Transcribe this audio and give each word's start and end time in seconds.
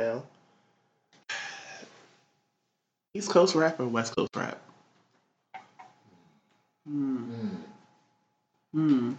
I 0.00 0.04
now. 0.04 0.22
East 3.14 3.28
Coast 3.30 3.54
rap 3.54 3.80
or 3.80 3.86
West 3.88 4.14
Coast 4.16 4.30
rap? 4.36 4.60
Hmm. 6.88 7.16
Mm, 7.32 7.56
Hmm. 8.72 9.12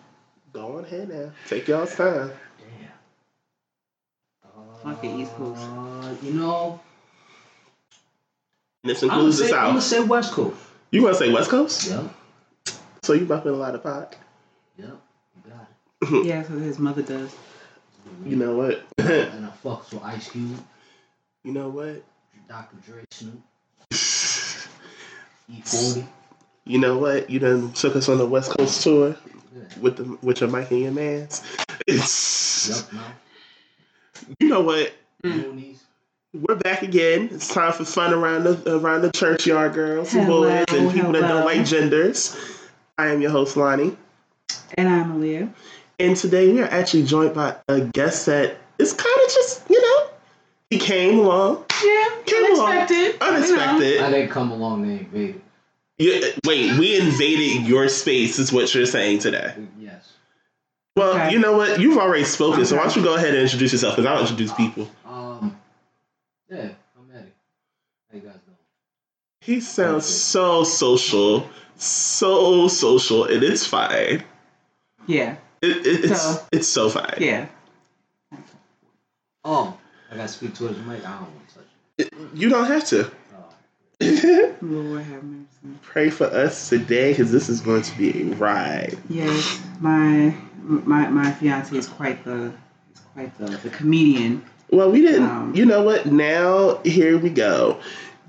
Go 0.53 0.77
on 0.77 0.85
ahead 0.85 1.09
now. 1.09 1.31
Take 1.47 1.67
y'all's 1.67 1.93
time. 1.95 2.31
damn. 2.59 2.91
Fuck 4.83 5.03
it, 5.03 5.07
East 5.19 5.33
Coast. 5.35 5.61
Uh, 5.61 6.13
you 6.23 6.33
know, 6.33 6.79
And 8.83 8.89
this 8.91 9.03
I'm 9.03 9.09
gonna, 9.09 9.19
includes 9.21 9.37
the 9.39 9.47
say, 9.47 9.53
I'm 9.55 9.67
gonna 9.69 9.81
say 9.81 9.99
West 10.03 10.31
Coast. 10.33 10.57
You 10.91 11.03
want 11.03 11.17
to 11.17 11.23
say 11.23 11.31
West 11.31 11.49
Coast? 11.49 11.89
Yep. 11.89 12.15
So 13.03 13.13
you 13.13 13.25
bumping 13.25 13.51
a 13.51 13.55
lot 13.55 13.75
of 13.75 13.83
pot? 13.83 14.15
Yep. 14.77 14.89
You 15.45 15.51
got 15.51 15.61
it. 15.61 16.25
Yeah, 16.25 16.37
that's 16.39 16.49
what 16.49 16.59
his 16.61 16.79
mother 16.79 17.01
does. 17.01 17.33
You 18.25 18.35
know 18.35 18.55
what? 18.55 18.83
and 18.97 19.45
I 19.45 19.49
fucks 19.63 19.91
with 19.91 20.03
Ice 20.03 20.29
Cube, 20.29 20.57
You 21.43 21.51
know 21.53 21.69
what? 21.69 22.03
Dr. 22.47 22.75
Dre, 22.85 23.03
Snoop, 23.11 23.41
E40. 25.51 26.05
You 26.65 26.79
know 26.79 26.97
what? 26.97 27.29
You 27.29 27.39
done 27.39 27.71
took 27.73 27.95
us 27.95 28.07
on 28.09 28.17
the 28.17 28.25
West 28.25 28.51
Coast 28.57 28.83
tour 28.83 29.15
Yeah. 29.55 29.61
with 29.81 29.97
the 29.97 30.17
with 30.21 30.41
your 30.41 30.49
mic 30.49 30.69
and 30.71 30.81
your 30.81 30.91
mans. 30.91 31.41
It's 31.87 32.69
Yep. 32.69 32.93
No. 32.93 33.01
you 34.39 34.47
know 34.49 34.61
what? 34.61 34.93
Moonies. 35.23 35.79
We're 36.33 36.55
back 36.55 36.81
again. 36.83 37.29
It's 37.31 37.47
time 37.53 37.73
for 37.73 37.83
fun 37.83 38.13
around 38.13 38.43
the 38.43 38.75
around 38.77 39.01
the 39.01 39.11
churchyard, 39.11 39.73
girls 39.73 40.13
and 40.13 40.27
boys, 40.27 40.65
and 40.69 40.91
people 40.93 41.11
that 41.13 41.21
don't 41.21 41.45
like 41.45 41.65
genders. 41.65 42.37
I 42.97 43.07
am 43.07 43.21
your 43.21 43.31
host 43.31 43.57
Lonnie, 43.57 43.97
And 44.75 44.87
I'm 44.87 45.19
Aaliyah. 45.19 45.51
And 46.01 46.15
today 46.17 46.51
we 46.51 46.61
are 46.61 46.65
actually 46.69 47.03
joined 47.03 47.33
by 47.33 47.55
a 47.67 47.81
guest 47.81 48.25
that 48.27 48.57
is 48.79 48.93
kind 48.93 49.15
of 49.25 49.33
just 49.33 49.69
you 49.69 49.81
know 49.81 50.09
he 50.69 50.77
came 50.77 51.19
along 51.19 51.65
Yeah, 51.83 52.09
Came 52.25 52.53
along. 52.55 52.71
unexpected. 52.71 53.21
unexpected. 53.21 54.01
I 54.01 54.09
didn't 54.11 54.29
come 54.31 54.51
along, 54.51 54.87
they 54.87 54.99
invaded. 54.99 55.41
Yeah, 55.97 56.19
wait, 56.45 56.77
we 56.79 56.99
invaded 56.99 57.67
your 57.67 57.87
space, 57.89 58.39
is 58.39 58.51
what 58.51 58.73
you're 58.73 58.85
saying 58.85 59.19
today. 59.19 59.53
Yes. 59.79 60.13
Well, 60.95 61.13
Okay. 61.13 61.31
you 61.31 61.39
know 61.39 61.55
what? 61.57 61.79
You've 61.79 61.97
already 61.97 62.23
spoken, 62.23 62.65
so 62.65 62.75
why 62.75 62.83
don't 62.83 62.95
you 62.95 63.03
go 63.03 63.15
ahead 63.15 63.29
and 63.29 63.37
introduce 63.37 63.71
yourself? 63.71 63.95
Because 63.95 64.07
I 64.09 64.13
don't 64.13 64.21
introduce 64.21 64.53
people. 64.53 64.89
Um. 65.05 65.57
Yeah, 66.49 66.57
I'm 66.97 67.15
Eddie. 67.15 67.31
How 68.11 68.15
you 68.17 68.21
guys 68.21 68.33
doing? 68.45 68.57
He 69.41 69.59
sounds 69.61 70.05
so 70.05 70.63
social, 70.63 71.47
so 71.75 72.67
social, 72.67 73.25
and 73.25 73.43
it's 73.43 73.65
fine. 73.65 74.23
Yeah, 75.07 75.35
It, 75.61 75.85
it, 75.85 76.05
it's 76.11 76.21
So- 76.21 76.45
it's 76.51 76.67
so 76.67 76.89
fine. 76.89 77.15
yeah. 77.19 77.47
Oh, 79.43 79.77
I 80.11 80.15
gotta 80.17 80.27
speak 80.27 80.53
towards 80.55 80.77
the 80.77 80.83
mic. 80.83 81.05
I 81.05 81.11
don't 81.13 81.21
want 81.21 81.47
to 81.49 81.55
touch 81.55 81.65
it. 81.97 82.13
You 82.35 82.49
don't 82.49 82.65
have 82.67 82.85
to. 82.85 83.11
Oh. 83.35 84.55
Lord 84.61 85.03
have 85.03 85.23
mercy. 85.23 85.47
Pray 85.81 86.09
for 86.09 86.25
us 86.25 86.69
today, 86.69 87.11
because 87.11 87.31
this 87.31 87.49
is 87.49 87.59
going 87.61 87.81
to 87.83 87.97
be 87.97 88.31
a 88.31 88.35
ride. 88.35 88.97
Yes, 89.09 89.59
my 89.79 90.35
my 90.63 91.07
my 91.09 91.31
fiance 91.31 91.75
is 91.75 91.87
quite 91.87 92.23
the 92.23 92.53
is 92.93 93.01
quite 93.13 93.35
the, 93.37 93.45
the 93.57 93.69
comedian. 93.69 94.43
Well, 94.69 94.91
we 94.91 95.01
didn't. 95.01 95.23
Um, 95.27 95.55
you 95.55 95.65
know 95.65 95.81
what? 95.83 96.05
Now 96.05 96.79
here 96.83 97.17
we 97.17 97.29
go. 97.29 97.79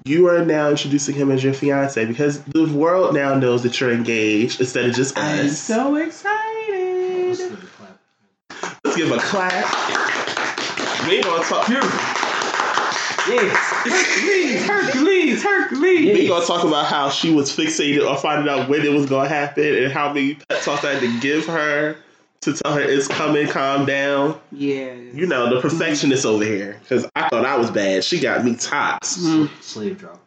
You 0.04 0.28
are 0.28 0.44
now 0.44 0.70
introducing 0.70 1.14
him 1.14 1.30
as 1.30 1.44
your 1.44 1.52
fiance 1.54 2.04
because 2.06 2.42
the 2.44 2.66
world 2.72 3.14
now 3.14 3.34
knows 3.38 3.62
that 3.62 3.78
you're 3.80 3.92
engaged 3.92 4.60
instead 4.60 4.86
of 4.86 4.94
just 4.96 5.16
us. 5.16 5.40
I'm 5.40 5.48
so 5.50 5.94
excited. 5.96 7.36
give 7.36 7.52
it 7.52 7.58
a 7.62 7.66
clap. 7.66 8.81
Let's 8.92 9.04
give 9.04 9.16
a 9.16 9.20
clap. 9.20 11.08
We 11.08 11.22
gonna 11.22 11.42
talk. 11.44 11.66
Yes. 11.66 13.56
Hercules, 13.86 14.66
Hercules, 14.66 15.42
Hercules. 15.42 16.18
We 16.18 16.28
gonna 16.28 16.44
talk 16.44 16.62
about 16.62 16.84
how 16.84 17.08
she 17.08 17.32
was 17.32 17.56
fixated 17.56 18.06
on 18.06 18.18
finding 18.18 18.52
out 18.52 18.68
when 18.68 18.82
it 18.82 18.92
was 18.92 19.06
gonna 19.06 19.30
happen 19.30 19.64
and 19.64 19.90
how 19.90 20.12
many 20.12 20.34
pep 20.34 20.60
talks 20.60 20.84
I 20.84 20.92
had 20.92 21.00
to 21.00 21.20
give 21.20 21.46
her 21.46 21.96
to 22.42 22.52
tell 22.52 22.74
her 22.74 22.82
it's 22.82 23.08
coming, 23.08 23.48
calm 23.48 23.86
down. 23.86 24.38
Yeah. 24.50 24.92
You 24.92 25.24
know, 25.26 25.54
the 25.54 25.62
perfectionist 25.62 26.26
over 26.26 26.44
here. 26.44 26.78
Because 26.82 27.08
I 27.16 27.30
thought 27.30 27.46
I 27.46 27.56
was 27.56 27.70
bad. 27.70 28.04
She 28.04 28.20
got 28.20 28.44
me 28.44 28.56
tops. 28.56 29.24
Mm. 29.24 29.48
Slave 29.62 30.00
driver. 30.00 30.18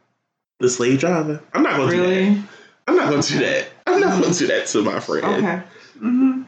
The 0.59 0.69
slave 0.69 0.99
driver. 1.01 1.39
I'm 1.53 1.61
not 1.61 1.77
gonna 1.77 1.91
do 1.91 2.01
that. 2.01 2.47
I'm 2.87 2.95
not 2.95 3.11
gonna 3.11 3.21
do 3.21 3.37
that. 3.37 3.67
I'm 3.85 3.99
not 3.99 4.23
gonna 4.23 4.33
do 4.33 4.47
that 4.47 4.65
to 4.65 4.81
my 4.81 4.99
friend. 4.99 5.23
Okay. 5.23 5.61
Mm-hmm. 5.99 6.41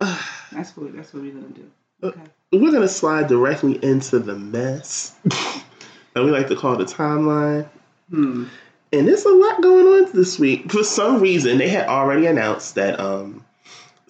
That's 0.54 0.76
what 0.76 0.94
that's 0.94 1.12
what 1.12 1.22
we're 1.22 1.32
gonna 1.32 1.48
do. 1.48 1.70
Okay. 2.02 2.20
We're 2.52 2.72
gonna 2.72 2.88
slide 2.88 3.28
directly 3.28 3.82
into 3.84 4.18
the 4.18 4.36
mess 4.36 5.14
that 5.24 6.24
we 6.24 6.30
like 6.30 6.48
to 6.48 6.56
call 6.56 6.76
the 6.76 6.84
timeline. 6.84 7.68
Hmm. 8.10 8.46
And 8.92 9.08
there's 9.08 9.24
a 9.24 9.34
lot 9.34 9.60
going 9.60 9.86
on 9.86 10.12
this 10.12 10.38
week. 10.38 10.70
For 10.70 10.84
some 10.84 11.20
reason, 11.20 11.58
they 11.58 11.68
had 11.68 11.88
already 11.88 12.26
announced 12.26 12.76
that 12.76 13.00
um, 13.00 13.44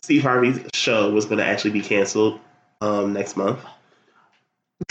Steve 0.03 0.23
Harvey's 0.23 0.61
show 0.75 1.11
was 1.11 1.25
going 1.25 1.39
to 1.39 1.45
actually 1.45 1.71
be 1.71 1.81
canceled 1.81 2.39
um, 2.83 3.15
next 3.15 3.35
month. 3.39 3.65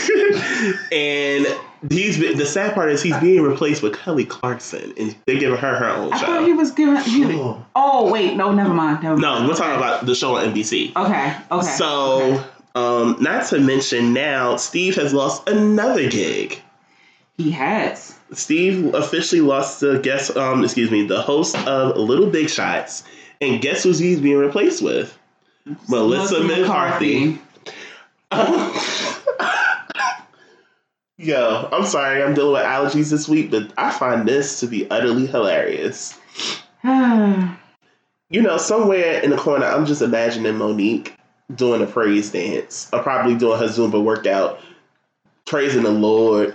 and 0.92 1.46
he's 1.90 2.18
the 2.18 2.46
sad 2.46 2.74
part 2.74 2.90
is 2.90 3.02
he's 3.02 3.16
being 3.18 3.42
replaced 3.42 3.82
with 3.82 3.98
Kelly 3.98 4.24
Clarkson, 4.24 4.92
and 4.98 5.14
they're 5.26 5.38
giving 5.38 5.58
her 5.58 5.76
her 5.76 5.88
own 5.88 6.12
I 6.12 6.18
thought 6.18 6.44
he 6.46 6.52
was 6.52 6.70
giving. 6.72 6.96
He, 7.02 7.24
Oh. 7.34 7.64
oh 7.76 8.12
wait, 8.12 8.36
no, 8.36 8.52
never 8.52 8.72
mind. 8.74 9.02
Never 9.02 9.16
No, 9.16 9.34
mind. 9.34 9.48
we're 9.48 9.54
talking 9.56 9.76
about 9.76 10.06
the 10.06 10.14
show 10.14 10.36
on 10.36 10.52
NBC. 10.52 10.94
Okay. 10.96 11.36
Okay. 11.50 11.66
So, 11.66 12.20
okay. 12.34 12.44
um, 12.74 13.16
not 13.20 13.46
to 13.48 13.58
mention 13.60 14.12
now, 14.12 14.56
Steve 14.56 14.96
has 14.96 15.12
lost 15.14 15.48
another 15.48 16.08
gig. 16.08 16.60
he 17.36 17.50
has. 17.50 18.16
Steve 18.32 18.94
officially 18.94 19.40
lost 19.42 19.80
the 19.80 19.98
guest, 20.00 20.36
um, 20.36 20.64
excuse 20.64 20.90
me, 20.90 21.06
the 21.06 21.20
host 21.22 21.56
of 21.66 21.96
Little 21.96 22.28
Big 22.30 22.48
Shots, 22.50 23.04
and 23.40 23.60
guess 23.60 23.82
who 23.84 23.90
he's 23.90 24.20
being 24.20 24.38
replaced 24.38 24.82
with? 24.82 25.16
Melissa 25.88 26.40
McCarthy. 26.42 27.38
Yo, 31.16 31.68
I'm 31.70 31.86
sorry, 31.86 32.22
I'm 32.22 32.34
dealing 32.34 32.54
with 32.54 32.62
allergies 32.62 33.10
this 33.10 33.28
week, 33.28 33.50
but 33.50 33.72
I 33.78 33.90
find 33.92 34.26
this 34.26 34.60
to 34.60 34.66
be 34.66 34.88
utterly 34.90 35.26
hilarious. 35.26 36.18
You 38.30 38.42
know, 38.42 38.56
somewhere 38.56 39.20
in 39.20 39.30
the 39.30 39.36
corner, 39.36 39.66
I'm 39.66 39.86
just 39.86 40.02
imagining 40.02 40.54
Mo'Nique 40.54 41.12
doing 41.54 41.82
a 41.82 41.86
praise 41.86 42.32
dance, 42.32 42.88
or 42.92 43.02
probably 43.02 43.36
doing 43.36 43.60
her 43.60 43.66
Zumba 43.66 44.02
workout, 44.02 44.60
praising 45.44 45.84
the 45.84 45.90
Lord. 45.90 46.54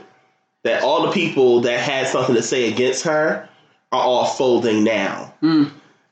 That 0.64 0.84
all 0.84 1.06
the 1.06 1.12
people 1.12 1.62
that 1.62 1.80
had 1.80 2.08
something 2.08 2.36
to 2.36 2.42
say 2.42 2.70
against 2.70 3.04
her 3.06 3.48
are 3.94 4.02
all 4.02 4.26
folding 4.26 4.84
now. 4.84 5.34
Mm. 5.42 5.72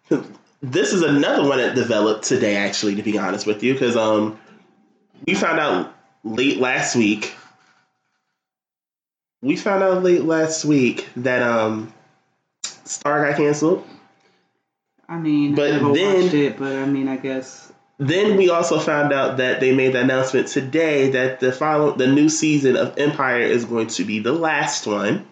This 0.63 0.91
is 0.91 1.03
another 1.03 1.47
one 1.47 1.59
that 1.59 1.75
developed 1.75 2.23
today, 2.23 2.55
actually, 2.55 2.95
to 2.95 3.03
be 3.03 3.17
honest 3.17 3.45
with 3.45 3.61
you, 3.61 3.73
because 3.73 3.95
um, 3.95 4.39
we 5.27 5.35
found 5.35 5.59
out 5.59 5.93
late 6.23 6.57
last 6.57 6.95
week. 6.95 7.35
We 9.47 9.55
found 9.55 9.81
out 9.81 10.03
late 10.03 10.23
last 10.23 10.65
week 10.65 11.07
that 11.15 11.41
um, 11.41 11.93
Star 12.63 13.25
got 13.25 13.37
canceled. 13.37 13.87
I 15.07 15.17
mean, 15.17 15.55
But 15.55 15.71
I 15.71 15.79
then- 15.93 16.35
it, 16.35 16.57
but 16.59 16.75
I 16.75 16.85
mean, 16.85 17.07
I 17.07 17.15
guess. 17.15 17.71
Then 17.97 18.35
we 18.37 18.49
also 18.49 18.77
found 18.77 19.11
out 19.13 19.37
that 19.37 19.59
they 19.61 19.73
made 19.73 19.93
the 19.93 20.01
announcement 20.01 20.49
today 20.49 21.09
that 21.11 21.39
the 21.39 21.51
follow 21.53 21.93
the 21.95 22.05
new 22.07 22.27
season 22.29 22.75
of 22.75 22.95
Empire 22.99 23.39
is 23.39 23.63
going 23.65 23.87
to 23.87 24.03
be 24.03 24.19
the 24.19 24.33
last 24.33 24.85
one. 24.85 25.25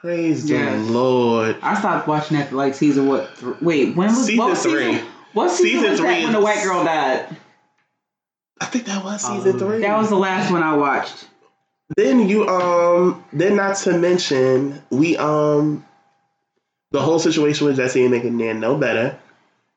Praise 0.00 0.48
Yes. 0.48 0.86
the 0.86 0.92
Lord. 0.92 1.56
I 1.62 1.78
stopped 1.78 2.06
watching 2.06 2.36
that 2.38 2.52
like 2.52 2.74
season 2.74 3.08
what? 3.08 3.36
Th- 3.38 3.56
wait, 3.60 3.96
when 3.96 4.08
was 4.08 4.24
Season 4.24 4.38
what 4.38 4.56
three. 4.56 4.92
Season, 4.94 5.06
what 5.32 5.50
season, 5.50 5.66
Season 5.66 5.90
was 5.90 6.00
three 6.00 6.08
that 6.08 6.22
when 6.24 6.32
the 6.32 6.40
white 6.40 6.62
girl 6.62 6.84
died? 6.84 7.36
I 8.60 8.64
think 8.66 8.84
that 8.86 9.04
was 9.04 9.20
season 9.20 9.34
Hallelujah. 9.40 9.58
three. 9.58 9.80
That 9.82 9.98
was 9.98 10.08
the 10.10 10.16
last 10.16 10.50
one 10.52 10.62
I 10.62 10.76
watched. 10.76 11.26
Then 11.94 12.28
you 12.28 12.48
um 12.48 13.24
then 13.32 13.56
not 13.56 13.76
to 13.78 13.96
mention 13.96 14.82
we 14.90 15.16
um 15.16 15.84
the 16.90 17.00
whole 17.00 17.18
situation 17.18 17.66
with 17.66 17.78
Jussie 17.78 18.02
and 18.02 18.10
making 18.10 18.36
Nan 18.36 18.60
no 18.60 18.76
better. 18.76 19.18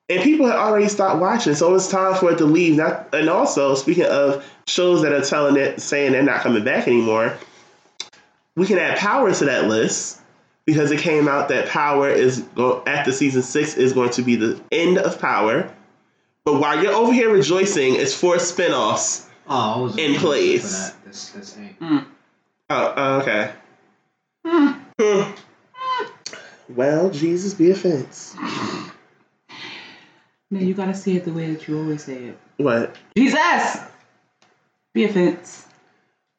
And 0.09 0.23
people 0.23 0.47
had 0.47 0.56
already 0.56 0.88
stopped 0.88 1.21
watching, 1.21 1.53
so 1.53 1.75
it's 1.75 1.88
time 1.88 2.15
for 2.15 2.31
it 2.31 2.39
to 2.39 2.45
leave. 2.45 2.77
Not 2.77 3.13
and 3.13 3.29
also 3.29 3.75
speaking 3.75 4.06
of 4.06 4.44
shows 4.65 5.03
that 5.03 5.13
are 5.13 5.21
telling 5.21 5.56
it 5.56 5.81
saying 5.81 6.13
they're 6.13 6.23
not 6.23 6.41
coming 6.41 6.63
back 6.63 6.88
anymore, 6.88 7.38
we 8.56 8.65
can 8.65 8.79
add 8.79 8.97
Power 8.97 9.31
to 9.31 9.45
that 9.45 9.67
list 9.67 10.19
because 10.65 10.89
it 10.91 11.00
came 11.00 11.27
out 11.27 11.50
that 11.50 11.67
Power 11.67 12.09
is 12.09 12.41
go 12.56 12.83
after 12.88 13.11
season 13.11 13.44
six 13.44 13.75
is 13.75 13.94
going 13.94 14.09
to 14.11 14.23
be 14.23 14.35
the 14.35 14.59
end 14.71 14.97
of 14.97 15.19
Power. 15.19 15.71
But 16.44 16.59
while 16.59 16.81
you're 16.81 16.94
over 16.94 17.13
here 17.13 17.31
rejoicing, 17.31 17.95
it's 17.95 18.15
four 18.15 18.38
spinoffs. 18.38 19.29
Oh, 19.50 19.74
I 19.75 19.81
was 19.81 19.98
In 19.98 20.16
place. 20.16 20.62
for 20.62 20.68
that. 20.68 21.06
That's 21.06 21.30
that's. 21.31 21.56
Mm. 21.81 22.06
Oh, 22.69 23.19
okay. 23.22 23.51
Hmm. 24.46 24.72
Hmm. 25.00 25.31
Well, 26.69 27.10
Jesus 27.10 27.54
be 27.56 27.72
offense. 27.72 28.36
No, 30.51 30.60
you 30.60 30.74
gotta 30.74 30.96
say 30.96 31.13
it 31.13 31.25
the 31.25 31.31
way 31.31 31.54
that 31.54 31.68
you 31.68 31.78
always 31.78 32.04
say 32.04 32.16
it. 32.24 32.40
What? 32.57 32.96
Jesus, 33.16 33.78
be 34.96 35.04
offense. 35.04 35.68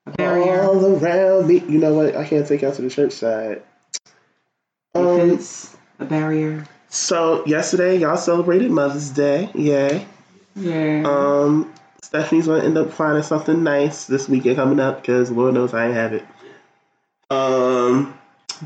A 0.07 0.11
barrier. 0.11 0.63
All 0.63 0.85
around 0.97 1.47
me. 1.47 1.61
You 1.69 1.79
know 1.79 1.95
what? 1.95 2.17
I 2.17 2.25
can't 2.25 2.45
take 2.45 2.63
y'all 2.63 2.73
to 2.73 2.83
the 2.83 2.91
church 2.91 3.13
side. 3.13 3.63
Um, 4.97 5.05
Defense. 5.29 5.77
A 6.01 6.05
barrier. 6.07 6.67
so 6.89 7.47
yesterday 7.47 7.99
y'all 7.99 8.17
celebrated 8.17 8.73
Mother's 8.73 9.11
Day. 9.11 9.49
Yay. 9.55 10.05
Yeah. 10.57 11.03
Um, 11.07 11.73
Stephanie's 12.03 12.47
gonna 12.47 12.65
end 12.65 12.77
up 12.79 12.93
finding 12.93 13.23
something 13.23 13.63
nice 13.63 14.07
this 14.07 14.29
weekend 14.29 14.57
coming 14.57 14.81
up 14.81 15.01
because 15.01 15.31
Lord 15.31 15.55
knows 15.55 15.75
I 15.75 15.87
ain't 15.87 15.95
have 15.95 16.13
it. 16.13 16.25
Um, 17.31 18.19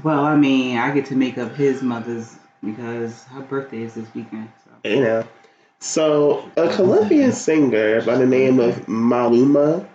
well, 0.02 0.24
I 0.24 0.36
mean, 0.36 0.78
I 0.78 0.90
get 0.92 1.06
to 1.06 1.16
make 1.16 1.36
up 1.38 1.54
his 1.54 1.82
mother's 1.82 2.36
because 2.64 3.24
her 3.24 3.42
birthday 3.42 3.82
is 3.82 3.94
this 3.94 4.12
weekend. 4.14 4.48
So. 4.64 4.88
you 4.88 5.00
know. 5.00 5.24
So 5.80 6.50
a 6.56 6.68
Colombian 6.74 7.32
singer 7.32 8.00
by 8.02 8.16
the 8.16 8.24
name 8.26 8.58
of 8.58 8.86
Maluma, 8.86 9.86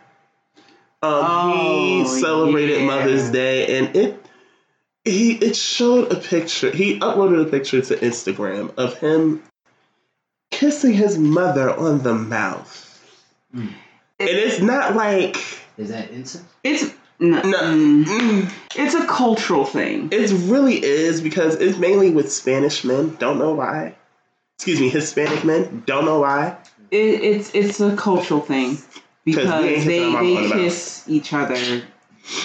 um, 1.01 1.49
he 1.51 2.01
Oh, 2.01 2.19
celebrated 2.21 2.81
yeah. 2.81 2.85
Mother's 2.85 3.31
Day, 3.31 3.79
and 3.79 3.95
it 3.95 4.23
he 5.03 5.33
it 5.33 5.55
showed 5.55 6.11
a 6.11 6.15
picture. 6.15 6.69
He 6.69 6.99
uploaded 6.99 7.47
a 7.47 7.49
picture 7.49 7.81
to 7.81 7.95
Instagram 7.95 8.71
of 8.77 8.99
him 8.99 9.41
kissing 10.51 10.93
his 10.93 11.17
mother 11.17 11.71
on 11.75 12.03
the 12.03 12.13
mouth, 12.13 12.88
Mm. 13.55 13.73
and 14.19 14.29
it's 14.29 14.61
not 14.61 14.95
like 14.95 15.37
Is 15.77 15.89
that 15.89 16.11
incense? 16.11 16.45
It's 16.63 16.93
no, 17.19 17.41
no. 17.41 17.57
mm, 17.57 18.05
mm, 18.05 18.53
it's 18.77 18.93
a 18.93 19.05
cultural 19.05 19.65
thing. 19.65 20.07
It 20.11 20.31
really 20.49 20.81
is 20.83 21.19
because 21.21 21.55
it's 21.55 21.77
mainly 21.77 22.11
with 22.11 22.31
Spanish 22.31 22.83
men. 22.85 23.15
Don't 23.15 23.39
know 23.39 23.53
why. 23.53 23.95
Excuse 24.57 24.79
me, 24.79 24.89
Hispanic 24.89 25.43
men. 25.43 25.83
Don't 25.85 26.05
know 26.05 26.19
why. 26.21 26.57
It, 26.91 26.97
it's 27.21 27.53
it's 27.53 27.79
a 27.81 27.95
cultural 27.95 28.39
thing 28.41 28.77
because 29.25 29.63
they 29.63 29.75
kissing 29.75 30.15
our 30.15 30.21
mama 30.23 30.35
on 30.35 30.35
they 30.35 30.41
the 30.43 30.47
mouth. 30.49 30.57
kiss 30.59 31.03
each 31.07 31.33
other 31.33 31.83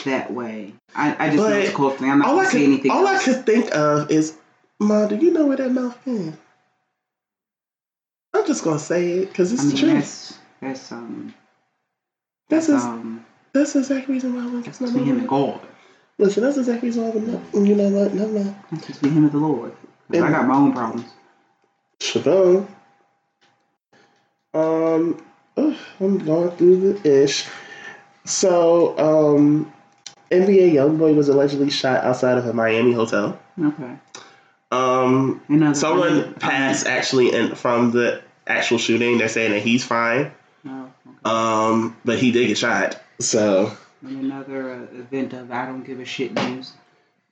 that 0.04 0.32
way. 0.32 0.74
I, 0.94 1.26
I 1.26 1.30
just 1.30 1.36
know 1.38 1.48
it's 1.56 1.70
a 1.70 1.72
cultural 1.72 1.98
thing. 1.98 2.10
I'm 2.10 2.18
not 2.18 2.28
all 2.28 2.36
gonna 2.36 2.48
say 2.48 2.58
could, 2.60 2.64
anything 2.68 2.90
all 2.90 3.06
I 3.06 3.18
could 3.18 3.46
think 3.46 3.74
of 3.74 4.10
is, 4.10 4.36
Ma, 4.80 5.06
do 5.06 5.16
you 5.16 5.30
know 5.32 5.46
where 5.46 5.56
that 5.56 5.70
mouth 5.70 6.02
been? 6.04 6.36
I'm 8.34 8.46
just 8.46 8.64
gonna 8.64 8.78
say 8.78 9.18
it 9.18 9.28
because 9.28 9.52
it's 9.52 9.62
I 9.62 9.66
mean, 9.66 9.76
true. 9.76 9.88
that's 9.94 10.38
that's 10.64 10.92
um 10.92 11.34
That's 12.48 12.66
that's 12.68 12.84
um 12.84 13.24
that's 13.52 13.72
the 13.74 13.80
exact 13.80 14.08
reason 14.08 14.34
why 14.34 14.42
I 14.58 14.62
that's 14.62 14.80
was 14.80 14.90
between 14.90 15.06
him 15.06 15.18
and 15.20 15.28
God. 15.28 15.60
Listen, 16.18 16.42
that's 16.42 16.54
the 16.56 16.60
exact 16.62 16.82
reason 16.82 17.02
why 17.02 17.10
I 17.10 17.12
was 17.12 17.68
You 17.68 17.74
know 17.74 17.88
what? 17.90 18.14
Never 18.14 18.32
mind. 18.32 18.56
That's 18.70 18.86
between 18.86 19.12
him 19.12 19.24
and 19.24 19.32
the 19.32 19.38
Lord. 19.38 19.72
'Cause 20.10 20.22
I 20.22 20.30
got 20.30 20.46
my 20.46 20.54
own 20.54 20.72
problems. 20.72 21.10
Shabon. 22.00 22.66
Um, 24.52 25.22
ugh, 25.56 25.76
I'm 26.00 26.18
going 26.18 26.50
through 26.52 26.92
the 26.94 27.22
ish. 27.24 27.46
So, 28.24 28.96
um, 28.98 29.72
NBA 30.30 30.72
YoungBoy 30.74 31.14
was 31.14 31.28
allegedly 31.28 31.70
shot 31.70 32.04
outside 32.04 32.38
of 32.38 32.46
a 32.46 32.52
Miami 32.52 32.92
hotel. 32.92 33.38
Okay. 33.60 33.92
Um, 34.70 35.42
someone 35.74 36.34
passed 36.34 36.86
actually 36.86 37.32
in, 37.34 37.54
from 37.54 37.90
the 37.92 38.22
actual 38.46 38.78
shooting. 38.78 39.18
They're 39.18 39.28
saying 39.28 39.52
that 39.52 39.62
he's 39.62 39.84
fine. 39.84 40.32
No, 41.04 41.12
okay. 41.12 41.18
Um, 41.24 41.96
but 42.04 42.18
he 42.18 42.32
did 42.32 42.48
get 42.48 42.58
shot. 42.58 43.00
So 43.20 43.76
and 44.02 44.24
another 44.24 44.70
uh, 44.70 44.98
event 44.98 45.32
of 45.32 45.50
I 45.50 45.66
don't 45.66 45.82
give 45.82 46.00
a 46.00 46.04
shit 46.04 46.34
news. 46.34 46.72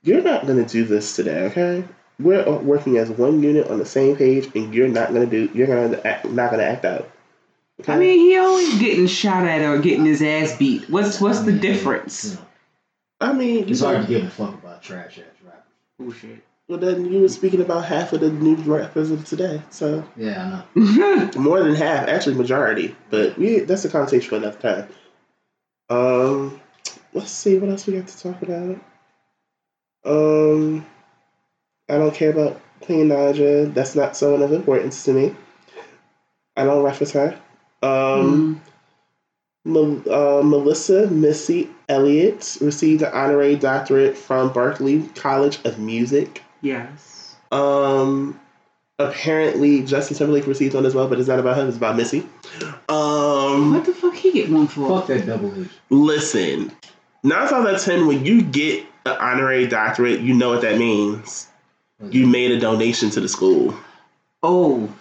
you're 0.03 0.23
not 0.23 0.47
gonna 0.47 0.65
do 0.65 0.85
this 0.85 1.17
today, 1.17 1.45
okay? 1.45 1.85
We're 2.19 2.47
uh, 2.47 2.59
working 2.59 2.99
as 2.99 3.11
one 3.11 3.43
unit 3.43 3.69
on 3.69 3.79
the 3.79 3.87
same 3.87 4.17
page, 4.17 4.55
and 4.55 4.75
you're 4.75 4.89
not 4.89 5.13
gonna 5.13 5.27
do. 5.27 5.51
You're 5.55 5.67
gonna 5.67 6.01
act, 6.05 6.25
not 6.27 6.51
gonna 6.51 6.63
act 6.63 6.85
out. 6.85 7.11
Okay? 7.81 7.93
I 7.93 7.99
mean, 7.99 8.19
he 8.19 8.37
always 8.37 8.79
getting 8.79 9.07
shot 9.07 9.45
at 9.45 9.63
or 9.63 9.79
getting 9.79 10.05
his 10.05 10.23
ass 10.23 10.57
beat. 10.57 10.89
What's 10.89 11.21
what's 11.21 11.41
the 11.41 11.53
difference? 11.53 12.25
You 12.25 12.35
know, 12.35 12.47
I 13.21 13.33
mean, 13.33 13.59
you 13.67 13.73
it's 13.73 13.81
hard 13.81 14.03
to 14.03 14.07
give 14.07 14.25
a 14.25 14.31
fuck 14.31 14.55
about 14.55 14.83
trash 14.83 15.19
ass 15.19 15.43
rappers. 15.45 15.63
Bullshit. 15.99 16.45
Well, 16.69 16.79
then 16.79 17.13
you 17.13 17.21
were 17.21 17.29
speaking 17.29 17.61
about 17.61 17.85
half 17.85 18.13
of 18.13 18.21
the 18.21 18.31
new 18.31 18.55
rappers 18.57 19.11
of 19.11 19.25
today, 19.25 19.61
so 19.71 20.05
Yeah, 20.17 20.65
I 20.75 20.81
know. 20.81 21.31
more 21.37 21.63
than 21.63 21.75
half, 21.75 22.09
actually 22.09 22.37
majority. 22.37 22.97
But 23.11 23.37
we 23.37 23.61
that's 23.61 23.85
a 23.85 23.89
conversation 23.89 24.29
for 24.29 24.37
another 24.37 24.59
time. 24.59 24.89
Um, 25.91 26.61
let's 27.13 27.31
see 27.31 27.59
what 27.59 27.71
else 27.71 27.87
we 27.87 27.95
got 27.95 28.09
to 28.09 28.19
talk 28.19 28.43
about. 28.43 28.81
Um, 30.05 30.87
I 31.89 31.99
don't 31.99 32.15
care 32.15 32.31
about 32.31 32.61
Queen 32.81 33.09
Naija. 33.09 33.73
That's 33.75 33.95
not 33.95 34.17
someone 34.17 34.43
of 34.43 34.53
importance 34.53 35.05
to 35.05 35.13
me. 35.13 35.35
I 36.57 36.65
don't 36.65 36.83
reference 36.83 37.13
her. 37.13 37.39
Um, 37.83 38.63
Mel- 39.65 40.03
uh, 40.11 40.43
Melissa 40.43 41.09
Missy 41.09 41.69
Elliott 41.89 42.59
received 42.61 43.03
an 43.03 43.13
honorary 43.13 43.57
doctorate 43.57 44.17
from 44.17 44.53
Berklee 44.53 45.15
College 45.15 45.59
of 45.65 45.79
Music. 45.79 46.43
Yes. 46.63 47.37
Um, 47.51 48.41
apparently 48.99 49.83
Justin 49.85 50.17
Timberlake 50.17 50.47
received 50.47 50.75
one 50.75 50.87
as 50.87 50.95
well, 50.95 51.07
but 51.09 51.19
it's 51.19 51.29
not 51.29 51.39
about 51.39 51.59
him. 51.59 51.69
It's 51.69 51.77
about 51.77 51.97
Missy. 51.97 52.21
Um, 52.89 53.75
What 53.75 53.85
the 53.85 53.93
fuck 53.95 54.15
he 54.15 54.33
get 54.33 54.51
one 54.51 54.67
for? 54.69 55.01
Fuck 55.01 55.09
that 55.09 55.27
double 55.27 55.53
H. 55.63 55.69
listen, 55.91 56.73
nine 57.23 57.49
times 57.49 57.67
out 57.67 57.75
of 57.75 57.83
ten, 57.83 58.07
when 58.07 58.25
you 58.25 58.43
get 58.43 58.87
an 59.05 59.17
honorary 59.19 59.67
doctorate, 59.67 60.21
you 60.21 60.33
know 60.35 60.49
what 60.51 60.63
that 60.63 60.79
means. 60.79 61.49
You 62.11 62.27
made 62.27 62.51
a 62.51 62.59
donation 62.59 63.11
to 63.11 63.21
the 63.21 63.29
school. 63.29 63.75
Oh, 64.43 64.93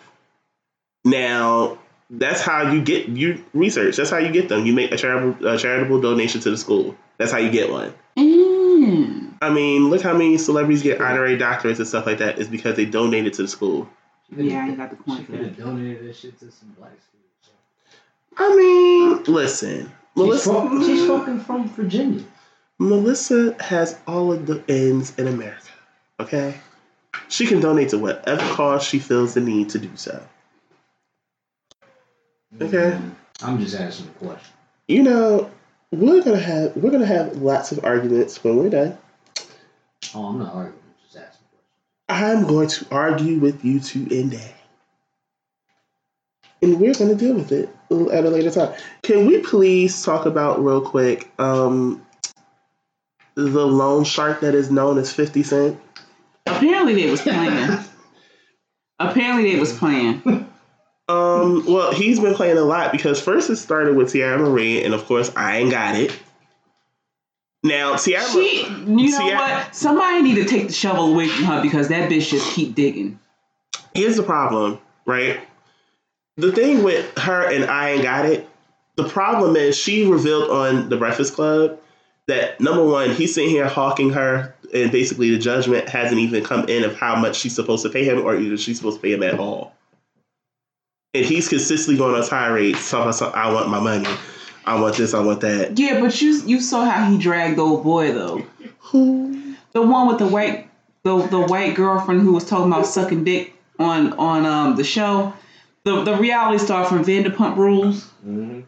Now, 1.03 1.79
that's 2.11 2.41
how 2.41 2.71
you 2.71 2.81
get 2.81 3.07
you 3.07 3.43
research. 3.53 3.95
That's 3.95 4.11
how 4.11 4.17
you 4.19 4.31
get 4.31 4.49
them. 4.49 4.65
You 4.67 4.73
make 4.73 4.91
a 4.91 4.97
charitable 4.97 5.47
a 5.47 5.57
charitable 5.57 5.99
donation 6.01 6.41
to 6.41 6.51
the 6.51 6.57
school. 6.57 6.95
That's 7.17 7.31
how 7.31 7.39
you 7.39 7.49
get 7.49 7.71
one. 7.71 7.93
mm. 8.17 8.30
I 9.41 9.49
mean, 9.49 9.89
look 9.89 10.01
how 10.01 10.13
many 10.13 10.37
celebrities 10.37 10.83
get 10.83 11.01
honorary 11.01 11.35
doctorates 11.37 11.79
and 11.79 11.87
stuff 11.87 12.05
like 12.05 12.19
that. 12.19 12.37
Is 12.37 12.47
because 12.47 12.75
they 12.75 12.85
donated 12.85 13.33
to 13.33 13.41
the 13.41 13.47
school. 13.47 13.89
yeah, 14.35 14.65
I 14.65 14.75
got 14.75 14.91
the 14.91 15.15
She 15.17 15.23
could 15.23 15.39
have 15.39 15.57
donated 15.57 16.07
that 16.07 16.15
shit 16.15 16.39
to 16.39 16.51
some 16.51 16.75
black 16.77 16.91
schools. 16.91 17.55
I 18.37 18.55
mean, 18.55 19.23
listen, 19.23 19.85
She's, 19.85 19.89
Melissa. 20.15 20.53
from, 20.53 20.85
she's 20.85 21.07
fucking 21.07 21.39
from 21.41 21.67
Virginia. 21.69 22.23
Melissa 22.77 23.55
has 23.59 23.97
all 24.07 24.31
of 24.31 24.45
the 24.45 24.63
ends 24.69 25.17
in 25.17 25.27
America. 25.27 25.69
Okay, 26.19 26.55
she 27.27 27.47
can 27.47 27.59
donate 27.59 27.89
to 27.89 27.97
whatever 27.97 28.41
cause 28.53 28.83
she 28.83 28.99
feels 28.99 29.33
the 29.33 29.41
need 29.41 29.69
to 29.69 29.79
do 29.79 29.89
so. 29.95 30.23
Okay. 32.61 32.97
Mm, 32.99 33.11
I'm 33.41 33.59
just 33.59 33.75
asking 33.75 34.07
a 34.07 34.25
question. 34.25 34.53
You 34.87 35.03
know, 35.03 35.51
we're 35.91 36.23
gonna 36.23 36.39
have 36.39 36.75
we're 36.75 36.91
gonna 36.91 37.05
have 37.05 37.37
lots 37.37 37.71
of 37.71 37.83
arguments 37.83 38.43
when 38.43 38.57
we're 38.57 38.69
done. 38.69 38.97
Oh, 40.13 40.25
I'm 40.25 40.39
not 40.39 40.53
arguing. 40.53 40.79
I'm 40.79 41.03
just 41.03 41.17
asking 41.17 41.45
questions. 42.07 42.41
I'm 42.41 42.47
going 42.47 42.67
to 42.67 42.87
argue 42.91 43.39
with 43.39 43.63
you 43.63 43.79
to 43.79 44.19
end 44.19 44.31
day. 44.31 44.53
And 46.61 46.79
we're 46.79 46.93
going 46.93 47.09
to 47.09 47.15
deal 47.15 47.33
with 47.33 47.51
it 47.51 47.69
at 47.89 48.25
a 48.25 48.29
later 48.29 48.51
time. 48.51 48.73
Can 49.03 49.25
we 49.25 49.39
please 49.39 50.03
talk 50.03 50.25
about 50.25 50.63
real 50.63 50.81
quick 50.81 51.31
um, 51.39 52.05
the 53.35 53.65
loan 53.65 54.03
shark 54.03 54.41
that 54.41 54.53
is 54.53 54.69
known 54.69 54.97
as 54.99 55.11
50 55.11 55.43
Cent? 55.43 55.79
Apparently 56.45 56.93
they 56.95 57.09
was 57.09 57.21
playing. 57.21 57.79
Apparently 58.99 59.51
they 59.51 59.59
was 59.59 59.75
playing. 59.77 60.21
Um, 61.09 61.65
well, 61.65 61.91
he's 61.91 62.19
been 62.19 62.35
playing 62.35 62.57
a 62.57 62.61
lot 62.61 62.91
because 62.91 63.19
first 63.19 63.49
it 63.49 63.57
started 63.57 63.95
with 63.95 64.13
Teairra 64.13 64.39
Mari, 64.39 64.83
and 64.83 64.93
of 64.93 65.05
course, 65.05 65.31
I 65.35 65.57
ain't 65.57 65.71
got 65.71 65.95
it. 65.95 66.17
Now, 67.63 67.93
Teairra 67.93 68.33
She, 68.33 68.65
you 68.65 69.11
know 69.11 69.25
what? 69.25 69.75
Somebody 69.75 70.23
need 70.23 70.35
to 70.35 70.45
take 70.45 70.67
the 70.67 70.73
shovel 70.73 71.13
away 71.13 71.27
from 71.27 71.45
her 71.45 71.61
because 71.61 71.89
that 71.89 72.09
bitch 72.09 72.29
just 72.29 72.51
keep 72.53 72.73
digging. 72.73 73.19
here's 73.93 74.17
the 74.17 74.23
problem, 74.23 74.79
right? 75.05 75.39
The 76.37 76.51
thing 76.51 76.83
with 76.83 77.17
her 77.19 77.51
and 77.51 77.65
I 77.65 77.91
ain't 77.91 78.03
got 78.03 78.25
it. 78.25 78.49
The 78.95 79.07
problem 79.07 79.55
is 79.55 79.77
she 79.77 80.05
revealed 80.05 80.49
on 80.49 80.89
the 80.89 80.97
Breakfast 80.97 81.35
Club 81.35 81.79
that 82.27 82.59
number 82.59 82.83
one, 82.83 83.11
he's 83.11 83.33
sitting 83.33 83.49
here 83.49 83.67
hawking 83.67 84.11
her, 84.11 84.55
and 84.73 84.91
basically 84.91 85.29
the 85.31 85.37
judgment 85.37 85.89
hasn't 85.89 86.19
even 86.19 86.43
come 86.43 86.67
in 86.69 86.83
of 86.83 86.95
how 86.95 87.15
much 87.15 87.35
she's 87.37 87.53
supposed 87.53 87.83
to 87.83 87.89
pay 87.89 88.03
him, 88.03 88.21
or 88.21 88.35
either 88.35 88.57
she's 88.57 88.77
supposed 88.77 88.97
to 88.97 89.01
pay 89.01 89.13
him 89.13 89.23
at 89.23 89.39
all. 89.39 89.73
And 91.13 91.25
he's 91.25 91.49
consistently 91.49 91.97
going 91.97 92.15
on 92.15 92.27
tirades, 92.27 92.89
talking 92.89 93.13
about 93.13 93.35
I 93.35 93.53
want 93.53 93.69
my 93.69 93.79
money, 93.79 94.07
I 94.65 94.79
want 94.79 94.95
this, 94.95 95.13
I 95.13 95.21
want 95.21 95.41
that. 95.41 95.77
Yeah, 95.77 95.99
but 95.99 96.21
you 96.21 96.41
you 96.45 96.61
saw 96.61 96.85
how 96.85 97.09
he 97.09 97.17
dragged 97.17 97.57
the 97.57 97.63
old 97.63 97.83
boy 97.83 98.11
though. 98.11 98.45
Who? 98.79 99.55
The 99.73 99.81
one 99.81 100.07
with 100.07 100.19
the 100.19 100.27
white 100.27 100.69
the 101.03 101.17
the 101.27 101.41
white 101.41 101.75
girlfriend 101.75 102.21
who 102.21 102.33
was 102.33 102.45
talking 102.45 102.71
about 102.71 102.85
sucking 102.85 103.23
dick 103.23 103.53
on 103.79 104.13
on 104.13 104.45
um 104.45 104.75
the 104.75 104.83
show. 104.83 105.33
The 105.83 106.03
the 106.03 106.15
reality 106.15 106.63
star 106.63 106.85
from 106.85 107.03
Vanderpump 107.03 107.57
Rules. 107.57 108.05
Mm-hmm. 108.25 108.61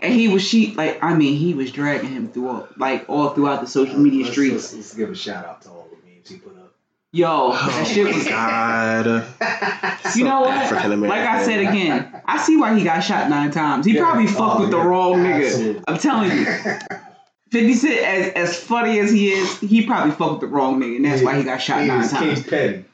And 0.00 0.12
he 0.12 0.28
was 0.28 0.42
she 0.42 0.74
like 0.74 1.02
I 1.02 1.14
mean 1.14 1.36
he 1.36 1.54
was 1.54 1.72
dragging 1.72 2.10
him 2.10 2.28
through 2.28 2.48
all, 2.48 2.68
like 2.76 3.04
all 3.08 3.30
throughout 3.30 3.60
the 3.60 3.66
social 3.66 3.98
media 3.98 4.22
let's, 4.22 4.32
streets. 4.32 4.54
Let's, 4.54 4.74
let's 4.74 4.94
give 4.94 5.10
a 5.10 5.14
shout 5.14 5.44
out 5.44 5.62
to 5.62 5.70
all 5.70 5.88
the 5.90 6.08
memes 6.08 6.28
he 6.28 6.36
put 6.36 6.56
up. 6.56 6.61
Yo, 7.14 7.28
oh 7.28 7.52
that 7.52 7.86
shit 7.86 8.06
was 8.06 8.26
God. 8.26 9.26
You 10.16 10.24
know 10.24 10.40
what? 10.40 10.72
Like 11.00 11.28
I 11.28 11.44
said 11.44 11.60
again, 11.60 12.22
I 12.24 12.38
see 12.42 12.56
why 12.56 12.76
he 12.76 12.84
got 12.84 13.00
shot 13.00 13.28
nine 13.28 13.50
times. 13.50 13.84
He 13.84 13.92
Yeah. 13.94 14.02
probably 14.04 14.26
fucked 14.26 14.56
Oh, 14.56 14.60
with 14.62 14.70
the 14.70 14.78
oh, 14.78 14.84
wrong 14.86 15.18
nigga. 15.18 15.46
Absolutely. 15.46 15.82
I'm 15.88 15.98
telling 15.98 16.30
you. 16.30 16.46
50 17.50 17.74
Cent, 17.74 17.98
as, 18.00 18.32
as 18.32 18.56
funny 18.58 18.98
as 18.98 19.10
he 19.12 19.30
is, 19.30 19.60
he 19.60 19.84
probably 19.86 20.12
fucked 20.12 20.32
with 20.32 20.40
the 20.40 20.46
wrong 20.46 20.80
nigga, 20.80 20.96
and 20.96 21.04
that's 21.04 21.22
why 21.22 21.36
he 21.36 21.44
got 21.44 21.58
shot 21.60 21.82
He 21.82 21.86
nine 21.88 22.08
times. 22.08 22.42
Petty. 22.46 22.84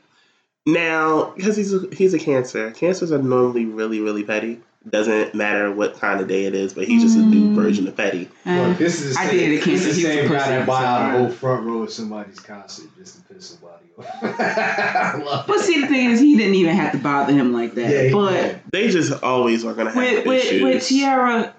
Now, 0.66 1.32
because 1.36 1.56
he's 1.56 1.72
a, 1.72 1.86
he's 1.94 2.12
a 2.12 2.18
cancer. 2.18 2.72
Cancers 2.72 3.12
are 3.12 3.22
normally 3.22 3.66
really 3.66 4.00
really 4.00 4.24
petty. 4.24 4.60
Doesn't 4.88 5.34
matter 5.34 5.72
what 5.72 5.98
kind 5.98 6.20
of 6.20 6.28
day 6.28 6.44
it 6.44 6.54
is, 6.54 6.72
but 6.72 6.84
he's 6.86 7.02
just 7.02 7.16
a 7.16 7.20
new 7.20 7.48
Mm. 7.48 7.54
version 7.54 7.88
of 7.88 7.96
petty. 7.96 8.28
Uh, 8.46 8.68
Look, 8.68 8.78
this 8.78 9.00
is 9.02 9.14
the 9.14 9.20
I 9.20 9.26
same, 9.26 9.36
dated 9.38 9.50
a 9.50 9.54
this 9.56 9.64
cancer. 9.64 9.88
is 9.88 9.96
the 9.96 10.00
He 10.00 10.06
was 10.06 10.14
a 10.16 10.20
same 10.22 10.32
guy 10.32 10.48
that 10.50 10.66
buy 10.66 10.84
out 10.84 11.14
a 11.14 11.18
whole 11.18 11.28
front 11.30 11.66
row 11.66 11.82
of 11.82 11.90
somebody's 11.92 12.38
concert 12.40 12.86
just 12.96 13.16
to 13.16 13.34
piss 13.34 13.58
somebody 13.60 13.84
off. 13.98 15.44
But 15.46 15.60
see, 15.60 15.80
the 15.80 15.88
thing 15.88 16.10
is, 16.10 16.20
he 16.20 16.36
didn't 16.36 16.54
even 16.54 16.76
have 16.76 16.92
to 16.92 16.98
bother 16.98 17.32
him 17.32 17.52
like 17.52 17.74
that. 17.74 17.90
Yeah, 17.90 18.12
but 18.12 18.30
did. 18.30 18.60
They 18.70 18.88
just 18.88 19.22
always 19.22 19.64
are 19.64 19.74
gonna 19.74 19.90
have 19.90 19.96
with, 20.02 20.26
with, 20.26 20.44
issues. 20.44 20.62
with 20.62 20.82
Teairra, 20.82 21.52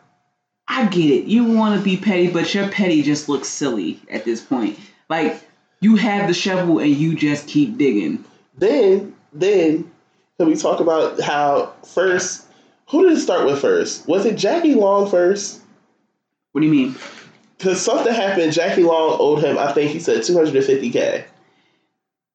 I 0.67 0.85
get 0.88 1.11
it. 1.11 1.25
You 1.25 1.43
want 1.43 1.77
to 1.77 1.83
be 1.83 1.97
petty, 1.97 2.29
but 2.31 2.51
your 2.55 2.69
petty 2.69 3.01
just 3.03 3.27
looks 3.27 3.47
silly 3.49 3.99
at 4.09 4.23
this 4.23 4.39
point. 4.41 4.79
Like, 5.09 5.41
you 5.81 5.97
have 5.97 6.27
the 6.27 6.33
shovel 6.33 6.79
and 6.79 6.89
you 6.91 7.15
just 7.15 7.47
keep 7.47 7.77
digging. 7.77 8.23
Then, 8.57 9.13
then, 9.33 9.91
can 10.38 10.47
we 10.47 10.55
talk 10.55 10.79
about 10.79 11.19
how 11.19 11.73
first? 11.85 12.45
Who 12.89 13.08
did 13.08 13.17
it 13.17 13.22
start 13.22 13.46
with 13.46 13.62
first? 13.62 14.08
Was 14.08 14.25
it 14.25 14.36
Jackie 14.36 14.74
Long 14.75 15.10
first? 15.10 15.62
What 16.51 16.62
do 16.62 16.67
you 16.67 16.74
mean? 16.74 16.96
Because 17.58 17.81
something 17.81 18.13
happened. 18.13 18.53
Jackie 18.53 18.84
Long 18.84 19.17
owed 19.19 19.43
him. 19.43 19.58
I 19.58 19.72
think 19.74 19.91
he 19.91 20.00
said 20.00 20.24
two 20.24 20.34
hundred 20.34 20.55
and 20.55 20.65
fifty 20.65 20.89
k. 20.89 21.25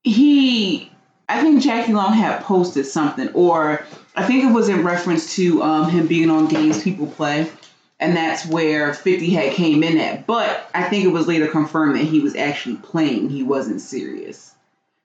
he 0.04 0.90
I 1.28 1.40
think 1.40 1.62
Jackie 1.62 1.92
Long 1.94 2.12
had 2.12 2.42
posted 2.42 2.86
something, 2.86 3.30
or 3.32 3.84
I 4.14 4.24
think 4.26 4.44
it 4.44 4.52
was 4.52 4.68
in 4.68 4.84
reference 4.84 5.34
to 5.36 5.62
um, 5.62 5.90
him 5.90 6.06
being 6.06 6.30
on 6.30 6.46
games 6.46 6.82
people 6.82 7.06
play, 7.06 7.50
and 7.98 8.16
that's 8.16 8.46
where 8.46 8.94
Fifty 8.94 9.30
had 9.30 9.54
came 9.54 9.82
in 9.82 9.98
at. 9.98 10.26
But 10.26 10.70
I 10.74 10.84
think 10.84 11.04
it 11.04 11.08
was 11.08 11.26
later 11.26 11.48
confirmed 11.48 11.96
that 11.96 12.04
he 12.04 12.20
was 12.20 12.36
actually 12.36 12.76
playing; 12.76 13.30
he 13.30 13.42
wasn't 13.42 13.80
serious, 13.80 14.53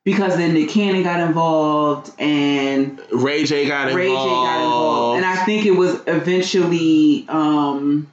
because 0.09 0.37
then 0.37 0.55
Nick 0.55 0.69
Cannon 0.69 1.03
got 1.03 1.19
involved 1.19 2.11
and 2.17 2.99
Ray 3.11 3.43
J 3.43 3.67
got 3.67 3.89
involved. 3.89 3.95
Ray 3.95 4.07
J 4.07 4.15
got 4.15 4.63
involved, 4.63 5.17
and 5.17 5.25
I 5.25 5.45
think 5.45 5.67
it 5.67 5.71
was 5.71 6.01
eventually, 6.07 7.27
um, 7.29 8.11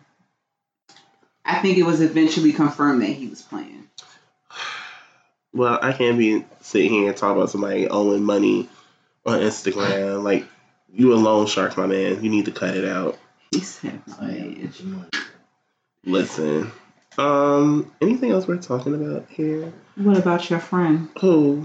I 1.42 1.58
think 1.60 1.78
it 1.78 1.84
was 1.84 2.02
eventually 2.02 2.52
confirmed 2.52 3.00
that 3.00 3.06
he 3.06 3.28
was 3.28 3.40
playing. 3.40 3.88
Well, 5.54 5.78
I 5.80 5.92
can't 5.92 6.18
be 6.18 6.44
sitting 6.60 6.90
here 6.90 7.08
and 7.08 7.16
talk 7.16 7.34
about 7.34 7.48
somebody 7.48 7.88
owing 7.88 8.24
money 8.24 8.68
on 9.24 9.40
Instagram. 9.40 10.22
Like 10.22 10.44
you 10.92 11.14
a 11.14 11.16
loan 11.16 11.46
shark, 11.46 11.78
my 11.78 11.86
man. 11.86 12.22
You 12.22 12.28
need 12.28 12.44
to 12.44 12.52
cut 12.52 12.76
it 12.76 12.84
out. 12.84 13.18
He 13.52 13.60
said, 13.60 14.02
I 14.20 14.32
am 14.32 14.52
"Man." 14.52 14.62
with 14.62 14.80
your 14.80 14.88
money. 14.90 15.08
Listen. 16.04 16.72
Um, 17.16 17.90
anything 18.02 18.32
else 18.32 18.46
we're 18.46 18.58
talking 18.58 18.94
about 18.94 19.30
here? 19.30 19.72
What 19.94 20.18
about 20.18 20.50
your 20.50 20.58
friend? 20.58 21.08
Who? 21.22 21.64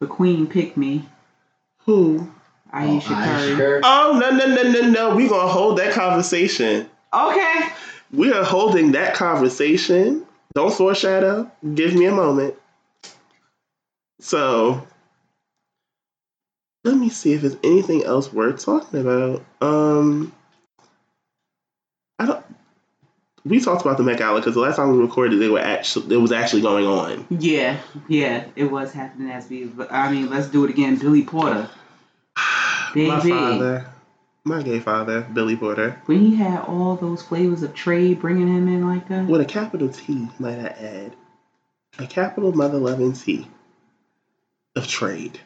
The 0.00 0.06
queen 0.06 0.46
picked 0.46 0.76
me. 0.76 1.08
Who? 1.86 2.30
Ayesha 2.72 3.08
Oh, 3.10 3.14
Curry. 3.14 3.56
Curry. 3.56 3.80
Oh 3.82 4.18
no 4.20 4.30
no 4.30 4.46
no 4.54 4.62
no 4.70 4.90
no! 4.90 5.16
We 5.16 5.28
gonna 5.28 5.48
hold 5.48 5.78
that 5.78 5.92
conversation. 5.92 6.88
Okay. 7.12 7.68
We 8.12 8.32
are 8.32 8.44
holding 8.44 8.92
that 8.92 9.14
conversation. 9.14 10.26
Don't 10.54 10.72
foreshadow. 10.72 11.50
Give 11.74 11.94
me 11.94 12.06
a 12.06 12.12
moment. 12.12 12.54
So, 14.20 14.86
let 16.84 16.96
me 16.96 17.08
see 17.08 17.32
if 17.34 17.42
there's 17.42 17.56
anything 17.62 18.04
else 18.04 18.32
worth 18.32 18.64
talking 18.64 19.00
about. 19.00 19.44
Um, 19.60 20.32
I 22.18 22.26
don't. 22.26 22.44
We 23.44 23.60
talked 23.60 23.82
about 23.82 23.96
the 23.96 24.02
Met 24.02 24.18
Gala 24.18 24.40
because 24.40 24.54
the 24.54 24.60
last 24.60 24.76
time 24.76 24.92
we 24.92 24.98
recorded, 24.98 25.40
they 25.40 25.48
were 25.48 25.60
actually 25.60 26.14
it 26.14 26.18
was 26.18 26.32
actually 26.32 26.62
going 26.62 26.86
on. 26.86 27.26
Yeah, 27.30 27.78
yeah, 28.08 28.44
it 28.56 28.64
was 28.64 28.92
happening 28.92 29.30
as 29.30 29.48
we. 29.48 29.64
But 29.64 29.92
I 29.92 30.10
mean, 30.10 30.28
let's 30.28 30.48
do 30.48 30.64
it 30.64 30.70
again. 30.70 30.96
Billy 30.96 31.22
Porter. 31.22 31.70
my 32.94 33.20
father, 33.20 33.86
my 34.44 34.62
gay 34.62 34.80
father, 34.80 35.22
Billy 35.22 35.56
Porter, 35.56 36.00
When 36.06 36.20
he 36.20 36.34
had 36.36 36.62
all 36.64 36.96
those 36.96 37.22
flavors 37.22 37.62
of 37.62 37.74
trade 37.74 38.20
bringing 38.20 38.48
him 38.48 38.68
in 38.68 38.86
like 38.86 39.08
that. 39.08 39.26
with 39.26 39.40
a 39.40 39.44
capital 39.44 39.88
T, 39.88 40.28
might 40.38 40.58
I 40.58 40.68
add, 40.68 41.16
a 41.98 42.06
capital 42.06 42.52
mother 42.52 42.78
loving 42.78 43.12
T 43.12 43.46
of 44.74 44.86
trade. 44.86 45.38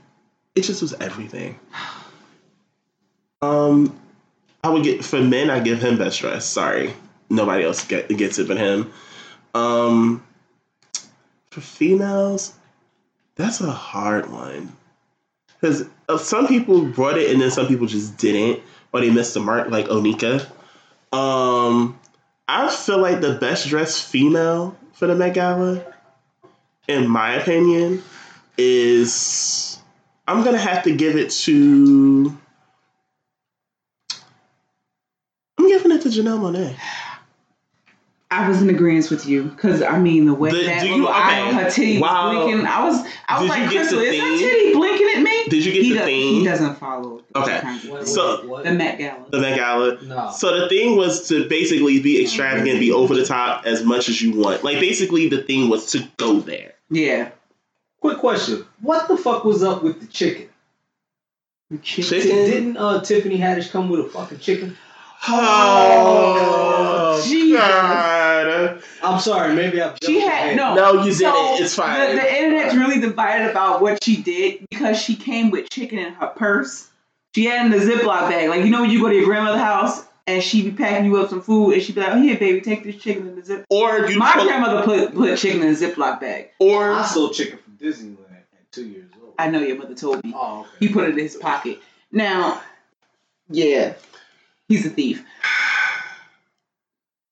It 0.54 0.62
just 0.62 0.82
was 0.82 0.94
everything. 0.94 1.58
Um, 3.40 4.00
I 4.62 4.68
would 4.68 4.84
get 4.84 5.04
for 5.04 5.20
men. 5.20 5.50
I 5.50 5.58
give 5.58 5.82
him 5.82 5.98
best 5.98 6.20
dress. 6.20 6.46
Sorry, 6.46 6.94
nobody 7.32 7.64
else 7.64 7.86
get, 7.86 8.08
gets 8.08 8.38
it 8.38 8.48
but 8.48 8.58
him. 8.58 8.92
Um, 9.54 10.22
for 11.50 11.60
females, 11.60 12.54
that's 13.34 13.60
a 13.60 13.70
hard 13.70 14.30
one 14.30 14.74
because 15.62 15.86
some 16.18 16.48
people 16.48 16.84
brought 16.84 17.16
it 17.16 17.30
and 17.30 17.40
then 17.40 17.50
some 17.50 17.68
people 17.68 17.86
just 17.86 18.16
didn't, 18.18 18.62
or 18.92 19.00
they 19.00 19.10
missed 19.10 19.34
the 19.34 19.40
mark, 19.40 19.70
like 19.70 19.86
Onika. 19.86 20.46
Um, 21.12 21.98
I 22.48 22.68
feel 22.74 22.98
like 22.98 23.20
the 23.20 23.34
best 23.34 23.68
dressed 23.68 24.04
female 24.04 24.76
for 24.92 25.06
the 25.06 25.14
Met 25.14 25.34
Gala, 25.34 25.84
in 26.88 27.08
my 27.08 27.34
opinion, 27.34 28.02
is 28.58 29.78
I'm 30.26 30.42
gonna 30.42 30.58
have 30.58 30.82
to 30.84 30.94
give 30.94 31.16
it 31.16 31.30
to. 31.30 32.36
I'm 35.58 35.68
giving 35.68 35.92
it 35.92 36.02
to 36.02 36.08
Janelle 36.08 36.40
Monáe. 36.40 36.76
I 38.32 38.48
was 38.48 38.62
in 38.62 38.70
agreement 38.70 39.10
with 39.10 39.26
you 39.26 39.44
because 39.44 39.82
I 39.82 39.98
mean 39.98 40.24
the 40.26 40.34
way 40.34 40.50
The- 40.50 40.64
that 40.66 40.80
do 40.82 40.88
little 40.88 40.98
you- 41.00 41.06
eye 41.08 41.40
okay. 41.40 41.48
on 41.48 41.54
her 41.64 41.70
titty 41.70 41.98
Wow. 42.00 42.28
was 42.34 42.44
blinking. 42.44 42.66
I 42.66 42.84
was, 42.84 43.06
I 43.28 43.40
was 43.40 43.42
Did 43.42 43.48
like, 43.50 43.62
you 43.64 43.70
get 43.70 43.76
Crystal, 43.88 43.98
the 43.98 44.04
is 44.06 44.20
her 44.20 44.38
titty 44.38 44.72
blinking 44.74 45.08
at 45.16 45.22
me? 45.22 45.44
Did 45.48 45.64
you 45.66 45.72
get 45.72 45.82
he 45.82 45.88
the 45.90 45.94
does, 45.96 46.06
theme? 46.06 46.34
He 46.40 46.44
doesn't 46.44 46.74
follow. 46.78 47.22
Okay. 47.36 47.60
What. 47.88 48.08
So- 48.08 48.36
what, 48.38 48.46
what? 48.48 48.64
the 48.64 48.72
Met 48.72 48.98
Gala. 48.98 49.24
The 49.30 49.38
Met 49.40 49.56
Gala. 49.56 50.02
no. 50.02 50.30
So 50.34 50.60
the 50.60 50.68
thing 50.68 50.96
was 50.96 51.28
to 51.28 51.48
basically 51.48 52.00
be 52.00 52.22
extravagant, 52.22 52.80
be 52.80 52.90
over 52.92 53.14
the 53.14 53.24
top 53.24 53.66
as 53.66 53.84
much 53.84 54.08
as 54.08 54.20
you 54.22 54.32
want. 54.40 54.64
Like 54.64 54.80
basically, 54.80 55.28
the 55.28 55.42
thing 55.42 55.68
was 55.68 55.86
to 55.92 56.08
go 56.16 56.40
there. 56.40 56.72
yeah. 56.90 57.30
Quick 58.00 58.18
question. 58.18 58.64
What 58.80 59.06
the 59.06 59.16
fuck 59.16 59.44
was 59.44 59.62
up 59.62 59.84
with 59.84 60.00
the 60.00 60.06
chicken? 60.08 60.48
The 61.70 61.78
chick- 61.78 62.04
Chicken? 62.04 62.28
Didn't 62.30 62.76
uh, 62.76 63.00
Tiffany 63.00 63.38
Haddish 63.38 63.70
come 63.70 63.88
with 63.88 64.00
a 64.00 64.08
fucking 64.08 64.40
chicken? 64.40 64.76
Oh, 65.28 67.22
Jesus. 67.24 67.58
God! 67.58 68.82
I'm 69.02 69.20
sorry, 69.20 69.54
maybe 69.54 69.80
I've 69.80 69.98
She 70.02 70.20
had 70.20 70.56
no. 70.56 70.74
No, 70.74 71.04
you 71.04 71.12
so 71.12 71.32
did 71.32 71.60
it. 71.60 71.64
It's 71.64 71.74
fine. 71.74 72.10
The, 72.10 72.16
the 72.16 72.36
internet's 72.36 72.74
really 72.74 73.00
divided 73.00 73.50
about 73.50 73.80
what 73.82 74.02
she 74.02 74.22
did 74.22 74.66
because 74.70 75.00
she 75.00 75.16
came 75.16 75.50
with 75.50 75.68
chicken 75.70 75.98
in 75.98 76.12
her 76.14 76.28
purse. 76.28 76.88
She 77.34 77.44
had 77.46 77.66
it 77.66 77.74
in 77.74 77.80
a 77.80 77.84
Ziploc 77.92 78.28
bag. 78.30 78.48
Like, 78.48 78.64
you 78.64 78.70
know, 78.70 78.82
when 78.82 78.90
you 78.90 79.00
go 79.00 79.08
to 79.08 79.14
your 79.14 79.24
grandmother's 79.24 79.60
house 79.60 80.04
and 80.26 80.42
she 80.42 80.62
be 80.62 80.70
packing 80.76 81.06
you 81.06 81.16
up 81.16 81.30
some 81.30 81.40
food 81.42 81.72
and 81.72 81.82
she 81.82 81.92
be 81.92 82.00
like, 82.00 82.12
oh, 82.12 82.20
here, 82.20 82.38
baby, 82.38 82.60
take 82.60 82.84
this 82.84 82.96
chicken 82.96 83.26
in 83.28 83.36
the 83.36 83.44
zip. 83.44 83.64
Or 83.70 84.06
you 84.06 84.18
My 84.18 84.32
pull- 84.32 84.44
grandmother 84.44 84.82
put, 84.82 85.14
put 85.14 85.38
chicken 85.38 85.62
in 85.62 85.68
a 85.68 85.76
Ziploc 85.76 86.20
bag. 86.20 86.50
or 86.58 86.92
I 86.92 87.04
sold 87.06 87.34
chicken 87.34 87.58
from 87.58 87.76
Disneyland 87.78 88.18
at 88.30 88.70
two 88.72 88.86
years 88.86 89.10
old. 89.22 89.34
I 89.38 89.48
know 89.48 89.60
your 89.60 89.76
mother 89.78 89.94
told 89.94 90.22
me. 90.24 90.32
Oh, 90.36 90.60
okay. 90.60 90.68
He 90.86 90.88
put 90.92 91.04
it 91.04 91.12
in 91.12 91.18
his 91.18 91.36
pocket. 91.36 91.78
Now, 92.12 92.60
yeah, 93.48 93.94
he's 94.72 94.86
a 94.86 94.90
thief. 94.90 95.24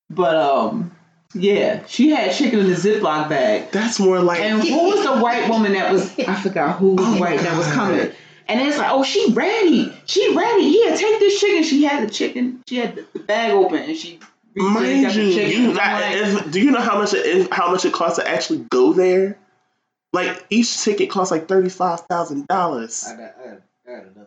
But, 0.09 0.37
um, 0.37 0.91
yeah, 1.35 1.85
she 1.87 2.11
had 2.11 2.33
chicken 2.35 2.59
in 2.61 2.69
the 2.69 2.75
Ziploc 2.75 3.29
bag. 3.29 3.71
that's 3.71 4.01
more 4.01 4.21
like 4.21 4.41
And 4.41 4.61
who 4.63 4.89
was 4.91 5.05
the 5.05 5.23
white 5.23 5.49
woman 5.49 5.73
that 5.73 5.93
was? 5.93 6.19
I 6.19 6.35
forgot 6.41 6.79
who 6.79 6.95
was 6.95 7.07
Oh, 7.07 7.21
white 7.21 7.39
that 7.41 7.57
was 7.57 7.67
coming. 7.69 8.11
And 8.49 8.61
it's 8.61 8.79
like, 8.79 8.91
oh, 8.91 9.05
she 9.05 9.33
ready. 9.33 9.93
She 10.07 10.35
ready. 10.37 10.81
Yeah, 10.83 10.97
take 10.97 11.21
this 11.21 11.41
chicken. 11.41 11.63
She 11.63 11.85
had 11.85 12.09
the 12.09 12.13
chicken. 12.13 12.63
She 12.69 12.79
had 12.79 12.97
the, 13.13 13.21
bag 13.21 13.53
open, 13.53 13.79
and 13.79 13.97
she 13.97 14.19
reached 14.55 14.57
in 14.57 14.65
and 14.65 14.75
Mind 14.75 15.15
you, 15.15 15.25
the 15.27 15.35
chicken. 15.35 15.63
you 15.63 15.69
And 15.69 15.77
got, 15.77 16.01
like, 16.01 16.17
if- 16.17 16.51
do 16.51 16.61
you 16.61 16.73
know 16.73 16.81
how 16.81 16.99
much 16.99 17.15
it 17.15 17.25
is, 17.25 17.49
how 17.53 17.71
much 17.71 17.85
it 17.85 17.93
costs 17.93 18.19
to 18.19 18.29
actually 18.29 18.67
go 18.71 18.93
there? 18.93 19.39
Like 20.13 20.45
each 20.51 20.83
ticket 20.83 21.09
costs 21.11 21.31
like 21.31 21.47
thirty 21.47 21.69
five 21.69 22.01
thousand 22.11 22.49
dollars. 22.49 23.05
I 23.07 23.15
got, 23.17 23.23
I 23.23 23.49
got, 23.51 23.61
I 23.87 23.91
got 23.93 24.03
another 24.07 24.27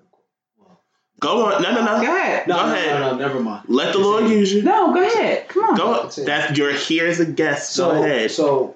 Go 1.24 1.46
on, 1.46 1.62
no, 1.64 1.72
no, 1.74 1.86
no. 1.86 2.02
go 2.02 2.16
ahead. 2.18 2.48
no, 2.48 2.56
Go 2.56 2.66
no, 2.68 2.74
ahead. 2.74 3.00
no, 3.00 3.12
no, 3.12 3.18
never 3.18 3.40
mind. 3.40 3.64
Let 3.70 3.94
the 3.94 4.00
Lord 4.00 4.30
use 4.30 4.52
you. 4.54 4.62
No, 4.62 4.94
go 4.94 5.02
ahead. 5.02 5.48
Come 5.48 5.64
on. 5.64 5.76
Go. 5.78 6.04
That's 6.04 6.18
it. 6.18 6.26
That's 6.26 6.58
you're 6.58 6.74
here 6.74 7.08
as 7.08 7.22
a 7.22 7.26
guest. 7.26 7.72
So, 7.72 7.92
Go 7.92 8.04
ahead. 8.04 8.30
so 8.32 8.76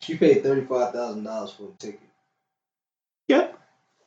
she 0.00 0.16
paid 0.16 0.42
thirty 0.42 0.62
five 0.66 0.94
thousand 0.94 1.24
dollars 1.24 1.50
for 1.52 1.64
a 1.64 1.72
ticket. 1.78 2.00
Yep. 3.28 3.58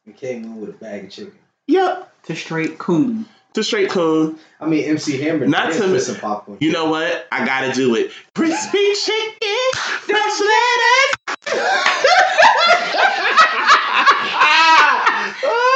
And 0.08 0.18
came 0.18 0.44
in 0.44 0.60
with 0.60 0.72
a 0.72 0.74
bag 0.74 1.04
of 1.06 1.12
chicken. 1.12 1.38
Yep. 1.68 2.12
To 2.24 2.36
straight 2.36 2.80
coon. 2.80 3.28
To 3.54 3.64
straight 3.64 3.92
coon. 3.92 4.40
I 4.60 4.66
mean, 4.66 4.86
MC 4.86 5.22
Hammer 5.22 5.46
Not 5.46 5.74
did 5.74 5.82
to- 5.82 5.88
put 5.90 6.02
some 6.02 6.16
popcorn. 6.16 6.58
You 6.60 6.72
know 6.72 6.90
what? 6.90 7.28
I 7.32 7.46
gotta 7.46 7.72
do 7.72 7.94
it. 7.96 8.12
Crispy 8.34 8.94
chicken, 8.96 9.72
fresh 10.02 10.42
lettuce. 10.42 11.54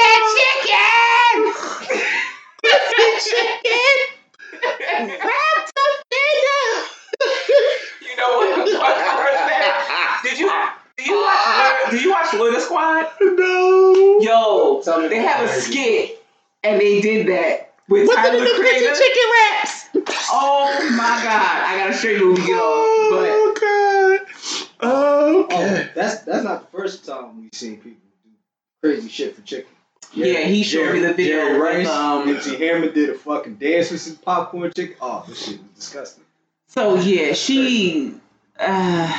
that 0.00 0.20
chicken! 0.34 1.36
Crispy 2.62 3.08
chicken! 3.30 3.96
Wrap 5.08 5.58
the 5.76 5.86
finger! 6.10 6.64
You 8.02 8.16
know 8.16 8.30
what? 8.36 8.50
what 8.80 10.22
Did 10.22 10.38
you 10.38 10.50
do 10.96 11.04
you 11.04 11.16
watch 11.16 11.90
do 11.90 11.96
you 11.98 12.10
watch 12.10 12.34
Loiter 12.34 12.60
Squad? 12.60 13.06
No. 13.20 14.18
Yo, 14.20 15.08
they 15.08 15.16
have 15.16 15.48
a 15.48 15.52
skit 15.52 16.22
and 16.62 16.80
they 16.80 17.00
did 17.00 17.26
that 17.28 17.74
with 17.88 18.06
What's 18.06 18.20
Tyler 18.20 18.40
the 18.40 18.54
Creator. 18.54 18.94
chicken 18.94 19.22
wraps? 19.32 19.86
Oh 20.32 20.90
my 20.92 21.20
god! 21.24 21.64
I 21.66 21.78
gotta 21.78 21.92
show 21.94 22.08
you 22.08 22.36
yo. 22.36 22.36
we. 22.36 22.46
But 23.10 23.30
oh 23.32 23.54
god. 23.60 24.20
Okay. 24.82 25.56
Oh, 25.56 25.88
that's 25.94 26.20
that's 26.20 26.44
not 26.44 26.70
the 26.70 26.78
first 26.78 27.04
time 27.06 27.40
we've 27.40 27.50
seen 27.52 27.76
people 27.76 28.02
do 28.24 28.30
crazy 28.82 29.08
shit 29.08 29.34
for 29.34 29.42
chicken. 29.42 29.72
Yeah, 30.12 30.40
he 30.40 30.62
showed 30.64 30.92
me 30.94 31.00
the 31.00 31.14
video 31.14 31.36
Jerry 31.36 31.52
with, 31.52 31.62
Rice, 31.62 31.88
um, 31.88 32.28
MC 32.28 32.56
Hammer 32.56 32.88
did 32.90 33.10
a 33.10 33.14
fucking 33.14 33.54
dance 33.56 33.90
with 33.92 34.00
some 34.00 34.16
popcorn 34.16 34.72
chicken. 34.74 34.96
Oh, 35.00 35.24
this 35.28 35.44
shit 35.46 35.60
was 35.62 35.70
disgusting. 35.76 36.24
so 36.66 36.96
yeah, 36.96 37.32
she, 37.32 38.14
uh, 38.58 39.12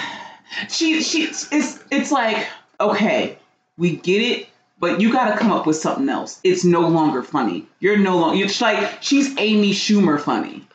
she, 0.69 1.01
she, 1.01 1.23
it's 1.23 1.79
it's 1.89 2.11
like 2.11 2.45
okay, 2.79 3.37
we 3.77 3.95
get 3.95 4.21
it, 4.21 4.47
but 4.79 4.99
you 4.99 5.13
got 5.13 5.31
to 5.31 5.37
come 5.37 5.51
up 5.51 5.65
with 5.65 5.77
something 5.77 6.09
else. 6.09 6.41
It's 6.43 6.65
no 6.65 6.81
longer 6.89 7.23
funny. 7.23 7.67
You're 7.79 7.97
no 7.97 8.17
longer. 8.17 8.43
It's 8.43 8.59
like 8.59 9.01
she's 9.01 9.37
Amy 9.37 9.71
Schumer 9.71 10.19
funny 10.19 10.67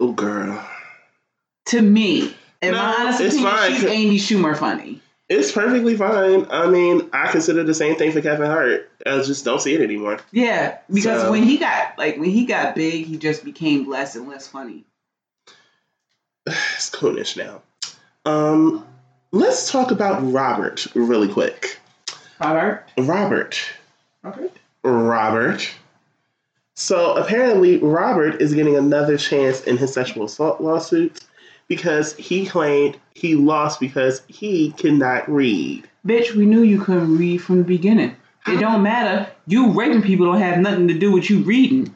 Oh 0.00 0.12
girl. 0.12 0.66
to 1.66 1.82
me. 1.82 2.34
In 2.62 2.72
No, 2.72 2.78
my 2.78 2.96
honest 3.00 3.20
it's 3.20 3.34
opinion, 3.34 3.52
fine. 3.54 3.72
she's 3.74 3.84
Amy 3.84 4.16
Schumer 4.16 4.56
funny. 4.56 5.02
It's 5.28 5.52
perfectly 5.52 5.96
fine. 5.96 6.46
I 6.50 6.66
mean, 6.68 7.08
I 7.12 7.30
consider 7.30 7.64
the 7.64 7.72
same 7.74 7.96
thing 7.96 8.12
for 8.12 8.20
Kevin 8.20 8.46
Hart. 8.46 8.90
I 9.06 9.22
just 9.22 9.44
don't 9.44 9.60
see 9.60 9.74
it 9.74 9.80
anymore. 9.80 10.18
Yeah, 10.32 10.78
because 10.92 11.22
So- 11.22 11.30
when 11.30 11.42
he 11.44 11.56
got 11.56 11.96
like 11.96 12.16
when 12.18 12.30
he 12.30 12.44
got 12.44 12.74
big, 12.74 13.06
he 13.06 13.16
just 13.16 13.44
became 13.44 13.88
less 13.88 14.16
and 14.16 14.28
less 14.28 14.46
funny. 14.46 14.84
It's 16.46 16.90
coonish 16.90 17.36
now. 17.36 17.62
Um, 18.26 18.86
let's 19.32 19.70
talk 19.70 19.90
about 19.90 20.20
Robert 20.30 20.86
really 20.94 21.28
quick. 21.32 21.78
Robert. 22.40 22.84
Robert. 22.98 23.58
Robert. 24.22 24.52
Robert. 24.82 25.70
So 26.74 27.14
apparently, 27.16 27.78
Robert 27.78 28.42
is 28.42 28.52
getting 28.52 28.76
another 28.76 29.16
chance 29.16 29.62
in 29.62 29.76
his 29.78 29.92
sexual 29.94 30.24
assault 30.24 30.60
lawsuits 30.60 31.26
because 31.68 32.14
he 32.16 32.46
claimed 32.46 32.98
he 33.14 33.34
lost 33.34 33.80
because 33.80 34.22
he 34.28 34.72
cannot 34.72 35.28
read. 35.28 35.88
Bitch, 36.06 36.34
we 36.34 36.46
knew 36.46 36.62
you 36.62 36.80
couldn't 36.80 37.16
read 37.16 37.38
from 37.38 37.58
the 37.58 37.64
beginning. 37.64 38.14
It 38.46 38.60
don't 38.60 38.82
matter. 38.82 39.30
You 39.46 39.70
raping 39.70 40.02
people 40.02 40.26
don't 40.26 40.40
have 40.40 40.58
nothing 40.58 40.88
to 40.88 40.94
do 40.98 41.10
with 41.10 41.30
you 41.30 41.40
reading. 41.44 41.94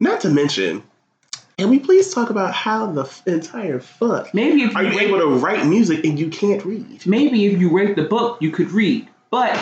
Not 0.00 0.20
to 0.22 0.28
mention, 0.30 0.82
can 1.58 1.70
we 1.70 1.78
please 1.78 2.12
talk 2.12 2.30
about 2.30 2.52
how 2.52 2.90
the 2.92 3.02
f- 3.04 3.22
entire 3.26 3.78
fuck 3.78 4.34
Maybe 4.34 4.62
if 4.62 4.72
you, 4.72 4.76
are 4.76 4.82
you 4.82 4.98
rape, 4.98 5.08
able 5.08 5.20
to 5.20 5.28
write 5.28 5.64
music 5.66 6.04
and 6.04 6.18
you 6.18 6.28
can't 6.28 6.64
read? 6.64 7.06
maybe 7.06 7.46
if 7.46 7.60
you 7.60 7.70
raped 7.74 7.96
the 7.96 8.02
book, 8.04 8.42
you 8.42 8.50
could 8.50 8.72
read. 8.72 9.08
But 9.30 9.58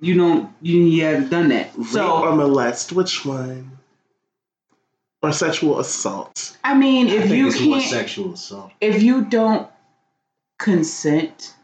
you 0.00 0.14
don't. 0.16 0.52
You, 0.62 0.80
you 0.80 1.04
haven't 1.04 1.28
done 1.28 1.48
that. 1.50 1.70
Rape 1.76 1.86
So 1.88 2.24
or 2.24 2.32
molest, 2.34 2.92
which 2.92 3.24
one? 3.24 3.77
Or 5.22 5.32
sexual 5.32 5.80
assault? 5.80 6.56
I 6.62 6.74
mean, 6.74 7.08
I 7.08 7.14
if 7.14 7.22
think 7.24 7.34
you 7.34 7.48
it's 7.48 7.58
can't, 7.58 7.82
sexual 7.82 8.34
assault. 8.34 8.70
if 8.80 9.02
you 9.02 9.24
don't 9.24 9.68
consent, 10.58 11.54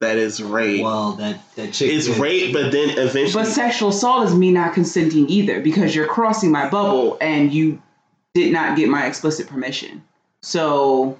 That 0.00 0.16
is 0.18 0.42
rape. 0.42 0.82
Well, 0.82 1.12
that 1.12 1.40
that 1.54 1.72
chick. 1.72 1.90
it's 1.92 2.08
rape, 2.08 2.52
but 2.52 2.72
then 2.72 2.90
eventually. 2.98 3.44
but 3.44 3.46
sexual 3.50 3.90
assault 3.90 4.26
is 4.26 4.34
me 4.34 4.50
not 4.50 4.74
consenting 4.74 5.28
either 5.28 5.60
because 5.60 5.94
you're 5.94 6.06
crossing 6.08 6.50
my 6.50 6.68
bubble 6.68 7.16
and 7.20 7.52
you 7.52 7.80
did 8.34 8.52
not 8.52 8.76
get 8.76 8.88
my 8.88 9.06
explicit 9.06 9.46
permission. 9.46 10.02
So, 10.42 11.18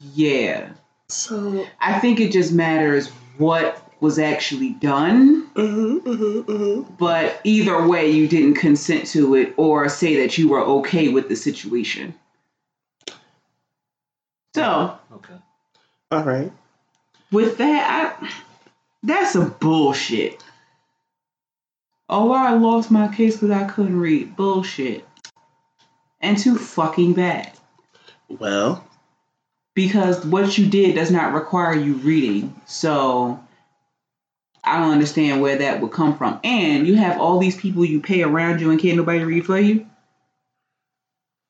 yeah. 0.00 0.70
so. 1.08 1.66
I 1.80 1.98
think 2.00 2.20
it 2.20 2.32
just 2.32 2.52
matters 2.52 3.08
what 3.38 3.80
was 4.00 4.18
actually 4.18 4.70
done, 4.70 5.42
hmm 5.56 5.98
hmm 5.98 6.40
hmm 6.40 6.82
but 6.98 7.40
either 7.44 7.86
way, 7.86 8.10
you 8.10 8.28
didn't 8.28 8.54
consent 8.54 9.06
to 9.08 9.34
it 9.34 9.54
or 9.56 9.88
say 9.88 10.20
that 10.22 10.36
you 10.38 10.48
were 10.48 10.62
okay 10.62 11.08
with 11.08 11.28
the 11.28 11.36
situation. 11.36 12.14
So, 14.54 14.98
Okay. 15.12 15.34
All 16.10 16.22
right. 16.24 16.52
with 17.32 17.58
that, 17.58 18.18
I, 18.22 18.30
that's 19.02 19.32
some 19.32 19.54
bullshit. 19.60 20.42
Oh, 22.08 22.32
I 22.32 22.52
lost 22.54 22.90
my 22.90 23.08
case 23.14 23.34
because 23.36 23.50
I 23.50 23.64
couldn't 23.64 23.98
read. 23.98 24.36
Bullshit. 24.36 25.06
And 26.20 26.38
too 26.38 26.56
fucking 26.56 27.14
bad. 27.14 27.52
Well, 28.28 28.84
because 29.74 30.24
what 30.24 30.56
you 30.56 30.66
did 30.68 30.94
does 30.94 31.10
not 31.10 31.34
require 31.34 31.74
you 31.74 31.94
reading. 31.94 32.58
So 32.66 33.38
I 34.66 34.80
don't 34.80 34.92
understand 34.92 35.40
where 35.40 35.58
that 35.58 35.80
would 35.80 35.92
come 35.92 36.16
from. 36.18 36.40
And 36.42 36.86
you 36.86 36.96
have 36.96 37.20
all 37.20 37.38
these 37.38 37.56
people 37.56 37.84
you 37.84 38.00
pay 38.00 38.22
around 38.22 38.60
you 38.60 38.70
and 38.70 38.80
can't 38.80 38.96
nobody 38.96 39.24
read 39.24 39.46
for 39.46 39.58
you. 39.58 39.86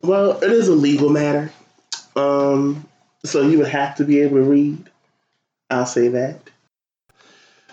well, 0.02 0.42
it 0.42 0.52
is 0.52 0.68
a 0.68 0.74
legal 0.74 1.08
matter. 1.08 1.50
Um, 2.14 2.86
so 3.24 3.42
you 3.42 3.58
would 3.58 3.68
have 3.68 3.96
to 3.96 4.04
be 4.04 4.20
able 4.20 4.36
to 4.36 4.42
read. 4.42 4.90
I'll 5.70 5.86
say 5.86 6.08
that. 6.08 6.40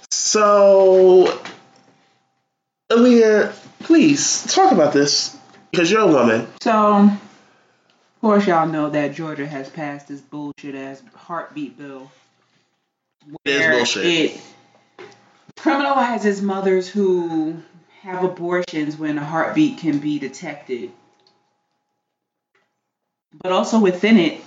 So, 0.09 1.41
Aaliyah, 2.89 3.53
please 3.79 4.45
talk 4.53 4.71
about 4.71 4.93
this 4.93 5.37
because 5.71 5.91
you're 5.91 6.01
a 6.01 6.07
woman. 6.07 6.47
So 6.61 6.71
of 6.73 7.19
course 8.21 8.47
y'all 8.47 8.67
know 8.67 8.89
that 8.89 9.13
Georgia 9.13 9.45
has 9.45 9.69
passed 9.69 10.07
this 10.07 10.21
bullshit 10.21 10.75
ass 10.75 11.03
heartbeat 11.13 11.77
bill. 11.77 12.11
It 13.45 13.51
is 13.51 13.75
bullshit. 13.75 14.05
It 14.05 14.41
criminalizes 15.63 16.41
mothers 16.41 16.89
who 16.89 17.55
have 18.01 18.21
abortions 18.21 18.97
when 18.97 19.17
a 19.17 19.23
heartbeat 19.23 19.77
can 19.77 19.99
be 19.99 20.19
detected. 20.19 20.91
But 23.41 23.53
also 23.53 23.79
within 23.79 24.17
it, 24.17 24.41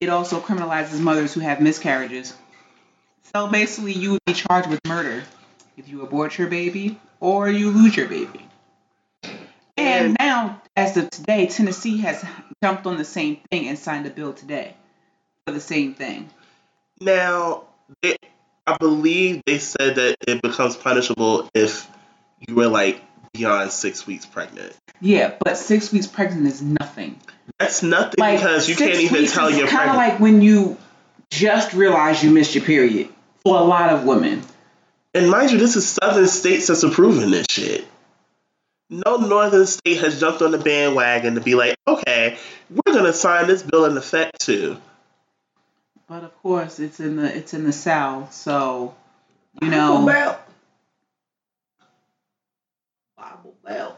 it 0.00 0.08
also 0.08 0.38
criminalizes 0.40 1.00
mothers 1.00 1.34
who 1.34 1.40
have 1.40 1.60
miscarriages. 1.60 2.34
So 3.34 3.48
basically, 3.48 3.94
you 3.94 4.12
would 4.12 4.24
be 4.26 4.32
charged 4.32 4.70
with 4.70 4.78
murder 4.86 5.24
if 5.76 5.88
you 5.88 6.02
abort 6.02 6.38
your 6.38 6.46
baby 6.46 7.00
or 7.18 7.50
you 7.50 7.70
lose 7.70 7.96
your 7.96 8.06
baby. 8.06 8.46
And 9.76 10.16
now, 10.20 10.62
as 10.76 10.96
of 10.96 11.10
today, 11.10 11.48
Tennessee 11.48 11.98
has 11.98 12.24
jumped 12.62 12.86
on 12.86 12.96
the 12.96 13.04
same 13.04 13.40
thing 13.50 13.66
and 13.66 13.76
signed 13.76 14.06
a 14.06 14.10
bill 14.10 14.34
today 14.34 14.76
for 15.44 15.52
the 15.52 15.60
same 15.60 15.94
thing. 15.94 16.30
Now, 17.00 17.64
I 18.66 18.76
believe 18.76 19.42
they 19.46 19.58
said 19.58 19.96
that 19.96 20.16
it 20.26 20.42
becomes 20.42 20.76
punishable 20.76 21.48
if 21.54 21.88
you 22.46 22.54
were 22.54 22.68
like 22.68 23.02
beyond 23.32 23.72
six 23.72 24.06
weeks 24.06 24.26
pregnant. 24.26 24.74
Yeah, 25.00 25.34
but 25.42 25.56
six 25.56 25.92
weeks 25.92 26.06
pregnant 26.06 26.46
is 26.46 26.62
nothing. 26.62 27.18
That's 27.58 27.82
nothing 27.82 28.14
Like 28.18 28.38
because 28.38 28.68
you 28.68 28.76
can't 28.76 28.96
even 29.00 29.26
tell 29.26 29.50
you're 29.50 29.66
kind 29.66 29.90
of 29.90 29.96
pregnant. 29.96 29.96
like 29.96 30.20
when 30.20 30.42
you 30.42 30.76
just 31.30 31.72
realize 31.74 32.22
you 32.22 32.30
missed 32.30 32.54
your 32.54 32.64
period. 32.64 33.08
For 33.44 33.56
a 33.58 33.62
lot 33.62 33.90
of 33.90 34.04
women, 34.04 34.42
And 35.14 35.30
mind 35.30 35.50
you, 35.50 35.56
this 35.58 35.74
is 35.74 35.88
southern 35.88 36.28
states 36.28 36.66
that's 36.66 36.82
approving 36.82 37.30
this 37.30 37.46
shit. 37.48 37.86
No 38.90 39.16
northern 39.16 39.66
state 39.66 39.98
has 40.00 40.20
jumped 40.20 40.42
on 40.42 40.50
the 40.50 40.58
bandwagon 40.58 41.36
to 41.36 41.40
be 41.40 41.54
like, 41.54 41.76
okay, 41.88 42.36
we're 42.68 42.92
gonna 42.92 43.12
sign 43.14 43.46
this 43.46 43.62
bill 43.62 43.86
in 43.86 43.96
effect 43.96 44.40
too. 44.40 44.76
But 46.10 46.24
of 46.24 46.36
course, 46.42 46.80
it's 46.80 46.98
in 46.98 47.14
the 47.16 47.34
it's 47.36 47.54
in 47.54 47.62
the 47.64 47.72
South, 47.72 48.34
so 48.34 48.94
you 49.62 49.70
Bible 49.70 50.00
know. 50.00 50.06
Belt. 50.06 50.36
Bible 53.16 53.54
Belt. 53.64 53.96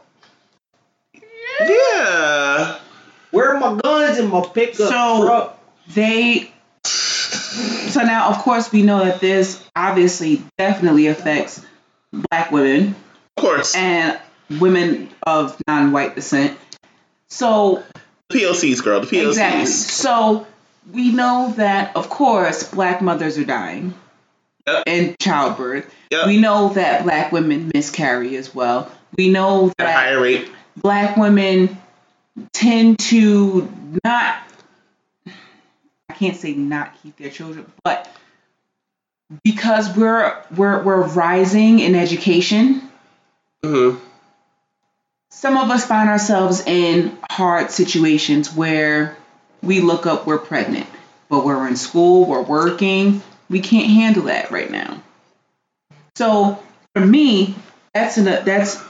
Yeah. 1.59 2.79
Where 3.31 3.55
are 3.55 3.59
my 3.59 3.79
guns 3.81 4.19
and 4.19 4.29
my 4.29 4.41
pickup 4.53 4.89
So- 4.89 5.25
truck? 5.25 5.59
they 5.93 6.49
so 6.83 8.01
now 8.01 8.29
of 8.29 8.37
course 8.39 8.71
we 8.71 8.83
know 8.83 9.03
that 9.03 9.19
this 9.19 9.61
obviously 9.75 10.41
definitely 10.57 11.07
affects 11.07 11.61
black 12.13 12.51
women 12.51 12.95
Of 13.37 13.43
course. 13.43 13.75
and 13.75 14.17
women 14.61 15.09
of 15.27 15.59
non-white 15.67 16.15
descent 16.15 16.57
so 17.27 17.83
The 18.29 18.39
POCs, 18.39 18.81
girl. 18.83 19.01
The 19.01 19.07
POCs. 19.07 19.27
exactly 19.29 19.65
so 19.65 20.47
we 20.91 21.11
know 21.11 21.53
that 21.57 21.95
of 21.95 22.09
course 22.09 22.63
black 22.69 23.01
mothers 23.01 23.37
are 23.37 23.45
dying 23.45 23.93
Yep. 24.67 24.83
in 24.87 25.15
childbirth 25.19 25.93
Yep. 26.11 26.27
we 26.27 26.39
know 26.39 26.69
that 26.69 27.03
black 27.03 27.31
women 27.31 27.71
miscarry 27.73 28.35
as 28.37 28.53
well 28.55 28.91
we 29.17 29.29
know 29.29 29.69
At 29.69 29.77
that 29.77 29.95
higher 29.95 30.21
rate. 30.21 30.49
black 30.77 31.17
women 31.17 31.77
tend 32.53 32.99
to 32.99 33.69
not 34.03 34.37
I 36.09 36.13
can't 36.13 36.37
say 36.37 36.53
not 36.53 36.93
keep 37.01 37.17
their 37.17 37.29
children, 37.31 37.65
but 37.83 38.07
because 39.43 39.95
we're 39.97 40.35
we're 40.55 40.81
we're 40.83 41.01
rising 41.07 41.79
in 41.79 41.95
education, 41.95 42.81
hmm 43.63 43.95
some 45.31 45.57
of 45.57 45.69
us 45.71 45.85
find 45.85 46.07
ourselves 46.09 46.61
in 46.67 47.17
hard 47.29 47.71
situations 47.71 48.53
where 48.53 49.17
we 49.63 49.81
look 49.81 50.05
up 50.05 50.27
we're 50.27 50.37
pregnant, 50.37 50.87
but 51.29 51.45
we're 51.45 51.67
in 51.67 51.75
school, 51.75 52.25
we're 52.25 52.41
working, 52.41 53.23
we 53.49 53.59
can't 53.61 53.89
handle 53.89 54.23
that 54.23 54.51
right 54.51 54.69
now. 54.69 55.01
So 56.15 56.61
for 56.93 57.03
me, 57.05 57.55
that's 57.93 58.17
an 58.17 58.25
that's 58.25 58.81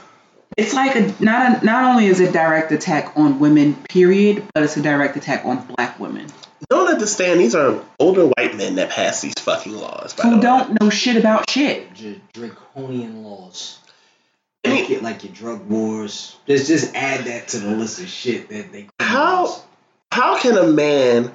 it's 0.56 0.74
like 0.74 0.94
a 0.96 1.14
not 1.22 1.62
a, 1.62 1.64
not 1.64 1.84
only 1.84 2.06
is 2.06 2.20
it 2.20 2.30
a 2.30 2.32
direct 2.32 2.70
attack 2.72 3.12
on 3.16 3.38
women, 3.38 3.74
period, 3.88 4.44
but 4.52 4.62
it's 4.62 4.76
a 4.76 4.82
direct 4.82 5.16
attack 5.16 5.44
on 5.44 5.64
black 5.66 5.98
women 5.98 6.26
Don't 6.68 6.88
understand. 6.88 7.40
These 7.40 7.54
are 7.54 7.82
older 7.98 8.26
white 8.26 8.54
men 8.56 8.76
that 8.76 8.90
pass 8.90 9.20
these 9.20 9.34
fucking 9.38 9.72
laws. 9.72 10.14
By 10.14 10.24
who 10.24 10.36
way. 10.36 10.40
don't 10.42 10.80
know 10.80 10.90
shit 10.90 11.16
about 11.16 11.48
shit. 11.50 11.88
Draconian 12.32 13.24
laws. 13.24 13.78
I 14.64 14.68
mean- 14.68 14.80
Like 14.80 14.90
your, 14.90 15.00
like 15.00 15.24
your 15.24 15.32
drug 15.32 15.66
wars. 15.68 16.36
Just 16.46 16.66
just 16.68 16.94
add 16.94 17.24
that 17.26 17.48
to 17.48 17.58
the 17.58 17.70
list 17.70 18.00
of 18.00 18.08
shit 18.08 18.48
that 18.50 18.70
they. 18.72 18.88
How- 19.00 19.62
How 20.14 20.38
can 20.38 20.56
a 20.56 20.62
man 20.64 21.32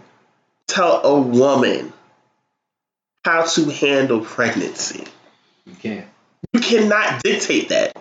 tell 0.67 1.01
a 1.05 1.19
woman 1.19 1.91
how 3.25 3.43
to 3.43 3.65
handle 3.69 4.21
pregnancy? 4.21 5.03
You 5.65 5.73
can't. 5.75 6.07
You 6.53 6.61
cannot 6.61 7.21
dictate 7.21 7.67
that. 7.69 7.97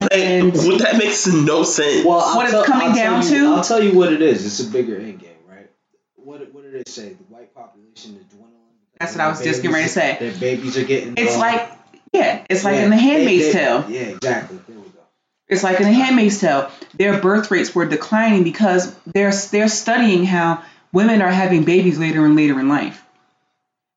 Like, 0.00 0.12
And- 0.12 0.52
well, 0.54 0.78
that 0.78 0.96
makes 0.96 1.28
no 1.28 1.62
sense. 1.62 2.04
Well, 2.04 2.18
I'll 2.18 2.36
What 2.36 2.52
it's 2.52 2.66
coming 2.66 2.88
I'll 2.88 2.94
down 2.96 3.22
you- 3.22 3.28
to? 3.28 3.46
I'll 3.54 3.62
tell 3.62 3.80
you 3.80 3.92
what 3.96 4.12
it 4.12 4.22
is. 4.22 4.44
It's 4.44 4.58
a 4.68 4.72
bigger 4.72 4.96
end 4.96 5.20
game, 5.20 5.36
right? 5.48 5.70
What 6.16 6.52
what 6.52 6.64
did 6.64 6.72
they 6.72 6.90
say? 6.90 7.10
The 7.10 7.22
white 7.32 7.54
population 7.54 8.16
is 8.16 8.24
dwindling. 8.24 8.50
That's 8.98 9.12
what 9.12 9.20
I 9.20 9.28
was 9.28 9.40
just 9.40 9.62
getting 9.62 9.72
ready 9.74 9.86
to 9.86 9.92
say. 9.92 10.16
Their 10.18 10.32
babies 10.32 10.76
are 10.78 10.84
getting. 10.84 11.14
It's 11.16 11.36
like 11.36 11.70
yeah, 12.12 12.44
it's 12.50 12.64
like 12.64 12.74
yeah, 12.74 12.84
in 12.86 12.90
The 12.90 12.96
Handmaid's 12.96 13.44
they- 13.44 13.52
Tale. 13.52 13.84
Yeah, 13.88 14.00
exactly. 14.00 14.58
There 14.66 14.76
we 14.78 14.79
go. 14.79 14.79
It's 15.50 15.62
like 15.62 15.80
in 15.80 15.86
The 15.86 15.92
Handmaid's 15.92 16.40
Tale. 16.40 16.70
Their 16.94 17.20
birth 17.20 17.50
rates 17.50 17.74
were 17.74 17.86
declining 17.86 18.44
because 18.44 18.94
they're 19.04 19.32
they're 19.32 19.68
studying 19.68 20.24
how 20.24 20.62
women 20.92 21.20
are 21.22 21.30
having 21.30 21.64
babies 21.64 21.98
later 21.98 22.24
and 22.24 22.36
later 22.36 22.58
in 22.60 22.68
life. 22.68 23.02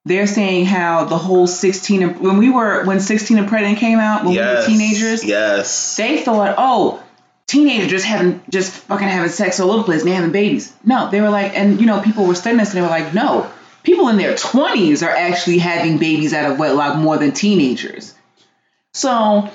They're 0.06 0.28
saying 0.28 0.66
how 0.66 1.06
the 1.06 1.18
whole 1.18 1.48
16 1.48 2.20
when 2.20 2.38
we 2.38 2.50
were 2.50 2.84
when 2.86 3.00
16 3.00 3.38
and 3.38 3.48
pregnant 3.48 3.78
came 3.78 4.00
out 4.00 4.26
when 4.26 4.34
yes, 4.34 4.68
we 4.68 4.74
were 4.74 4.78
teenagers, 4.80 5.24
Yes. 5.24 5.96
they 5.96 6.22
thought, 6.24 6.56
oh, 6.58 7.02
teenagers 7.48 7.90
just 7.90 8.06
having 8.06 8.42
just 8.50 8.72
fucking 8.72 9.08
having 9.08 9.30
sex 9.30 9.60
all 9.60 9.70
over 9.72 9.80
the 9.80 9.84
place 9.86 10.02
and 10.02 10.12
having 10.12 10.32
babies. 10.32 10.74
No, 10.84 11.10
they 11.10 11.22
were 11.22 11.30
like, 11.30 11.58
and 11.58 11.80
you 11.80 11.86
know, 11.86 12.02
people 12.02 12.26
were 12.26 12.36
studying 12.36 12.58
this 12.60 12.70
and 12.70 12.78
they 12.78 12.82
were 12.82 12.88
like, 12.90 13.14
no, 13.14 13.50
people 13.84 14.10
in 14.10 14.18
their 14.18 14.36
twenties 14.36 15.04
are 15.04 15.10
actually 15.12 15.60
having 15.60 16.00
babies 16.00 16.34
out 16.34 16.52
of 16.52 16.60
wedlock 16.60 16.98
more 16.98 17.18
than 17.18 17.32
teenagers. 17.32 18.14
So, 18.94 19.50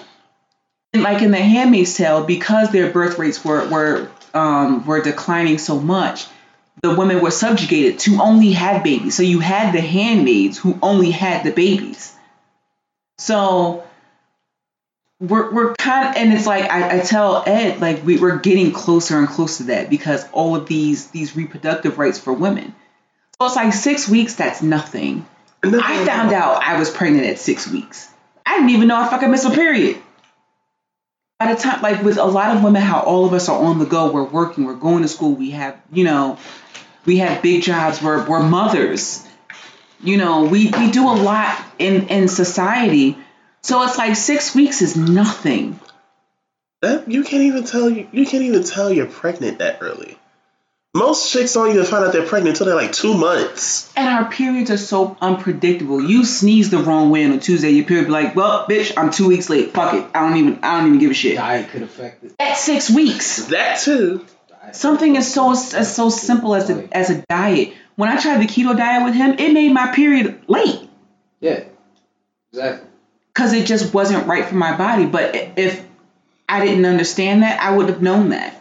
like 0.94 1.22
in 1.22 1.30
the 1.30 1.38
Handmaid's 1.38 1.96
Tale, 1.96 2.24
because 2.24 2.70
their 2.70 2.90
birth 2.90 3.18
rates 3.18 3.44
were 3.44 3.68
were 3.68 4.10
um, 4.34 4.86
were 4.86 5.00
declining 5.02 5.58
so 5.58 5.78
much, 5.78 6.26
the 6.82 6.94
women 6.94 7.20
were 7.20 7.30
subjugated 7.30 7.98
to 8.00 8.20
only 8.20 8.52
have 8.52 8.84
babies. 8.84 9.16
So 9.16 9.22
you 9.22 9.40
had 9.40 9.72
the 9.72 9.80
handmaids 9.80 10.58
who 10.58 10.78
only 10.82 11.10
had 11.10 11.44
the 11.44 11.50
babies. 11.50 12.14
So 13.18 13.84
we're, 15.20 15.52
we're 15.52 15.74
kind 15.74 16.08
of, 16.08 16.16
and 16.16 16.32
it's 16.32 16.46
like 16.46 16.70
I, 16.70 16.98
I 16.98 17.00
tell 17.00 17.42
Ed, 17.44 17.80
like 17.80 18.04
we, 18.04 18.18
we're 18.18 18.38
getting 18.38 18.70
closer 18.72 19.18
and 19.18 19.28
closer 19.28 19.64
to 19.64 19.68
that 19.68 19.90
because 19.90 20.24
all 20.32 20.54
of 20.54 20.66
these 20.66 21.08
these 21.10 21.36
reproductive 21.36 21.98
rights 21.98 22.18
for 22.18 22.32
women. 22.32 22.74
So 23.40 23.46
it's 23.46 23.56
like 23.56 23.72
six 23.72 24.08
weeks, 24.08 24.34
that's 24.34 24.62
nothing. 24.62 25.26
No, 25.64 25.80
I 25.82 26.04
found 26.04 26.32
out 26.32 26.62
I 26.62 26.78
was 26.78 26.88
pregnant 26.90 27.26
at 27.26 27.38
six 27.38 27.66
weeks. 27.68 28.08
I 28.46 28.54
didn't 28.54 28.70
even 28.70 28.88
know 28.88 29.04
if 29.04 29.12
I 29.12 29.18
could 29.18 29.30
miss 29.30 29.44
a 29.44 29.50
period. 29.50 30.00
By 31.38 31.54
the 31.54 31.60
time, 31.60 31.82
like 31.82 32.02
with 32.02 32.18
a 32.18 32.24
lot 32.24 32.56
of 32.56 32.64
women, 32.64 32.82
how 32.82 33.00
all 33.00 33.24
of 33.24 33.32
us 33.32 33.48
are 33.48 33.62
on 33.62 33.78
the 33.78 33.86
go, 33.86 34.10
we're 34.10 34.24
working, 34.24 34.64
we're 34.64 34.74
going 34.74 35.02
to 35.02 35.08
school, 35.08 35.34
we 35.34 35.52
have, 35.52 35.80
you 35.92 36.02
know, 36.02 36.36
we 37.06 37.18
have 37.18 37.42
big 37.42 37.62
jobs, 37.62 38.02
we're, 38.02 38.28
we're 38.28 38.42
mothers. 38.42 39.24
You 40.00 40.16
know, 40.16 40.44
we, 40.44 40.70
we 40.70 40.90
do 40.90 41.04
a 41.08 41.14
lot 41.14 41.60
in, 41.78 42.08
in 42.08 42.28
society. 42.28 43.16
So 43.62 43.82
it's 43.84 43.96
like 43.96 44.16
six 44.16 44.54
weeks 44.54 44.82
is 44.82 44.96
nothing. 44.96 45.78
That 46.80 47.10
you 47.10 47.24
can't 47.24 47.42
even 47.42 47.64
tell 47.64 47.90
you 47.90 48.08
you 48.12 48.24
can't 48.24 48.44
even 48.44 48.62
tell 48.62 48.92
you're 48.92 49.06
pregnant 49.06 49.58
that 49.58 49.78
early. 49.80 50.16
Most 50.98 51.32
chicks 51.32 51.54
don't 51.54 51.70
even 51.70 51.84
find 51.84 52.04
out 52.04 52.12
they're 52.12 52.26
pregnant 52.26 52.56
until 52.56 52.66
they're 52.66 52.74
like 52.74 52.92
two 52.92 53.14
months. 53.14 53.92
And 53.96 54.08
our 54.08 54.30
periods 54.30 54.70
are 54.70 54.76
so 54.76 55.16
unpredictable. 55.20 56.02
You 56.02 56.24
sneeze 56.24 56.70
the 56.70 56.78
wrong 56.78 57.10
way 57.10 57.24
on 57.24 57.32
a 57.32 57.38
Tuesday, 57.38 57.70
your 57.70 57.84
period 57.86 58.06
be 58.06 58.10
like, 58.12 58.34
well, 58.34 58.66
bitch, 58.66 58.92
I'm 58.96 59.10
two 59.10 59.28
weeks 59.28 59.48
late. 59.48 59.72
Fuck 59.72 59.94
it. 59.94 60.06
I 60.14 60.28
don't 60.28 60.36
even 60.36 60.58
I 60.64 60.78
don't 60.78 60.88
even 60.88 60.98
give 60.98 61.10
a 61.12 61.14
shit. 61.14 61.36
Diet 61.36 61.70
could 61.70 61.82
affect 61.82 62.24
it. 62.24 62.32
That's 62.38 62.60
six 62.60 62.90
weeks. 62.90 63.46
That 63.46 63.78
too. 63.80 64.26
Something 64.72 65.12
could 65.12 65.18
as 65.18 65.32
so 65.32 65.52
affect 65.52 65.74
as 65.74 65.94
so 65.94 66.10
simple 66.10 66.54
as 66.54 66.68
a 66.68 66.88
as 66.96 67.10
a 67.10 67.22
diet. 67.22 67.74
When 67.96 68.08
I 68.08 68.20
tried 68.20 68.40
the 68.40 68.46
keto 68.46 68.76
diet 68.76 69.04
with 69.04 69.14
him, 69.14 69.36
it 69.38 69.52
made 69.52 69.72
my 69.72 69.92
period 69.92 70.42
late 70.48 70.88
Yeah. 71.40 71.64
Exactly. 72.52 72.88
because 73.32 73.52
it 73.52 73.66
just 73.66 73.94
wasn't 73.94 74.26
right 74.26 74.44
for 74.44 74.54
my 74.56 74.76
body. 74.76 75.06
But 75.06 75.34
if 75.56 75.84
I 76.48 76.64
didn't 76.64 76.86
understand 76.86 77.42
that, 77.42 77.60
I 77.60 77.76
would 77.76 77.88
have 77.88 78.02
known 78.02 78.30
that. 78.30 78.57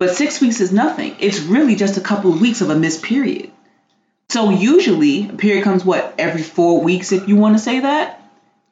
But 0.00 0.16
six 0.16 0.40
weeks 0.40 0.62
is 0.62 0.72
nothing. 0.72 1.14
It's 1.20 1.40
really 1.40 1.76
just 1.76 1.98
a 1.98 2.00
couple 2.00 2.32
of 2.32 2.40
weeks 2.40 2.62
of 2.62 2.70
a 2.70 2.74
missed 2.74 3.02
period. 3.02 3.50
So 4.30 4.48
usually 4.48 5.28
a 5.28 5.34
period 5.34 5.62
comes 5.62 5.84
what 5.84 6.14
every 6.16 6.42
four 6.42 6.80
weeks, 6.80 7.12
if 7.12 7.28
you 7.28 7.36
want 7.36 7.56
to 7.56 7.62
say 7.62 7.80
that. 7.80 8.18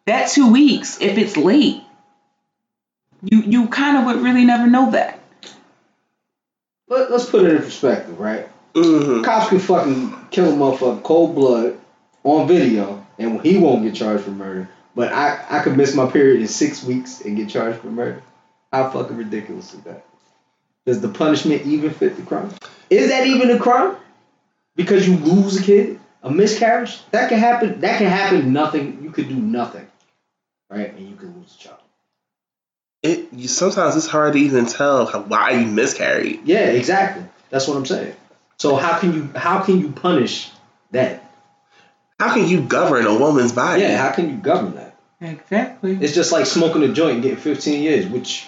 That 0.06 0.30
two 0.30 0.50
weeks, 0.50 1.02
if 1.02 1.18
it's 1.18 1.36
late, 1.36 1.82
you 3.20 3.42
you 3.42 3.68
kind 3.68 3.98
of 3.98 4.06
would 4.06 4.24
really 4.24 4.46
never 4.46 4.66
know 4.66 4.92
that. 4.92 5.20
Let, 6.88 7.10
let's 7.10 7.26
put 7.28 7.44
it 7.44 7.56
in 7.56 7.58
perspective, 7.58 8.18
right? 8.18 8.48
hmm 8.74 9.20
Cops 9.22 9.50
can 9.50 9.58
fucking 9.58 10.28
kill 10.30 10.48
a 10.50 10.56
motherfucker 10.56 11.02
cold 11.02 11.34
blood 11.34 11.78
on 12.24 12.48
video, 12.48 13.06
and 13.18 13.42
he 13.42 13.58
won't 13.58 13.82
get 13.82 13.94
charged 13.94 14.24
for 14.24 14.30
murder. 14.30 14.70
But 14.94 15.12
I, 15.12 15.44
I 15.50 15.62
could 15.62 15.76
miss 15.76 15.94
my 15.94 16.10
period 16.10 16.40
in 16.40 16.48
six 16.48 16.82
weeks 16.82 17.20
and 17.20 17.36
get 17.36 17.50
charged 17.50 17.80
for 17.80 17.88
murder. 17.88 18.22
How 18.72 18.88
fucking 18.88 19.18
ridiculous 19.18 19.74
is 19.74 19.80
that? 19.80 20.06
Does 20.88 21.02
the 21.02 21.08
punishment 21.08 21.66
even 21.66 21.90
fit 21.90 22.16
the 22.16 22.22
crime? 22.22 22.48
Is 22.88 23.10
that 23.10 23.26
even 23.26 23.50
a 23.50 23.58
crime? 23.58 23.94
Because 24.74 25.06
you 25.06 25.18
lose 25.18 25.60
a 25.60 25.62
kid, 25.62 26.00
a 26.22 26.30
miscarriage, 26.30 26.98
that 27.10 27.28
can 27.28 27.38
happen. 27.38 27.80
That 27.80 27.98
can 27.98 28.06
happen. 28.06 28.54
Nothing. 28.54 29.00
You 29.02 29.10
could 29.10 29.28
do 29.28 29.34
nothing, 29.34 29.86
right? 30.70 30.88
And 30.94 31.06
you 31.06 31.14
could 31.14 31.36
lose 31.36 31.54
a 31.56 31.62
child. 31.62 31.80
It 33.02 33.28
you, 33.34 33.48
sometimes 33.48 33.96
it's 33.96 34.06
hard 34.06 34.32
to 34.32 34.38
even 34.38 34.64
tell 34.64 35.04
how, 35.04 35.20
why 35.20 35.50
you 35.50 35.66
miscarried. 35.66 36.46
Yeah, 36.46 36.70
exactly. 36.70 37.24
That's 37.50 37.68
what 37.68 37.76
I'm 37.76 37.84
saying. 37.84 38.16
So 38.56 38.76
how 38.76 38.98
can 38.98 39.12
you 39.12 39.28
how 39.36 39.60
can 39.60 39.80
you 39.80 39.90
punish 39.90 40.50
that? 40.92 41.22
How 42.18 42.32
can 42.32 42.48
you 42.48 42.62
govern 42.62 43.04
a 43.04 43.14
woman's 43.14 43.52
body? 43.52 43.82
Yeah, 43.82 43.98
how 43.98 44.12
can 44.14 44.30
you 44.30 44.36
govern 44.36 44.76
that? 44.76 44.96
Exactly. 45.20 45.98
It's 46.00 46.14
just 46.14 46.32
like 46.32 46.46
smoking 46.46 46.82
a 46.82 46.88
joint 46.88 47.16
and 47.16 47.22
getting 47.22 47.36
15 47.36 47.82
years, 47.82 48.06
which 48.06 48.46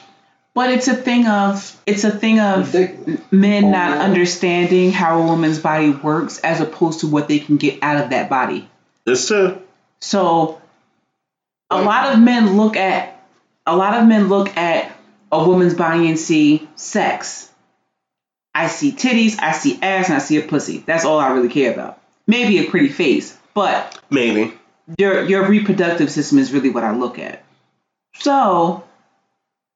But 0.54 0.70
it's 0.70 0.88
a 0.88 0.94
thing 0.94 1.26
of 1.26 1.80
it's 1.86 2.04
a 2.04 2.10
thing 2.10 2.40
of 2.40 2.74
ridiculous. 2.74 3.20
men 3.30 3.64
oh, 3.66 3.70
not 3.70 3.98
Oh. 3.98 4.00
understanding 4.00 4.90
how 4.92 5.20
a 5.22 5.26
woman's 5.26 5.58
body 5.58 5.90
works 5.90 6.38
as 6.38 6.60
opposed 6.60 7.00
to 7.00 7.06
what 7.06 7.28
they 7.28 7.38
can 7.38 7.56
get 7.56 7.78
out 7.82 8.02
of 8.02 8.10
that 8.10 8.28
body. 8.28 8.68
It's 9.06 9.26
true. 9.28 9.60
So 10.00 10.60
a 11.70 11.76
Right. 11.76 11.84
lot 11.84 12.12
of 12.14 12.20
men 12.20 12.56
look 12.56 12.76
at 12.76 13.22
a 13.66 13.76
lot 13.76 13.94
of 13.94 14.06
men 14.08 14.28
look 14.28 14.56
at 14.56 14.90
a 15.30 15.44
woman's 15.46 15.74
body 15.74 16.08
and 16.08 16.18
see 16.18 16.68
sex. 16.74 17.48
I 18.52 18.66
see 18.66 18.90
titties, 18.90 19.38
I 19.40 19.52
see 19.52 19.78
ass, 19.80 20.08
and 20.08 20.16
I 20.16 20.18
see 20.18 20.36
a 20.38 20.42
pussy. 20.42 20.82
That's 20.84 21.04
all 21.04 21.20
I 21.20 21.28
really 21.30 21.48
care 21.48 21.72
about. 21.72 22.00
Maybe 22.26 22.58
a 22.58 22.68
pretty 22.68 22.88
face, 22.88 23.36
but 23.54 24.00
Maybe. 24.10 24.52
your 24.98 25.22
your 25.24 25.46
reproductive 25.46 26.10
system 26.10 26.38
is 26.40 26.52
really 26.52 26.70
what 26.70 26.82
I 26.82 26.90
look 26.96 27.20
at. 27.20 27.44
So 28.14 28.82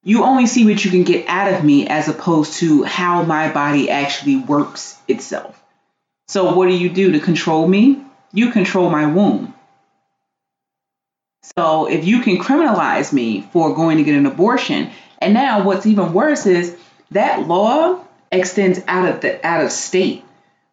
you 0.05 0.23
only 0.23 0.47
see 0.47 0.67
what 0.67 0.85
you 0.85 0.91
can 0.91 1.03
get 1.03 1.27
out 1.29 1.53
of 1.53 1.65
me 1.65 1.87
as 1.89 2.09
opposed 2.09 2.59
to 2.59 2.83
how 2.83 3.23
my 3.23 3.51
body 3.51 3.89
actually 3.89 4.37
works 4.37 4.99
itself. 5.09 5.61
So 6.29 6.55
what 6.55 6.69
do 6.69 6.77
you 6.77 6.91
do 6.91 7.13
to 7.13 7.21
control 7.21 7.67
me? 7.67 8.05
You 8.31 8.51
control 8.51 8.91
my 8.91 9.07
womb. 9.07 9.55
So 11.57 11.87
if 11.87 12.05
you 12.05 12.21
can 12.21 12.37
criminalize 12.37 13.13
me 13.13 13.43
for 13.53 13.75
going 13.75 13.97
to 13.97 14.05
get 14.05 14.15
an 14.15 14.27
abortion, 14.27 14.91
and 15.19 15.33
now 15.33 15.65
what's 15.65 15.87
even 15.87 16.13
worse 16.13 16.45
is 16.45 16.77
that 17.11 17.47
law 17.49 18.01
extends 18.31 18.81
out 18.87 19.09
of 19.09 19.21
the 19.23 19.45
out 19.47 19.65
of 19.65 19.73
state. 19.73 20.23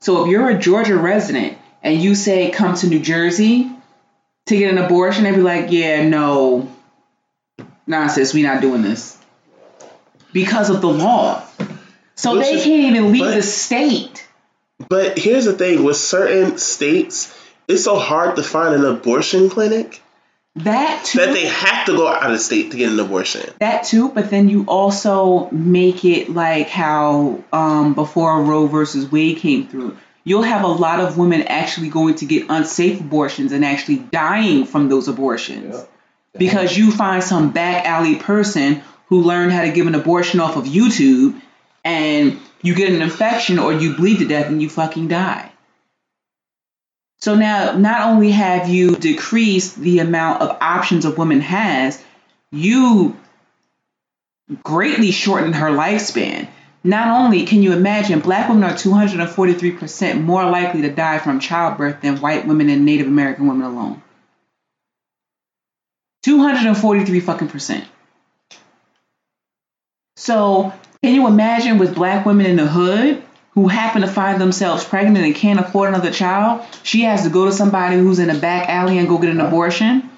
So 0.02 0.24
if 0.24 0.30
you're 0.30 0.50
a 0.50 0.58
Georgia 0.58 0.98
resident 0.98 1.58
and 1.84 2.02
you 2.02 2.16
say 2.16 2.52
come 2.52 2.76
to 2.76 2.88
New 2.88 3.00
Jersey 3.00 3.72
to 4.48 4.58
get 4.58 4.72
an 4.72 4.78
abortion, 4.78 5.24
they'd 5.24 5.36
be 5.36 5.42
like, 5.42 5.72
yeah, 5.72 6.08
no, 6.08 6.70
nah, 7.86 8.08
sis, 8.08 8.34
we 8.34 8.44
not 8.44 8.62
doing 8.62 8.82
this 8.82 9.21
because 10.34 10.70
of 10.70 10.82
the 10.82 10.90
law. 10.90 11.42
So 12.16 12.38
Which 12.38 12.46
they 12.46 12.54
is- 12.54 12.64
can't 12.64 12.96
even 12.96 13.12
leave 13.12 13.22
but- 13.24 13.36
the 13.36 13.42
state. 13.42 14.26
But 14.90 15.18
here's 15.18 15.46
the 15.46 15.54
thing: 15.54 15.84
with 15.84 15.98
certain 15.98 16.58
states, 16.58 17.32
it's 17.68 17.84
so 17.84 17.98
hard 17.98 18.36
to 18.38 18.44
find 18.44 18.74
an 18.74 18.84
abortion 18.84 19.50
clinic 19.50 20.02
That 20.56 21.06
too. 21.06 21.20
that 21.20 21.34
they 21.34 21.46
have 21.46 21.86
to 21.86 21.96
go 21.96 22.08
out 22.08 22.32
of 22.32 22.40
state 22.42 22.72
to 22.72 22.78
get 22.78 22.92
an 22.92 23.00
abortion. 23.00 23.48
That 23.60 23.84
too, 23.84 24.10
but 24.10 24.30
then 24.32 24.50
you 24.50 24.66
also 24.68 25.50
make 25.52 26.04
it 26.04 26.30
like 26.32 26.68
how 26.70 27.44
um, 27.54 27.94
before 27.94 28.42
Roe 28.42 28.66
versus 28.68 29.12
Wade 29.12 29.38
came 29.38 29.68
through, 29.68 29.96
you'll 30.24 30.42
have 30.42 30.64
a 30.64 30.68
lot 30.68 31.00
of 31.00 31.16
women 31.18 31.44
actually 31.44 31.90
going 31.90 32.16
to 32.16 32.26
get 32.26 32.48
unsafe 32.50 33.00
abortions 33.00 33.52
and 33.52 33.64
actually 33.64 33.98
dying 33.98 34.66
from 34.66 34.90
those 34.90 35.08
abortions. 35.08 35.76
Yeah. 35.76 35.84
because 36.40 36.76
you 36.78 36.92
find 36.92 37.22
some 37.24 37.52
back 37.52 37.86
alley 37.86 38.16
person 38.16 38.82
who 39.12 39.22
learned 39.22 39.52
how 39.52 39.62
to 39.64 39.72
give 39.74 39.88
an 39.88 39.94
abortion 39.94 40.40
off 40.40 40.56
of 40.56 40.64
YouTube 40.64 41.40
and 41.84 42.40
you 42.62 42.74
get 42.74 42.94
an 42.94 43.02
infection 43.02 43.60
or 43.60 43.74
you 43.74 43.94
bleed 43.98 44.20
to 44.20 44.26
death 44.26 44.48
and 44.48 44.62
you 44.62 44.70
fucking 44.70 45.10
die. 45.10 45.52
So 47.20 47.36
now 47.36 47.78
not 47.78 48.08
only 48.08 48.32
have 48.32 48.70
you 48.70 48.96
decreased 48.96 49.76
the 49.76 50.00
amount 50.00 50.42
of 50.42 50.58
options 50.62 51.04
a 51.04 51.12
woman 51.12 51.42
has, 51.42 52.02
you 52.54 53.18
greatly 54.64 55.12
shortened 55.12 55.56
her 55.56 55.72
lifespan. 55.72 56.48
Not 56.82 57.22
only 57.22 57.46
can 57.46 57.62
you 57.62 57.74
imagine, 57.74 58.22
black 58.22 58.48
women 58.48 58.64
are 58.64 58.76
243% 58.76 60.22
more 60.22 60.50
likely 60.50 60.84
to 60.84 60.90
die 60.90 61.20
from 61.20 61.42
childbirth 61.42 62.00
than 62.00 62.22
white 62.22 62.48
women 62.48 62.70
and 62.70 62.86
Native 62.86 63.08
American 63.08 63.48
women 63.48 63.64
alone. 63.64 64.02
243 66.24 67.20
fucking 67.20 67.50
percent. 67.50 67.84
So, 70.22 70.72
can 71.02 71.16
you 71.16 71.26
imagine 71.26 71.80
with 71.80 71.96
black 71.96 72.28
women 72.28 72.46
in 72.46 72.56
the 72.56 72.68
hood 72.68 73.24
who 73.54 73.68
happen 73.68 74.04
to 74.04 74.08
find 74.08 74.40
themselves 74.40 74.84
pregnant 74.84 75.26
and 75.26 75.34
can't 75.34 75.60
afford 75.60 75.90
another 75.90 76.12
child? 76.12 76.64
She 76.84 77.02
has 77.02 77.24
to 77.24 77.32
go 77.32 77.46
to 77.46 77.52
somebody 77.52 77.98
who's 77.98 78.20
in 78.20 78.30
a 78.30 78.38
back 78.38 78.70
alley 78.70 79.00
and 79.00 79.08
go 79.08 79.18
get 79.18 79.32
an 79.32 79.42
abortion. 79.42 80.12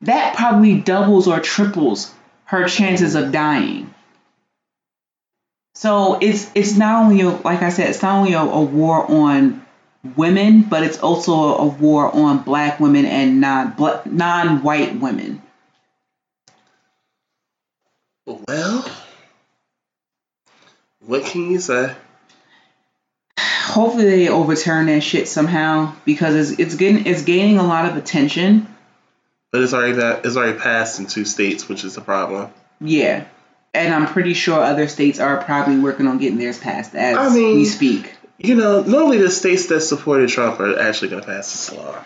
That 0.00 0.34
probably 0.34 0.80
doubles 0.80 1.28
or 1.28 1.38
triples 1.38 2.12
her 2.46 2.66
chances 2.66 3.14
of 3.14 3.30
dying. 3.30 3.94
So 5.74 6.18
it's 6.20 6.50
it's 6.56 6.76
not 6.76 7.04
only 7.04 7.20
a, 7.20 7.28
like 7.28 7.62
I 7.62 7.68
said, 7.68 7.90
it's 7.90 8.02
not 8.02 8.16
only 8.16 8.32
a, 8.32 8.40
a 8.40 8.62
war 8.62 9.08
on 9.08 9.64
women, 10.16 10.62
but 10.62 10.82
it's 10.82 10.98
also 10.98 11.34
a, 11.34 11.66
war 11.66 12.12
on 12.12 12.38
black 12.42 12.80
women 12.80 13.06
and 13.06 13.40
non 13.40 13.76
non 14.06 14.64
white 14.64 14.98
women. 14.98 15.40
Well, 18.26 18.84
what 21.06 21.24
can 21.24 21.50
you 21.50 21.60
say? 21.60 21.94
Hopefully 23.38 24.04
they 24.04 24.28
overturn 24.28 24.86
that 24.86 25.02
shit 25.02 25.26
somehow 25.28 25.94
because 26.04 26.34
it's 26.34 26.60
it's 26.60 26.74
getting 26.76 27.06
it's 27.06 27.22
gaining 27.22 27.58
a 27.58 27.66
lot 27.66 27.90
of 27.90 27.96
attention. 27.96 28.68
But 29.50 29.62
it's 29.62 29.72
already 29.72 29.94
that 29.94 30.24
it's 30.24 30.36
already 30.36 30.58
passed 30.58 31.00
in 31.00 31.06
two 31.06 31.24
states, 31.24 31.68
which 31.68 31.84
is 31.84 31.94
the 31.94 32.00
problem. 32.00 32.52
Yeah. 32.80 33.24
And 33.72 33.92
I'm 33.92 34.06
pretty 34.06 34.34
sure 34.34 34.60
other 34.60 34.86
states 34.86 35.18
are 35.18 35.42
probably 35.42 35.78
working 35.78 36.06
on 36.06 36.18
getting 36.18 36.38
theirs 36.38 36.58
passed 36.58 36.94
as 36.94 37.16
I 37.16 37.34
mean, 37.34 37.56
we 37.56 37.64
speak. 37.64 38.14
You 38.38 38.54
know, 38.54 38.82
normally 38.82 39.18
the 39.18 39.30
states 39.30 39.66
that 39.66 39.80
supported 39.80 40.28
Trump 40.28 40.60
are 40.60 40.78
actually 40.78 41.08
going 41.08 41.22
to 41.22 41.26
pass 41.26 41.52
this 41.52 41.76
law. 41.76 42.04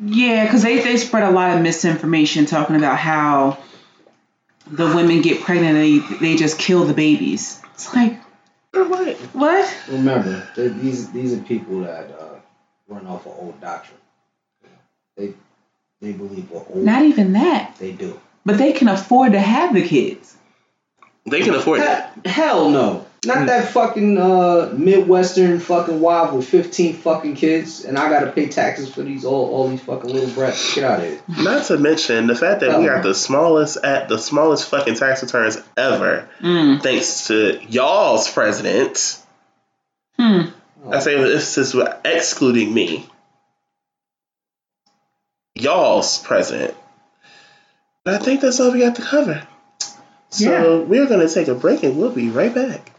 Yeah, 0.00 0.44
because 0.44 0.62
they, 0.62 0.80
they 0.80 0.96
spread 0.96 1.22
a 1.22 1.30
lot 1.30 1.56
of 1.56 1.62
misinformation 1.62 2.46
talking 2.46 2.76
about 2.76 2.98
how 2.98 3.58
the 4.66 4.86
women 4.94 5.22
get 5.22 5.42
pregnant 5.42 5.76
and 5.76 5.76
they, 5.76 6.16
they 6.18 6.36
just 6.36 6.58
kill 6.58 6.84
the 6.84 6.94
babies. 6.94 7.60
It's 7.74 7.94
like, 7.94 8.20
what? 8.72 9.16
What? 9.32 9.76
Remember, 9.88 10.46
these 10.56 11.10
these 11.12 11.32
are 11.32 11.42
people 11.42 11.82
that 11.82 12.10
uh, 12.10 12.40
run 12.88 13.06
off 13.06 13.26
of 13.26 13.32
old 13.38 13.60
doctrine. 13.60 14.00
They 15.16 15.34
they 16.00 16.12
believe 16.12 16.50
what 16.50 16.66
old. 16.70 16.84
Not 16.84 17.02
even 17.02 17.32
that. 17.34 17.76
They 17.78 17.92
do. 17.92 18.20
But 18.44 18.58
they 18.58 18.72
can 18.72 18.88
afford 18.88 19.32
to 19.32 19.40
have 19.40 19.74
the 19.74 19.86
kids. 19.86 20.36
They 21.24 21.40
can 21.40 21.54
afford 21.54 21.80
it. 21.80 22.26
Hell 22.26 22.70
no. 22.70 23.06
Not 23.26 23.46
that 23.46 23.68
fucking 23.70 24.18
uh, 24.18 24.72
Midwestern 24.76 25.60
fucking 25.60 26.00
wife 26.00 26.32
with 26.32 26.48
15 26.48 26.94
fucking 26.94 27.34
kids, 27.34 27.84
and 27.84 27.98
I 27.98 28.08
gotta 28.08 28.32
pay 28.32 28.48
taxes 28.48 28.92
for 28.92 29.02
these 29.02 29.24
all, 29.24 29.50
all 29.50 29.68
these 29.68 29.80
fucking 29.80 30.10
little 30.10 30.30
brats. 30.30 30.74
Get 30.74 30.84
out 30.84 31.00
of 31.00 31.06
here. 31.06 31.20
Not 31.28 31.64
to 31.66 31.78
mention 31.78 32.26
the 32.26 32.34
fact 32.34 32.60
that 32.60 32.70
Hell 32.70 32.80
we 32.80 32.86
got 32.86 33.02
the 33.02 33.14
smallest 33.14 33.78
at 33.84 34.08
the 34.08 34.18
smallest 34.18 34.68
fucking 34.68 34.94
tax 34.94 35.22
returns 35.22 35.58
ever, 35.76 36.28
mm. 36.40 36.82
thanks 36.82 37.28
to 37.28 37.60
y'all's 37.68 38.30
president. 38.30 39.20
Hmm. 40.18 40.42
I 40.90 41.00
say 41.00 41.16
this 41.16 41.58
is 41.58 41.74
excluding 42.04 42.72
me. 42.72 43.08
Y'all's 45.54 46.18
president 46.18 46.74
I 48.06 48.18
think 48.18 48.42
that's 48.42 48.60
all 48.60 48.72
we 48.72 48.80
got 48.80 48.96
to 48.96 49.02
cover. 49.02 49.46
So 50.28 50.80
yeah. 50.80 50.84
we're 50.84 51.06
going 51.06 51.26
to 51.26 51.32
take 51.32 51.48
a 51.48 51.54
break 51.54 51.82
and 51.84 51.96
we'll 51.96 52.10
be 52.10 52.28
right 52.28 52.54
back. 52.54 52.92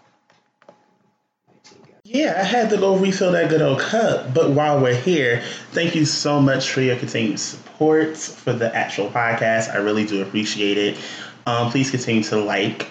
Yeah, 2.16 2.36
I 2.38 2.44
had 2.44 2.70
to 2.70 2.78
go 2.78 2.96
refill 2.96 3.34
that 3.34 3.50
good 3.50 3.62
old 3.62 3.82
cup. 3.82 4.34
But 4.34 4.52
while 4.52 4.80
we're 4.80 4.96
here, 4.96 5.44
thank 5.72 5.96
you 5.96 6.06
so 6.06 6.42
much 6.42 6.70
for 6.70 6.80
your 6.80 6.96
continued 6.96 7.42
support 7.42 8.16
for 8.16 8.54
the 8.54 8.74
actual 8.74 9.10
podcast. 9.10 9.74
I 9.74 9.80
really 9.80 10.06
do 10.06 10.22
appreciate 10.22 10.78
it. 10.78 10.98
Um, 11.46 11.72
please 11.72 11.92
continue 11.92 12.24
to 12.24 12.38
like, 12.38 12.88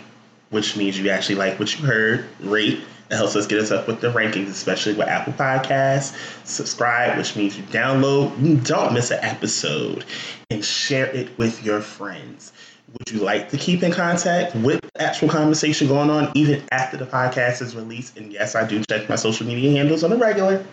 which 0.51 0.77
means 0.77 0.99
you 1.01 1.09
actually 1.09 1.37
like 1.37 1.59
what 1.59 1.75
you 1.75 1.87
heard, 1.87 2.27
rate. 2.41 2.81
It 3.11 3.17
helps 3.17 3.35
us 3.35 3.47
get 3.47 3.61
us 3.61 3.71
up 3.71 3.89
with 3.89 4.03
the 4.03 4.13
rankings, 4.13 4.49
especially 4.49 4.93
with 4.93 5.09
Apple 5.09 5.33
Podcasts. 5.33 6.15
Subscribe, 6.47 7.17
which 7.17 7.35
means 7.35 7.57
you 7.57 7.63
download, 7.65 8.39
you 8.45 8.57
don't 8.59 8.93
miss 8.93 9.11
an 9.11 9.21
episode 9.23 10.05
and 10.51 10.63
share 10.63 11.07
it 11.07 11.39
with 11.39 11.65
your 11.65 11.81
friends. 11.81 12.53
Would 12.99 13.11
you 13.11 13.25
like 13.25 13.49
to 13.49 13.57
keep 13.57 13.83
in 13.83 13.91
contact 13.91 14.55
with 14.55 14.81
actual 15.01 15.29
conversation 15.29 15.89
going 15.89 16.11
on 16.11 16.31
even 16.37 16.63
after 16.71 16.97
the 16.97 17.07
podcast 17.07 17.61
is 17.61 17.75
released? 17.75 18.17
And 18.17 18.33
yes, 18.33 18.55
I 18.55 18.65
do 18.65 18.85
check 18.89 19.09
my 19.09 19.17
social 19.17 19.49
media 19.49 19.73
handles 19.73 20.05
on 20.05 20.13
a 20.13 20.17
regular. 20.17 20.65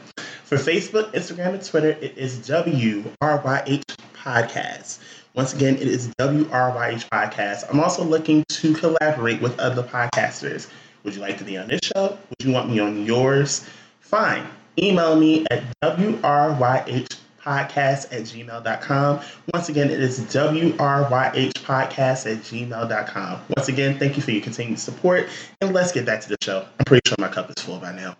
For 0.44 0.58
Facebook, 0.58 1.12
Instagram, 1.14 1.56
and 1.56 1.66
Twitter, 1.66 1.90
it 1.90 2.16
is 2.16 2.38
WRYH 2.48 3.96
Podcast. 4.14 5.00
Once 5.34 5.54
again, 5.54 5.76
it 5.78 5.88
is 5.88 6.10
WRYH 6.20 7.10
Podcast. 7.10 7.68
I'm 7.72 7.80
also 7.80 8.04
looking 8.04 8.44
to 8.50 8.74
collaborate 8.76 9.42
with 9.42 9.60
other 9.60 9.82
podcasters. 9.82 10.70
Would 11.04 11.16
you 11.16 11.22
like 11.22 11.40
to 11.40 11.44
be 11.44 11.58
on 11.58 11.70
this 11.70 11.80
show? 11.84 12.20
Would 12.30 12.48
you 12.48 12.54
want 12.54 12.70
me 12.70 12.80
on 12.80 13.04
yours? 13.04 13.68
Fine. 14.00 14.46
Email 14.78 15.16
me 15.16 15.48
at 15.50 15.64
WRYH 15.82 17.21
podcast 17.44 18.06
at 18.12 18.24
gmail.com. 18.24 19.20
Once 19.54 19.70
again, 19.70 19.90
it 19.90 20.00
is 20.00 20.20
WRYH 20.20 21.54
podcast 21.54 22.32
at 22.32 22.44
gmail.com. 22.44 23.40
Once 23.56 23.68
again, 23.68 23.98
thank 24.00 24.18
you 24.18 24.24
for 24.24 24.32
your 24.32 24.42
continued 24.42 24.80
support. 24.80 25.28
And 25.60 25.74
let's 25.74 25.92
get 25.92 26.06
back 26.06 26.22
to 26.22 26.30
the 26.30 26.38
show. 26.42 26.66
I'm 26.80 26.86
pretty 26.86 27.08
sure 27.08 27.16
my 27.20 27.28
cup 27.30 27.50
is 27.50 27.64
full 27.64 27.80
by 27.80 27.94
now. 27.94 28.16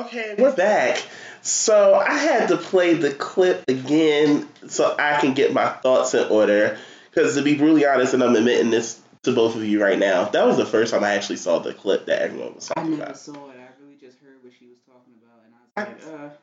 Okay, 0.00 0.36
we're 0.38 0.54
back. 0.54 1.02
So 1.42 1.94
I 1.94 2.16
had 2.16 2.48
to 2.48 2.56
play 2.56 2.94
the 2.94 3.12
clip 3.12 3.64
again 3.68 4.48
so 4.68 4.94
I 4.98 5.20
can 5.20 5.34
get 5.34 5.52
my 5.52 5.68
thoughts 5.68 6.14
in 6.14 6.28
order. 6.28 6.78
Because 7.10 7.34
to 7.34 7.42
be 7.42 7.56
brutally 7.56 7.84
honest, 7.86 8.14
and 8.14 8.22
I'm 8.22 8.36
admitting 8.36 8.70
this 8.70 9.00
to 9.24 9.32
both 9.32 9.56
of 9.56 9.64
you 9.64 9.82
right 9.82 9.98
now, 9.98 10.24
that 10.26 10.46
was 10.46 10.56
the 10.56 10.66
first 10.66 10.92
time 10.92 11.02
I 11.02 11.14
actually 11.14 11.36
saw 11.36 11.58
the 11.58 11.74
clip 11.74 12.06
that 12.06 12.22
everyone 12.22 12.54
was 12.54 12.68
talking 12.68 12.94
about. 12.94 12.94
I 12.94 12.98
never 12.98 13.02
about. 13.10 13.18
saw 13.18 13.50
it. 13.50 13.56
I 13.58 13.82
really 13.82 13.96
just 14.00 14.18
heard 14.18 14.36
what 14.42 14.52
she 14.56 14.66
was 14.66 14.78
talking 14.86 15.14
about, 15.20 15.42
and 15.44 15.54
I 15.76 15.94
was 15.94 16.04
like, 16.14 16.30
uh. 16.30 16.34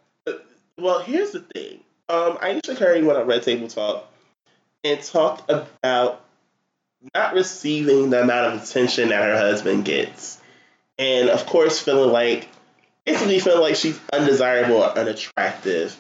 Well, 0.78 1.00
here's 1.00 1.32
the 1.32 1.40
thing. 1.40 1.80
Um, 2.10 2.38
Ayesha 2.42 2.76
Curry 2.76 3.04
went 3.04 3.18
on 3.18 3.28
Red 3.28 3.44
Table 3.44 3.68
Talk 3.68 4.08
and 4.84 5.02
talked 5.02 5.50
about 5.50 6.22
not 7.14 7.34
receiving 7.34 8.10
the 8.10 8.22
amount 8.22 8.54
of 8.56 8.64
attention 8.64 9.10
that 9.10 9.24
her 9.24 9.38
husband 9.38 9.86
gets. 9.86 10.40
And 10.98 11.30
of 11.30 11.46
course, 11.46 11.80
feeling 11.80 12.12
like, 12.12 12.48
basically 13.06 13.40
feeling 13.40 13.62
like 13.62 13.76
she's 13.76 14.00
undesirable 14.12 14.78
or 14.78 14.98
unattractive 14.98 16.00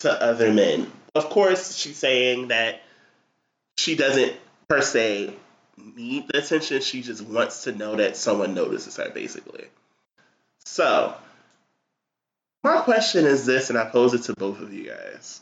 to 0.00 0.22
other 0.22 0.52
men. 0.52 0.90
Of 1.14 1.30
course, 1.30 1.76
she's 1.76 1.96
saying 1.96 2.48
that 2.48 2.82
she 3.76 3.96
doesn't 3.96 4.34
per 4.68 4.82
se 4.82 5.34
need 5.76 6.28
the 6.28 6.38
attention, 6.38 6.80
she 6.80 7.02
just 7.02 7.22
wants 7.22 7.64
to 7.64 7.72
know 7.72 7.96
that 7.96 8.16
someone 8.16 8.54
notices 8.54 8.96
her, 8.96 9.10
basically. 9.10 9.64
So, 10.64 11.14
my 12.66 12.82
question 12.82 13.24
is 13.24 13.46
this, 13.46 13.70
and 13.70 13.78
I 13.78 13.84
pose 13.84 14.12
it 14.12 14.24
to 14.24 14.34
both 14.34 14.60
of 14.60 14.72
you 14.72 14.90
guys. 14.90 15.40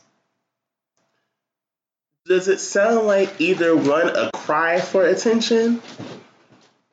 Does 2.27 2.47
it 2.47 2.59
sound 2.59 3.07
like 3.07 3.41
either 3.41 3.75
one, 3.75 4.09
a 4.09 4.29
cry 4.33 4.79
for 4.79 5.03
attention, 5.03 5.81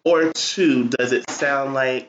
or 0.04 0.32
two, 0.32 0.88
does 0.88 1.12
it 1.12 1.28
sound 1.30 1.74
like 1.74 2.08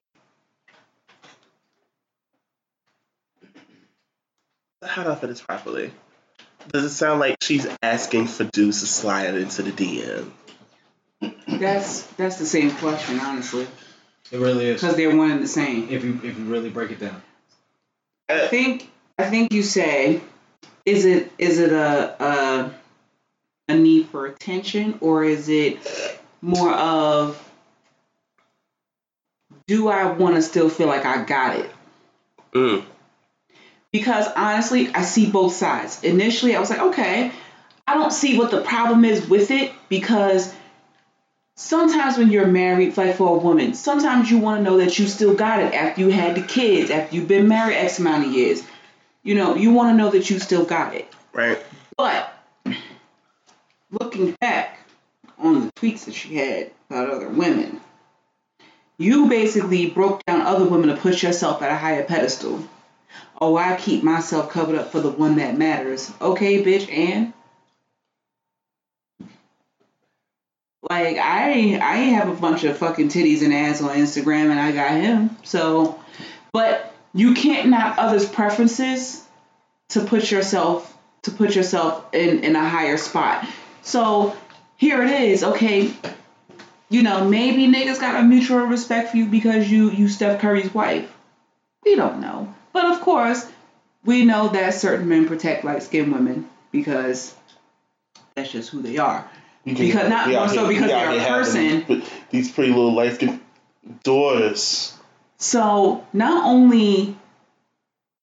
how 4.86 5.04
do 5.04 5.10
I 5.10 5.16
put 5.16 5.28
this 5.28 5.42
properly? 5.42 5.92
Does 6.70 6.86
it 6.86 6.90
sound 6.92 7.20
like 7.20 7.38
she's 7.42 7.68
asking 7.82 8.28
for 8.28 8.46
dudes 8.46 8.82
to 8.82 8.88
slide 8.88 9.36
into 9.36 9.64
the 9.64 9.72
DM? 9.72 10.32
That's 11.48 12.04
that's 12.04 12.38
the 12.38 12.46
same 12.46 12.72
question, 12.72 13.20
honestly. 13.20 13.68
It 14.32 14.40
really 14.40 14.68
is 14.68 14.82
because 14.82 14.96
they're 14.96 15.16
one 15.16 15.32
and 15.32 15.44
the 15.44 15.48
same. 15.48 15.90
If 15.90 16.04
you 16.04 16.20
if 16.24 16.38
you 16.38 16.46
really 16.46 16.70
break 16.70 16.92
it 16.92 17.00
down. 17.00 17.22
I 18.30 18.48
think 18.48 18.90
I 19.18 19.30
think 19.30 19.54
you 19.54 19.64
say, 19.64 20.22
is 20.86 21.06
it 21.06 21.32
is 21.38 21.60
it 21.60 21.72
a 21.72 22.24
a, 22.24 22.74
a 23.70 23.76
need 23.76 24.08
for 24.08 24.26
attention 24.26 24.98
or 25.02 25.24
is 25.24 25.50
it 25.50 25.80
more 26.42 26.74
of 26.74 27.40
do 29.68 29.88
I 29.88 30.12
want 30.12 30.36
to 30.36 30.42
still 30.42 30.70
feel 30.70 30.88
like 30.88 31.06
I 31.06 31.24
got 31.24 31.58
it? 31.58 31.72
Mm. 32.54 32.84
Because 33.92 34.28
honestly, 34.36 34.90
I 34.94 35.04
see 35.04 35.30
both 35.30 35.54
sides. 35.54 36.04
Initially, 36.04 36.56
I 36.56 36.60
was 36.60 36.70
like, 36.70 36.80
okay, 36.80 37.32
I 37.88 37.94
don't 37.94 38.12
see 38.12 38.38
what 38.38 38.52
the 38.52 38.62
problem 38.62 39.06
is 39.06 39.28
with 39.28 39.52
it 39.52 39.72
because 39.88 40.54
sometimes 41.56 42.18
when 42.18 42.32
you're 42.32 42.48
married, 42.48 42.98
like 42.98 43.16
for 43.16 43.36
a 43.36 43.40
woman, 43.40 43.74
sometimes 43.74 44.30
you 44.30 44.40
want 44.40 44.60
to 44.60 44.64
know 44.64 44.78
that 44.78 44.98
you 44.98 45.08
still 45.08 45.36
got 45.36 45.60
it 45.60 45.74
after 45.74 46.02
you 46.02 46.10
had 46.10 46.36
the 46.36 46.42
kids, 46.42 46.90
after 46.90 47.16
you've 47.16 47.28
been 47.28 47.48
married 47.48 47.76
X 47.76 48.00
amount 48.00 48.26
of 48.26 48.32
years. 48.32 48.64
You 49.24 49.36
know, 49.36 49.56
you 49.56 49.72
want 49.72 49.94
to 49.94 49.98
know 49.98 50.12
that 50.12 50.30
you 50.30 50.40
still 50.40 50.66
got 50.66 50.96
it. 50.96 51.08
Right. 51.32 51.58
But 51.96 52.34
looking 53.92 54.32
back 54.42 54.80
on 55.38 55.66
the 55.66 55.72
tweets 55.74 56.06
that 56.06 56.14
she 56.14 56.36
had 56.36 56.72
about 56.90 57.10
other 57.10 57.30
women, 57.30 57.80
you 58.98 59.28
basically 59.28 59.90
broke 59.90 60.26
down 60.26 60.42
other 60.42 60.66
women 60.66 60.90
to 60.90 60.98
put 60.98 61.24
yourself 61.24 61.62
at 61.62 61.72
a 61.72 61.76
higher 61.76 62.04
pedestal. 62.04 62.68
Oh, 63.40 63.56
I 63.58 63.76
keep 63.76 64.04
myself 64.04 64.50
covered 64.52 64.76
up 64.76 64.92
for 64.92 65.00
the 65.00 65.10
one 65.10 65.38
that 65.38 65.58
matters. 65.58 66.12
Okay, 66.22 66.64
bitch, 66.64 66.92
and 66.92 67.34
like 70.90 71.18
I 71.18 71.80
I 71.82 71.96
have 71.96 72.30
a 72.30 72.36
bunch 72.36 72.64
of 72.64 72.78
fucking 72.78 73.10
titties 73.10 73.44
and 73.44 73.54
ass 73.54 73.82
on 73.82 73.96
Instagram 73.96 74.52
and 74.52 74.60
I 74.60 74.72
got 74.72 74.92
him. 74.92 75.38
So 75.44 76.00
but 76.52 76.94
you 77.14 77.34
can't 77.34 77.70
knock 77.70 77.96
others' 77.98 78.28
preferences 78.28 79.26
to 79.90 80.02
put 80.02 80.30
yourself 80.30 80.90
to 81.24 81.32
put 81.32 81.56
yourself 81.56 82.14
in, 82.14 82.44
in 82.44 82.56
a 82.56 82.68
higher 82.68 82.98
spot. 82.98 83.48
So 83.82 84.36
here 84.78 85.02
it 85.04 85.10
is, 85.10 85.44
okay. 85.44 85.94
You 86.90 87.02
know, 87.02 87.28
maybe 87.28 87.68
niggas 87.68 88.00
got 88.00 88.20
a 88.20 88.24
mutual 88.24 88.66
respect 88.66 89.12
for 89.12 89.18
you 89.18 89.26
because 89.26 89.70
you 89.70 89.90
you 89.90 90.10
Steph 90.10 90.42
Curry's 90.42 90.74
wife. 90.74 91.12
We 91.84 91.96
don't 91.96 92.20
know. 92.20 92.54
But 92.72 92.94
of 92.94 93.02
course, 93.02 93.50
we 94.04 94.26
know 94.26 94.50
that 94.50 94.74
certain 94.74 95.08
men 95.08 95.28
protect 95.28 95.64
light 95.64 95.84
skinned 95.84 96.12
women 96.12 96.50
because 96.72 97.34
that's 98.36 98.52
just 98.52 98.70
who 98.70 98.82
they 98.82 98.98
are. 98.98 99.30
You 99.66 99.76
can- 99.76 99.86
Because 99.86 100.10
not 100.10 100.30
more 100.30 100.50
so 100.50 100.68
because 100.68 100.88
they're 100.88 101.20
a 101.20 101.26
person. 101.26 101.86
These, 101.88 102.10
these 102.32 102.52
pretty 102.52 102.72
little 102.74 102.94
life 102.94 103.22
daughters. 104.04 104.98
So 105.38 106.06
not 106.14 106.46
only 106.46 107.18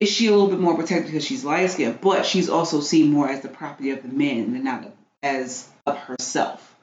is 0.01 0.11
she 0.11 0.27
a 0.29 0.31
little 0.31 0.49
bit 0.49 0.59
more 0.61 0.75
protected 0.77 1.07
because 1.07 1.25
she's 1.25 1.45
light 1.45 1.71
skinned, 1.71 2.01
but 2.01 2.25
she's 2.25 2.49
also 2.49 2.81
seen 2.81 3.11
more 3.11 3.29
as 3.29 3.41
the 3.43 3.49
property 3.49 3.91
of 3.91 4.03
the 4.03 4.09
man 4.09 4.55
and 4.55 4.65
not 4.65 4.91
as 5.23 5.69
of 5.87 5.97
herself. 5.99 6.75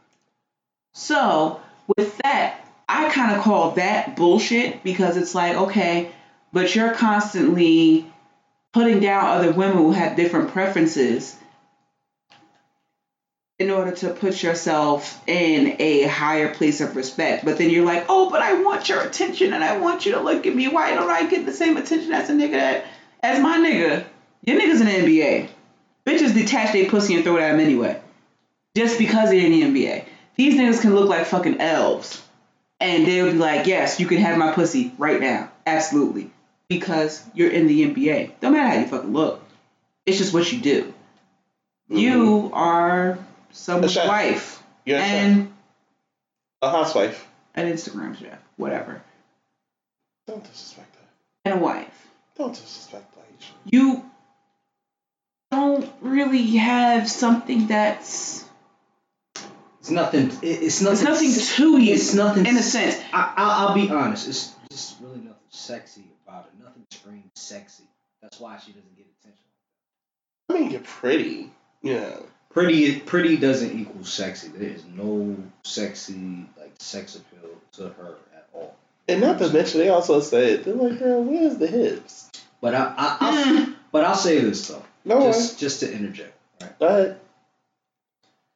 So 0.94 1.60
with 1.98 2.18
that, 2.20 2.60
I 2.88 3.10
kind 3.10 3.36
of 3.36 3.42
call 3.44 3.72
that 3.72 4.16
bullshit 4.16 4.84
because 4.84 5.18
it's 5.18 5.34
like, 5.36 5.56
okay, 5.56 6.12
but 6.54 6.74
you're 6.76 6.94
constantly 6.94 8.12
putting 8.74 9.00
down 9.00 9.26
other 9.26 9.52
women 9.52 9.78
who 9.78 9.92
have 9.92 10.16
different 10.16 10.52
preferences 10.52 11.36
in 13.60 13.72
order 13.72 13.92
to 13.92 14.10
put 14.10 14.44
yourself 14.44 15.22
in 15.28 15.78
a 15.80 16.04
higher 16.04 16.54
place 16.54 16.80
of 16.80 16.96
respect. 16.96 17.44
But 17.44 17.58
then 17.58 17.72
you're 17.72 17.86
like, 17.86 18.06
oh, 18.08 18.30
but 18.30 18.42
I 18.42 18.62
want 18.62 18.88
your 18.88 19.02
attention 19.02 19.54
and 19.54 19.64
I 19.64 19.80
want 19.80 20.06
you 20.06 20.12
to 20.14 20.22
look 20.22 20.46
at 20.46 20.56
me. 20.56 20.68
Why 20.68 20.94
don't 20.94 21.10
I 21.10 21.28
get 21.28 21.46
the 21.46 21.54
same 21.54 21.76
attention 21.76 22.12
as 22.14 22.30
a 22.30 22.34
nigga 22.34 22.52
that, 22.52 22.86
as 23.22 23.42
my 23.42 23.58
nigga? 23.58 24.06
Your 24.46 24.60
nigga's 24.60 24.82
in 24.82 24.88
the 24.88 24.94
NBA. 24.94 25.50
Bitches 26.06 26.36
detach 26.36 26.72
their 26.72 26.90
pussy 26.90 27.16
and 27.16 27.24
throw 27.24 27.38
it 27.38 27.42
at 27.42 27.56
him 27.56 27.60
anyway. 27.60 28.00
Just 28.76 29.00
because 29.00 29.32
they're 29.32 29.46
in 29.46 29.52
the 29.52 29.64
NBA. 29.64 30.06
These 30.36 30.54
niggas 30.54 30.82
can 30.82 30.94
look 30.94 31.10
like 31.10 31.26
fucking 31.26 31.60
elves. 31.60 32.24
And 32.80 33.08
they'll 33.08 33.32
be 33.32 33.40
like, 33.40 33.66
yes, 33.66 34.00
you 34.00 34.06
can 34.06 34.18
have 34.18 34.38
my 34.38 34.52
pussy 34.52 34.94
right 35.00 35.20
now. 35.20 35.52
Absolutely. 35.66 36.30
Because 36.70 37.26
you're 37.34 37.50
in 37.50 37.66
the 37.66 37.92
NBA. 37.92 38.34
Don't 38.40 38.54
matter 38.54 38.70
how 38.70 38.80
you 38.80 38.88
fucking 38.88 39.14
look. 39.14 39.44
It's 40.06 40.20
just 40.20 40.32
what 40.32 40.52
you 40.52 40.60
do. 40.60 40.94
You 41.90 42.44
mm-hmm. 42.44 42.54
are 42.54 43.18
someone's 43.58 43.94
chef. 43.94 44.08
wife. 44.08 44.64
You're 44.86 44.98
a 44.98 45.02
chef. 45.02 45.10
and 45.10 45.54
a 46.62 46.72
housewife. 46.72 47.28
an 47.56 47.72
Instagram 47.72 48.18
chef. 48.18 48.40
Whatever. 48.58 49.02
Don't 50.28 50.44
disrespect 50.44 50.94
that. 50.94 51.10
And 51.52 51.60
a 51.60 51.64
wife. 51.64 52.08
Don't 52.36 52.54
disrespect 52.54 53.14
that. 53.16 53.24
You 53.66 54.04
don't 55.52 55.90
really 56.02 56.58
have 56.58 57.10
something 57.10 57.68
that's 57.68 58.44
It's 59.80 59.90
nothing. 59.90 60.32
It's 60.42 60.82
nothing. 60.82 60.94
it's 60.94 61.04
nothing 61.04 61.34
to 61.34 61.78
you. 61.82 61.94
It's 61.94 62.14
nothing. 62.14 62.46
in 62.46 62.58
a 62.58 62.64
sense. 62.64 63.00
I, 63.14 63.34
I'll, 63.38 63.68
I'll 63.70 63.76
be 63.76 63.90
honest. 63.90 64.28
It's 64.28 64.54
just 64.70 65.00
really 65.02 65.18
nothing 65.20 65.36
sexy 65.50 66.04
about 66.28 66.46
it. 66.48 66.64
Nothing 66.64 66.86
screams 66.92 67.32
sexy. 67.36 67.84
That's 68.22 68.40
why 68.40 68.58
she 68.58 68.72
doesn't 68.72 68.96
get 68.98 69.06
attention. 69.22 69.44
I 70.50 70.54
mean, 70.54 70.72
you're 70.72 70.82
pretty. 70.82 71.52
Yeah. 71.82 72.18
Pretty, 72.50 73.00
pretty 73.00 73.38
doesn't 73.38 73.78
equal 73.80 74.04
sexy. 74.04 74.48
There 74.48 74.70
is 74.70 74.84
no 74.86 75.36
sexy 75.64 76.46
like 76.60 76.72
sex 76.80 77.16
appeal 77.16 77.50
to 77.74 77.90
her 77.90 78.16
at 78.36 78.48
all. 78.54 78.76
And 79.08 79.22
not 79.22 79.38
to 79.40 79.50
mention, 79.54 79.80
they 79.82 79.90
also 79.90 80.20
said, 80.22 80.64
they're 80.64 80.74
like, 80.74 80.98
girl, 81.00 81.24
where's 81.24 81.58
the 81.58 81.68
hips? 81.68 82.30
But 82.62 82.74
I, 82.74 82.94
I 82.98 83.18
I'll, 83.20 83.56
Mm. 83.56 83.76
but 83.92 84.04
I'll 84.06 84.16
say 84.16 84.40
this 84.40 84.68
though, 84.68 84.84
No 85.06 85.18
one. 85.18 85.26
just 85.32 85.60
just 85.60 85.80
to 85.82 85.92
interject. 85.94 86.34
Right, 86.62 86.80
Go 86.80 86.88
ahead. 86.88 87.20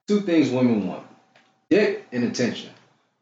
two 0.08 0.22
things 0.22 0.50
women 0.50 0.88
want: 0.88 1.06
dick 1.70 2.08
and 2.12 2.24
attention. 2.24 2.72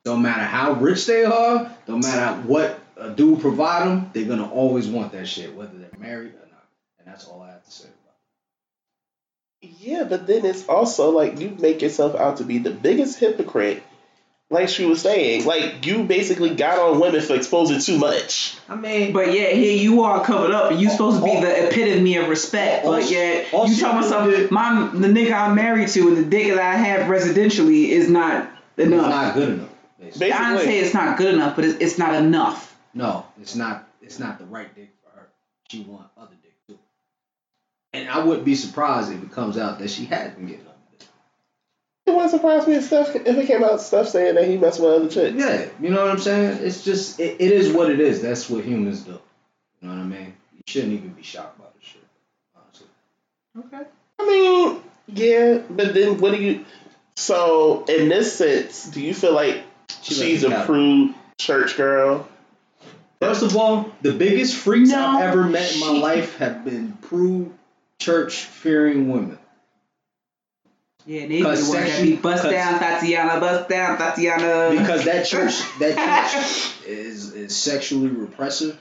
Don't 0.06 0.22
matter 0.22 0.44
how 0.44 0.74
rich 0.74 1.06
they 1.06 1.26
are, 1.26 1.76
don't 1.86 2.02
matter 2.02 2.42
what 2.48 2.80
a 2.96 3.10
dude 3.10 3.42
provide 3.42 3.88
them, 3.88 4.10
they're 4.14 4.24
gonna 4.26 4.50
always 4.50 4.88
want 4.88 5.12
that 5.12 5.28
shit, 5.28 5.54
whether 5.54 5.78
they're 5.78 5.90
married 6.00 6.34
or 6.36 6.48
not. 6.50 6.66
And 7.00 7.08
that's 7.08 7.26
all 7.28 7.42
I 7.42 7.52
have 7.52 7.64
to 7.66 7.72
say 7.72 7.84
about 7.86 7.94
it. 7.94 7.99
Yeah, 9.62 10.06
but 10.06 10.26
then 10.28 10.46
it's 10.46 10.68
also 10.68 11.10
like 11.12 11.40
you 11.40 11.50
make 11.60 11.82
yourself 11.82 12.16
out 12.16 12.38
to 12.38 12.44
be 12.44 12.60
the 12.60 12.72
biggest 12.72 13.20
hypocrite. 13.20 13.84
Like 14.52 14.68
she 14.70 14.86
was 14.86 15.02
saying, 15.02 15.46
like 15.46 15.86
you 15.86 16.04
basically 16.06 16.56
got 16.56 16.80
on 16.80 17.00
women 17.00 17.22
for 17.22 17.36
exposing 17.36 17.80
too 17.80 18.00
much. 18.00 18.58
I 18.68 18.76
mean, 18.76 19.14
But 19.14 19.32
yeah, 19.32 19.50
here 19.50 19.76
you 19.78 20.02
are 20.04 20.24
covered 20.26 20.52
up, 20.52 20.72
and 20.72 20.82
you 20.82 20.90
supposed 20.90 21.20
to 21.20 21.24
be 21.24 21.40
the 21.40 21.68
epitome 21.68 22.16
of 22.18 22.30
respect. 22.30 22.84
But 22.86 22.94
Also- 23.02 23.12
yet 23.12 23.54
also 23.54 23.74
you 23.74 23.80
talking 23.82 24.08
about 24.08 24.26
did- 24.26 24.50
something. 24.50 24.54
My 24.54 24.90
the 24.92 25.08
nigga 25.08 25.34
I'm 25.34 25.56
married 25.56 25.90
to 25.90 26.08
and 26.08 26.18
the 26.18 26.24
dick 26.26 26.48
that 26.48 26.60
I 26.60 26.76
have 26.78 27.08
residentially 27.08 27.90
is 27.90 28.10
not 28.10 28.50
it's 28.76 28.90
not 28.90 29.36
good 29.36 29.50
enough. 29.50 29.70
basically. 30.00 30.32
I 30.32 30.50
didn't 30.54 30.66
say 30.66 30.80
it's 30.80 30.94
not 30.96 31.18
good 31.18 31.34
enough, 31.36 31.56
but 31.56 31.66
it's, 31.66 31.78
it's 31.80 31.98
not 32.00 32.16
enough. 32.16 32.76
No, 32.96 33.26
it's 33.40 33.56
not. 33.56 33.88
It's 34.02 34.18
not 34.18 34.40
the 34.40 34.46
right 34.46 34.74
dick 34.74 34.94
for 35.04 35.20
her. 35.20 35.28
She 35.70 35.82
want 35.82 36.08
other 36.18 36.30
dick 36.32 36.38
too. 36.39 36.39
And 37.94 38.08
I 38.10 38.24
wouldn't 38.24 38.46
be 38.46 38.56
surprised 38.56 39.12
if 39.12 39.22
it 39.24 39.32
comes 39.32 39.58
out 39.58 39.80
that 39.80 39.90
she 39.90 40.06
has 40.06 40.34
been 40.34 40.46
getting 40.48 40.66
other 40.66 40.76
dick. 41.00 41.08
It 42.06 42.12
wouldn't 42.12 42.32
surprise 42.32 42.68
me 42.68 42.76
if 42.76 42.84
stuff 42.86 43.16
if 43.16 43.26
it 43.38 43.48
came 43.48 43.64
out 43.64 43.82
stuff 43.82 44.08
saying 44.10 44.36
that 44.36 44.48
he 44.48 44.58
messed 44.58 44.80
with 44.80 44.92
other 44.92 45.10
chicks. 45.10 45.36
Yeah, 45.36 45.66
you 45.82 45.90
know 45.90 46.02
what 46.04 46.12
I'm 46.12 46.20
saying? 46.20 46.60
It's 46.62 46.84
just 46.84 47.20
it, 47.20 47.38
it 47.40 47.52
is 47.52 47.72
what 47.72 47.90
it 47.90 48.00
is. 48.00 48.22
That's 48.22 48.50
what 48.50 48.64
humans 48.64 49.02
do. 49.02 49.20
You 49.82 49.88
know 49.88 49.96
what 49.96 50.02
I 50.02 50.04
mean? 50.04 50.34
You 50.56 50.62
shouldn't 50.68 50.94
even 50.94 51.10
be 51.10 51.24
shocked 51.24 51.58
by 51.58 51.66
this 51.80 51.90
shit. 51.90 52.04
Honestly. 52.56 52.88
Okay. 53.78 53.90
I 54.20 54.26
mean, 54.28 54.82
yeah, 55.08 55.62
but 55.70 55.94
then 55.94 56.20
what 56.20 56.36
do 56.36 56.42
you? 56.42 56.66
So 57.16 57.86
in 57.86 58.08
this 58.10 58.36
sense, 58.36 58.86
do 58.90 59.02
you 59.02 59.14
feel 59.14 59.34
like 59.34 59.64
She 60.04 60.14
she's 60.14 60.44
a 60.44 60.64
prude 60.66 61.16
church 61.40 61.76
girl? 61.76 62.28
First 63.20 63.44
of 63.44 63.56
all, 63.58 63.92
the 64.02 64.14
biggest 64.14 64.56
freaks 64.56 64.92
No, 64.92 65.06
I've 65.06 65.24
ever 65.26 65.44
met 65.44 65.74
in 65.74 65.80
my 65.82 65.88
she- 65.88 66.00
life 66.00 66.38
have 66.38 66.64
been 66.64 66.94
prude, 67.02 67.52
church 68.00 68.36
fearing 68.38 69.10
women. 69.10 69.38
Yeah, 71.06 71.22
they 71.22 71.28
be 71.28 71.38
the 71.38 71.44
Cause 71.44 71.70
ones 71.70 71.74
that 71.74 72.22
bust 72.22 72.44
down 72.44 72.80
Thotiana, 72.80 73.40
bust 73.40 73.70
down 73.70 73.98
Thotiana. 73.98 74.78
Because 74.78 75.06
that 75.06 75.26
church, 75.26 75.54
that 75.80 75.96
church 76.32 76.88
is 76.88 77.34
is 77.34 77.56
sexually 77.56 78.08
repressive. 78.10 78.78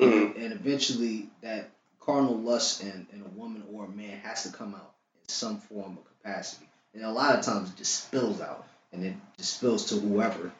Mhm. 0.00 0.34
and 0.36 0.52
eventually 0.52 1.28
that 1.42 1.70
carnal 2.00 2.36
lust 2.36 2.82
in, 2.82 3.06
in 3.12 3.20
a 3.22 3.28
woman 3.38 3.62
or 3.72 3.84
a 3.84 3.88
man 3.88 4.18
has 4.24 4.42
to 4.42 4.48
come 4.50 4.74
out 4.74 4.94
in 5.22 5.28
some 5.28 5.58
form 5.58 5.96
of 5.96 6.04
capacity. 6.18 6.66
And 6.94 7.04
a 7.04 7.10
lot 7.12 7.38
of 7.38 7.44
times 7.44 7.70
it 7.70 7.76
just 7.76 8.06
spills 8.06 8.40
out 8.40 8.66
and 8.92 9.04
it 9.04 9.14
just 9.38 9.56
spills 9.58 9.86
to 9.86 9.96
whoever 9.96 10.50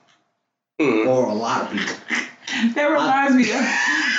Mm. 0.81 1.07
or 1.09 1.27
a 1.27 1.35
lot 1.35 1.63
of 1.63 1.71
people. 1.71 1.95
that 2.75 2.87
reminds 2.87 3.35
me 3.37 3.43
of 3.51 3.59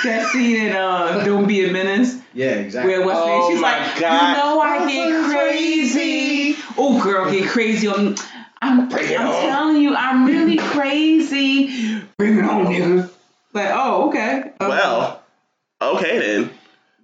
that 0.04 0.28
scene 0.32 0.66
in 0.66 0.72
uh, 0.76 1.24
Don't 1.24 1.46
Be 1.48 1.64
a 1.68 1.72
Menace. 1.72 2.16
Yeah, 2.34 2.50
exactly. 2.50 2.92
Where 2.92 3.06
what's 3.06 3.18
Oh 3.22 3.50
she's 3.50 3.60
my 3.60 3.78
like, 3.78 4.00
God. 4.00 4.36
you 4.36 4.42
know 4.42 4.60
I 4.60 4.76
I'm 4.78 4.88
get 4.88 5.24
crazy. 5.32 6.56
Oh 6.76 7.02
girl, 7.02 7.30
get 7.30 7.48
crazy 7.48 7.86
on 7.86 8.16
I'm, 8.60 8.80
I'm 8.80 8.88
Bring 8.88 9.10
it 9.10 9.20
on. 9.20 9.26
telling 9.48 9.82
you, 9.82 9.94
I'm 9.94 10.26
really 10.26 10.56
crazy. 10.56 12.00
Bring 12.16 12.38
it 12.38 12.44
on, 12.44 12.66
nigga. 12.66 13.10
Like, 13.52 13.70
oh, 13.72 14.08
okay. 14.08 14.52
Uh, 14.58 14.66
Well, 14.68 15.22
okay 15.80 16.18
then. 16.18 16.50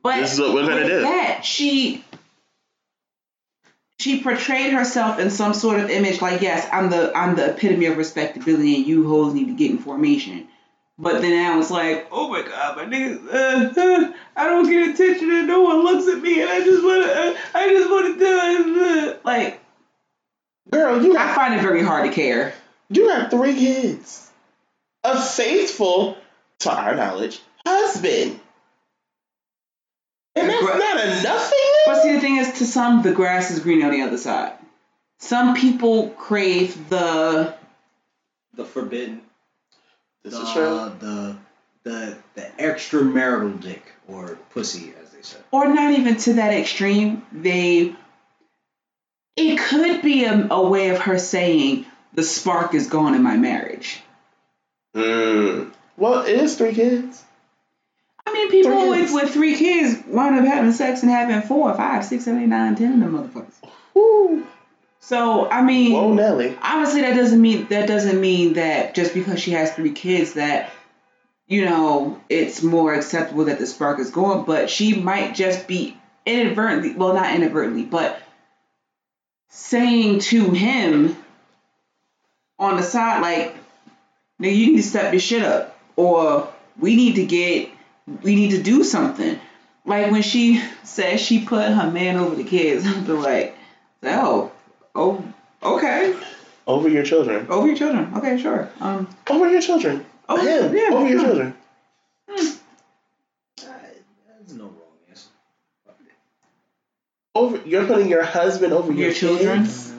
but 0.03 0.17
this 0.21 0.33
is 0.33 0.41
what 0.41 0.55
we're 0.55 0.63
gonna 0.67 0.77
with 0.83 0.87
do. 0.89 1.03
That 1.03 1.45
she 1.45 2.03
she 3.99 4.23
portrayed 4.23 4.73
herself 4.73 5.19
in 5.19 5.31
some 5.31 5.53
sort 5.53 5.79
of 5.79 5.91
image 5.91 6.23
like, 6.23 6.41
yes, 6.41 6.67
I'm 6.73 6.89
the 6.91 7.13
I'm 7.17 7.37
the 7.37 7.51
epitome 7.51 7.87
of 7.87 7.99
respectability, 7.99 8.77
and 8.77 8.87
you 8.87 9.07
hoes 9.09 9.35
need 9.35 9.47
to 9.49 9.55
get 9.55 9.71
in 9.71 9.79
formation. 9.79 10.49
But 11.03 11.23
then 11.23 11.51
I 11.51 11.57
was 11.57 11.71
like, 11.71 12.09
oh 12.13 12.29
my 12.29 12.43
god, 12.43 12.77
my 12.77 12.85
niggas, 12.85 13.27
uh, 13.27 13.81
uh, 13.81 14.13
I 14.37 14.47
don't 14.49 14.69
get 14.69 14.91
attention 14.91 15.31
and 15.31 15.47
no 15.47 15.63
one 15.63 15.83
looks 15.83 16.07
at 16.15 16.21
me, 16.23 16.43
and 16.43 16.51
I 16.51 16.61
just 16.61 16.85
wanna, 16.85 17.07
uh, 17.07 17.37
I 17.55 17.69
just 17.71 17.91
wanna 17.91 18.19
do 18.19 19.09
it. 19.09 19.25
Like, 19.25 19.61
Girl, 20.71 21.03
you 21.03 21.13
I 21.13 21.25
got 21.25 21.35
find 21.35 21.55
it 21.55 21.63
very 21.63 21.83
hard 21.83 22.05
to 22.09 22.15
care. 22.15 22.53
you 22.91 23.07
got 23.09 23.31
three 23.31 23.55
kids. 23.55 24.31
A 25.03 25.19
faithful, 25.19 26.19
to 26.61 26.71
our 26.71 26.95
knowledge, 26.95 27.41
husband. 27.67 28.39
And 30.37 30.49
that's 30.51 30.63
Gra- 30.63 30.79
not 30.79 31.01
enough 31.05 31.49
for 31.49 31.55
you? 31.55 31.83
But 31.87 32.03
see, 32.03 32.13
the 32.15 32.21
thing 32.21 32.37
is, 32.37 32.53
to 32.59 32.67
some, 32.67 33.03
the 33.03 33.13
grass 33.13 33.51
is 33.51 33.61
green 33.61 33.83
on 33.83 33.91
the 33.91 34.03
other 34.03 34.19
side. 34.19 34.53
Some 35.19 35.55
people 35.55 36.11
crave 36.11 36.89
the 36.91 37.55
The 38.55 38.65
forbidden. 38.67 39.23
This 40.23 40.35
the, 40.35 40.43
is 40.43 40.53
true. 40.53 40.93
The 41.01 41.37
the 41.83 42.17
the 42.35 42.51
extramarital 42.59 43.61
dick 43.61 43.83
or 44.07 44.39
pussy, 44.51 44.93
as 45.03 45.11
they 45.11 45.23
say. 45.23 45.39
or 45.51 45.73
not 45.73 45.93
even 45.93 46.17
to 46.17 46.35
that 46.35 46.53
extreme. 46.53 47.25
They, 47.33 47.95
it 49.37 49.59
could 49.59 50.03
be 50.03 50.25
a, 50.25 50.49
a 50.51 50.69
way 50.69 50.91
of 50.91 50.99
her 50.99 51.19
saying 51.19 51.87
the 52.13 52.23
spark 52.23 52.75
is 52.75 52.89
gone 52.89 53.15
in 53.15 53.23
my 53.23 53.37
marriage. 53.37 54.01
Mm. 54.95 55.73
Well, 55.97 56.23
it 56.23 56.37
is 56.37 56.57
three 56.57 56.75
kids. 56.75 57.23
I 58.27 58.33
mean, 58.33 58.51
people 58.51 58.73
Three 58.73 58.89
with, 58.89 59.15
with 59.15 59.33
three 59.33 59.57
kids 59.57 60.03
wind 60.07 60.39
up 60.39 60.45
having 60.45 60.73
sex 60.73 61.03
and 61.03 61.11
having 61.11 61.43
four, 61.43 61.75
five, 61.75 62.05
six, 62.05 62.25
seven, 62.25 62.43
eight, 62.43 62.47
nine, 62.47 62.77
ten 62.77 62.95
of 62.95 63.01
them 63.01 63.13
motherfuckers. 63.13 63.71
Woo. 63.95 64.47
So 65.01 65.49
I 65.51 65.63
mean, 65.63 65.93
Whoa, 65.93 66.13
Nelly. 66.13 66.57
obviously 66.63 67.01
that 67.03 67.17
doesn't 67.17 67.41
mean 67.41 67.67
that 67.71 67.89
doesn't 67.89 68.21
mean 68.21 68.53
that 68.55 68.95
just 68.95 69.15
because 69.15 69.41
she 69.41 69.53
has 69.53 69.73
three 69.73 69.93
kids 69.93 70.35
that 70.35 70.71
you 71.49 71.65
know 71.65 72.21
it's 72.29 72.63
more 72.63 72.95
acceptable 72.95 73.47
that 73.47 73.59
the 73.59 73.67
spark 73.67 73.99
is 73.99 74.11
gone. 74.11 74.45
But 74.45 74.69
she 74.71 74.95
might 75.01 75.35
just 75.35 75.67
be 75.67 75.97
inadvertently, 76.27 76.95
well, 76.95 77.15
not 77.15 77.35
inadvertently, 77.35 77.85
but 77.85 78.21
saying 79.49 80.21
to 80.21 80.51
him 80.51 81.17
on 82.59 82.77
the 82.77 82.83
side 82.83 83.23
like, 83.23 83.57
"Nigga, 84.41 84.55
you 84.55 84.67
need 84.69 84.77
to 84.77 84.83
step 84.83 85.13
your 85.15 85.21
shit 85.21 85.43
up," 85.43 85.79
or 85.97 86.53
"We 86.79 86.95
need 86.95 87.15
to 87.17 87.25
get, 87.25 87.71
we 88.23 88.35
need 88.37 88.51
to 88.51 88.63
do 88.63 88.85
something." 88.85 89.41
Like 89.87 90.11
when 90.11 90.21
she 90.23 90.63
says 90.85 91.21
she 91.23 91.41
put 91.45 91.69
her 91.71 91.91
man 91.91 92.17
over 92.19 92.35
the 92.37 92.45
kids, 92.45 92.87
I'd 92.87 93.07
be 93.07 93.13
like, 93.15 93.57
"Oh, 94.03 94.53
oh, 94.95 95.23
okay." 95.63 96.15
Over 96.67 96.89
your 96.89 97.03
children. 97.03 97.47
Over 97.49 97.67
your 97.67 97.77
children. 97.77 98.13
Okay, 98.17 98.39
sure. 98.39 98.71
Um. 98.81 99.09
Over 99.29 99.49
your 99.51 99.61
children. 99.63 100.05
Oh, 100.29 100.37
Him. 100.37 100.75
yeah, 100.77 100.89
Over 100.93 101.09
your 101.09 101.19
sure. 101.19 101.27
children. 101.29 101.55
There's 102.29 102.59
no 104.55 104.65
wrong 104.65 104.75
answer. 105.09 105.29
Over 107.35 107.61
you're 107.69 107.87
putting 107.87 108.09
your 108.09 108.23
husband 108.23 108.73
over 108.73 108.93
your, 108.93 109.07
Your 109.07 109.13
children? 109.13 109.63
kids? 109.65 109.93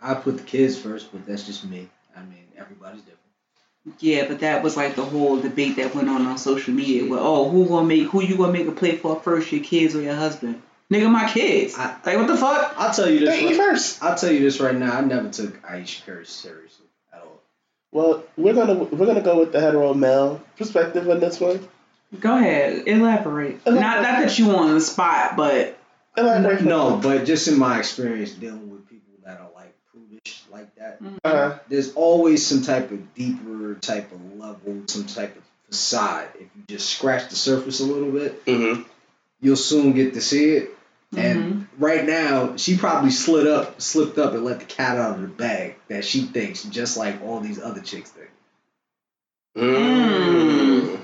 I 0.00 0.14
put 0.14 0.38
the 0.38 0.42
kids 0.44 0.78
first, 0.78 1.12
but 1.12 1.26
that's 1.26 1.44
just 1.44 1.64
me. 1.64 1.88
I 2.16 2.20
mean, 2.22 2.44
everybody's 2.56 3.02
different. 3.02 3.18
Yeah, 3.98 4.26
but 4.28 4.40
that 4.40 4.62
was 4.62 4.76
like 4.76 4.94
the 4.94 5.04
whole 5.04 5.38
debate 5.40 5.76
that 5.76 5.94
went 5.94 6.08
on 6.08 6.26
on 6.26 6.38
social 6.38 6.72
media. 6.74 7.08
Where 7.08 7.20
oh, 7.20 7.48
who 7.48 7.66
gonna 7.66 7.86
make 7.86 8.08
who 8.08 8.22
you 8.22 8.36
gonna 8.36 8.52
make 8.52 8.66
a 8.66 8.72
play 8.72 8.96
for 8.96 9.18
first, 9.20 9.50
your 9.52 9.62
kids 9.64 9.94
or 9.94 10.02
your 10.02 10.14
husband? 10.14 10.60
Nigga, 10.90 11.10
my 11.10 11.30
kids. 11.30 11.74
I- 11.78 11.96
like 12.04 12.16
what 12.18 12.26
the 12.26 12.36
fuck? 12.36 12.74
I'll 12.76 12.92
tell 12.92 13.08
you 13.08 13.20
this. 13.20 13.28
They 13.28 13.42
eat 13.44 13.46
Right, 13.46 13.56
first. 13.56 14.02
I'll 14.02 14.16
tell 14.16 14.32
you 14.32 14.40
this 14.40 14.60
right 14.60 14.74
now. 14.74 14.96
I 14.96 15.00
never 15.02 15.28
took 15.30 15.58
Ayesha 15.68 16.02
Curry 16.04 16.26
seriously 16.26 16.86
at 17.12 17.20
all. 17.20 17.40
Well, 17.92 18.24
we're 18.36 18.54
gonna 18.54 18.74
we're 18.74 19.06
gonna 19.06 19.20
go 19.20 19.38
with 19.38 19.52
the 19.52 19.60
hetero 19.60 19.94
male 19.94 20.42
perspective 20.56 21.08
on 21.08 21.20
this 21.20 21.38
one. 21.40 21.68
Go 22.18 22.36
ahead, 22.36 22.88
elaborate. 22.88 23.64
Not 23.64 23.76
not 23.76 24.02
that 24.02 24.36
you 24.38 24.50
on 24.50 24.74
the 24.74 24.80
spot, 24.80 25.36
but 25.36 25.76
Elaborate. 26.16 26.62
No, 26.62 26.96
but 26.96 27.24
just 27.24 27.46
in 27.48 27.58
my 27.58 27.78
experience 27.78 28.32
dealing 28.32 28.70
with 28.70 28.88
people 28.88 29.14
that 29.24 29.40
are 29.40 29.50
like 29.54 29.74
prudish 29.92 30.42
like 30.50 30.74
that, 30.74 31.00
Uh, 31.24 31.58
there's 31.68 31.94
always 31.94 32.44
some 32.44 32.62
type 32.62 32.90
of 32.90 33.14
deeper 33.14 33.76
type 33.76 34.10
of 34.12 34.36
level, 34.36 34.82
some 34.86 35.04
type 35.04 35.36
of 35.36 35.42
facade. 35.68 36.28
If 36.34 36.48
you 36.56 36.62
just 36.66 36.90
scratch 36.90 37.28
the 37.30 37.36
surface 37.36 37.78
a 37.80 37.84
little 37.84 38.10
bit, 38.10 38.44
mm-hmm. 38.44 38.82
you'll 39.40 39.54
soon 39.56 39.92
get 39.92 40.14
to 40.14 40.20
see 40.20 40.50
it. 40.56 40.70
And 41.16 41.38
Mhm. 41.42 41.66
right 41.78 42.06
now, 42.06 42.56
she 42.56 42.76
probably 42.76 43.10
slid 43.10 43.46
up, 43.46 43.80
slipped 43.80 44.16
up, 44.18 44.32
and 44.32 44.44
let 44.44 44.60
the 44.60 44.64
cat 44.64 44.96
out 44.96 45.16
of 45.16 45.22
the 45.22 45.28
bag 45.28 45.74
that 45.88 46.04
she 46.04 46.22
thinks, 46.22 46.62
just 46.62 46.96
like 46.96 47.20
all 47.24 47.40
these 47.40 47.60
other 47.60 47.80
chicks 47.80 48.10
think. 48.10 48.28
Mm. 49.56 50.98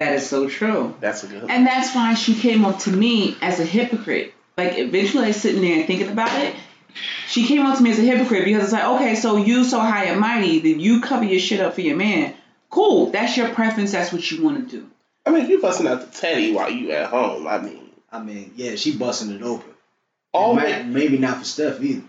that 0.00 0.12
is 0.14 0.28
so 0.28 0.48
true. 0.48 0.94
That's 1.00 1.22
a 1.22 1.26
good. 1.28 1.48
And 1.48 1.66
that's 1.66 1.94
why 1.94 2.14
she 2.14 2.34
came 2.34 2.64
up 2.64 2.80
to 2.80 2.90
me 2.90 3.36
as 3.40 3.60
a 3.60 3.64
hypocrite. 3.64 4.34
Like 4.58 4.76
eventually, 4.78 5.24
I 5.24 5.28
was 5.28 5.36
sitting 5.36 5.62
there 5.62 5.78
and 5.78 5.86
thinking 5.86 6.08
about 6.08 6.32
it. 6.42 6.54
She 7.28 7.46
came 7.46 7.64
up 7.64 7.76
to 7.76 7.82
me 7.82 7.90
as 7.92 7.98
a 7.98 8.02
hypocrite 8.02 8.44
because 8.44 8.64
it's 8.64 8.72
like, 8.72 8.84
okay, 8.84 9.14
so 9.14 9.36
you 9.36 9.64
so 9.64 9.78
high 9.78 10.06
and 10.06 10.20
mighty 10.20 10.58
that 10.60 10.80
you 10.80 11.00
cover 11.00 11.24
your 11.24 11.40
shit 11.40 11.60
up 11.60 11.74
for 11.74 11.82
your 11.82 11.96
man. 11.96 12.34
Cool, 12.70 13.10
that's 13.10 13.36
your 13.36 13.48
preference. 13.50 13.92
That's 13.92 14.12
what 14.12 14.28
you 14.30 14.42
want 14.42 14.68
to 14.68 14.76
do. 14.80 14.86
I 15.26 15.30
mean, 15.30 15.44
if 15.44 15.48
you 15.50 15.60
busting 15.60 15.86
out 15.86 16.00
the 16.00 16.06
teddy 16.18 16.52
while 16.52 16.70
you 16.70 16.92
at 16.92 17.10
home, 17.10 17.46
I 17.46 17.58
mean, 17.58 17.90
I 18.12 18.22
mean, 18.22 18.52
yeah, 18.56 18.76
she 18.76 18.96
busting 18.96 19.30
it 19.32 19.42
open. 19.42 19.70
all 20.32 20.52
It 20.58 20.62
might- 20.62 20.86
maybe 20.86 21.18
not 21.18 21.38
for 21.38 21.44
Steph 21.44 21.82
either. 21.82 22.02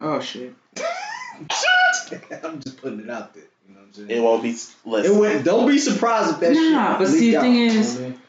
Oh 0.00 0.20
shit. 0.20 0.54
Shit 0.78 2.22
I'm 2.44 2.60
just 2.60 2.80
putting 2.80 3.00
it 3.00 3.10
out 3.10 3.34
there. 3.34 3.44
You 3.68 3.74
know 3.74 3.80
what 3.80 3.86
I'm 3.88 3.92
saying? 3.94 4.10
it 4.10 4.20
won't 4.22 4.42
be. 4.42 4.50
Less 4.50 4.66
It 4.84 4.86
Listen, 4.86 5.18
went, 5.18 5.44
don't 5.44 5.68
be 5.68 5.78
surprised 5.78 6.30
if 6.34 6.40
that 6.40 6.54
shit. 6.54 6.72
Nah, 6.72 6.98
but 6.98 7.06
see, 7.08 7.20
leaked 7.20 7.32
the 7.32 7.36
out, 7.36 7.42
thing 7.42 7.54
you 7.54 7.66
know 7.68 7.74
is- 7.80 7.96
I 7.96 8.00
mean? 8.00 8.20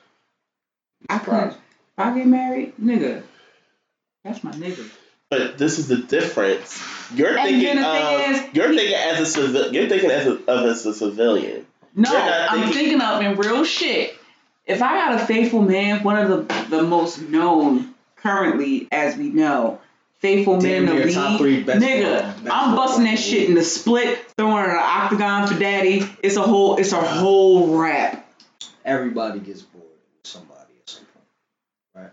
I 1.09 1.17
couldn't. 1.19 1.57
I 1.97 2.17
get 2.17 2.27
married, 2.27 2.73
nigga, 2.81 3.23
that's 4.23 4.43
my 4.43 4.51
nigga. 4.51 4.89
but 5.29 5.57
this 5.57 5.77
is 5.79 5.87
the 5.87 5.97
difference. 5.97 6.81
You're 7.13 7.37
And 7.37 7.41
thinking 7.49 7.75
then 7.75 7.75
the 7.77 7.83
thing 7.83 8.37
of 8.37 8.45
is, 8.49 8.55
you're 8.55 8.69
he- 8.71 8.77
thinking 8.77 8.95
as 8.95 9.19
a 9.19 9.25
civil. 9.25 9.73
You're 9.73 9.89
thinking 9.89 10.09
as 10.11 10.27
a, 10.27 10.31
of 10.45 10.65
as 10.67 10.85
a 10.85 10.93
civilian. 10.93 11.65
No, 11.95 12.11
You're 12.11 12.19
I'm 12.21 12.59
thinking- 12.63 12.73
thinking 12.73 13.01
of 13.01 13.21
in 13.21 13.35
real 13.37 13.63
shit. 13.65 14.15
If 14.65 14.81
I 14.81 14.93
got 14.93 15.21
a 15.21 15.25
faithful 15.25 15.61
man, 15.61 16.03
one 16.03 16.17
of 16.17 16.29
the 16.47 16.65
the 16.77 16.83
most 16.83 17.21
known 17.21 17.93
currently, 18.15 18.87
as 18.91 19.17
we 19.17 19.29
know, 19.29 19.79
faithful 20.19 20.59
Damn 20.59 20.85
man 20.85 20.93
in 20.93 20.95
near 20.99 21.05
the 21.07 21.13
top 21.13 21.29
league, 21.31 21.39
three 21.39 21.63
best 21.63 21.83
nigga, 21.83 22.21
ball- 22.21 22.43
best 22.43 22.55
I'm 22.55 22.75
busting 22.75 23.03
that 23.05 23.17
shit 23.19 23.49
in 23.49 23.55
the 23.55 23.63
split, 23.63 24.19
throwing 24.37 24.63
it 24.63 24.67
in 24.69 24.75
the 24.75 24.79
octagon 24.81 25.47
for 25.47 25.59
daddy. 25.59 26.05
It's 26.23 26.35
a 26.37 26.41
whole, 26.43 26.77
it's 26.77 26.91
a 26.93 27.01
whole 27.01 27.77
rap. 27.77 28.31
Everybody 28.85 29.39
gets 29.39 29.61
bored 29.63 29.83
with 29.83 30.27
somebody 30.31 30.73
at 30.81 30.89
some 30.89 31.05
point. 31.95 32.11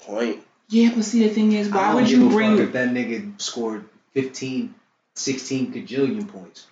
Point. 0.00 0.44
Yeah, 0.68 0.92
but 0.94 1.04
see, 1.04 1.26
the 1.26 1.32
thing 1.34 1.52
is, 1.52 1.70
I 1.72 1.76
why 1.76 1.82
don't 1.86 1.94
would 1.96 2.06
give 2.06 2.18
you 2.18 2.26
a 2.28 2.30
bring? 2.30 2.56
fuck 2.56 2.66
if 2.66 2.72
that 2.74 2.88
nigga 2.90 3.40
scored 3.40 3.84
15, 4.12 4.74
16 5.14 5.72
cajillion 5.72 6.28
points? 6.28 6.66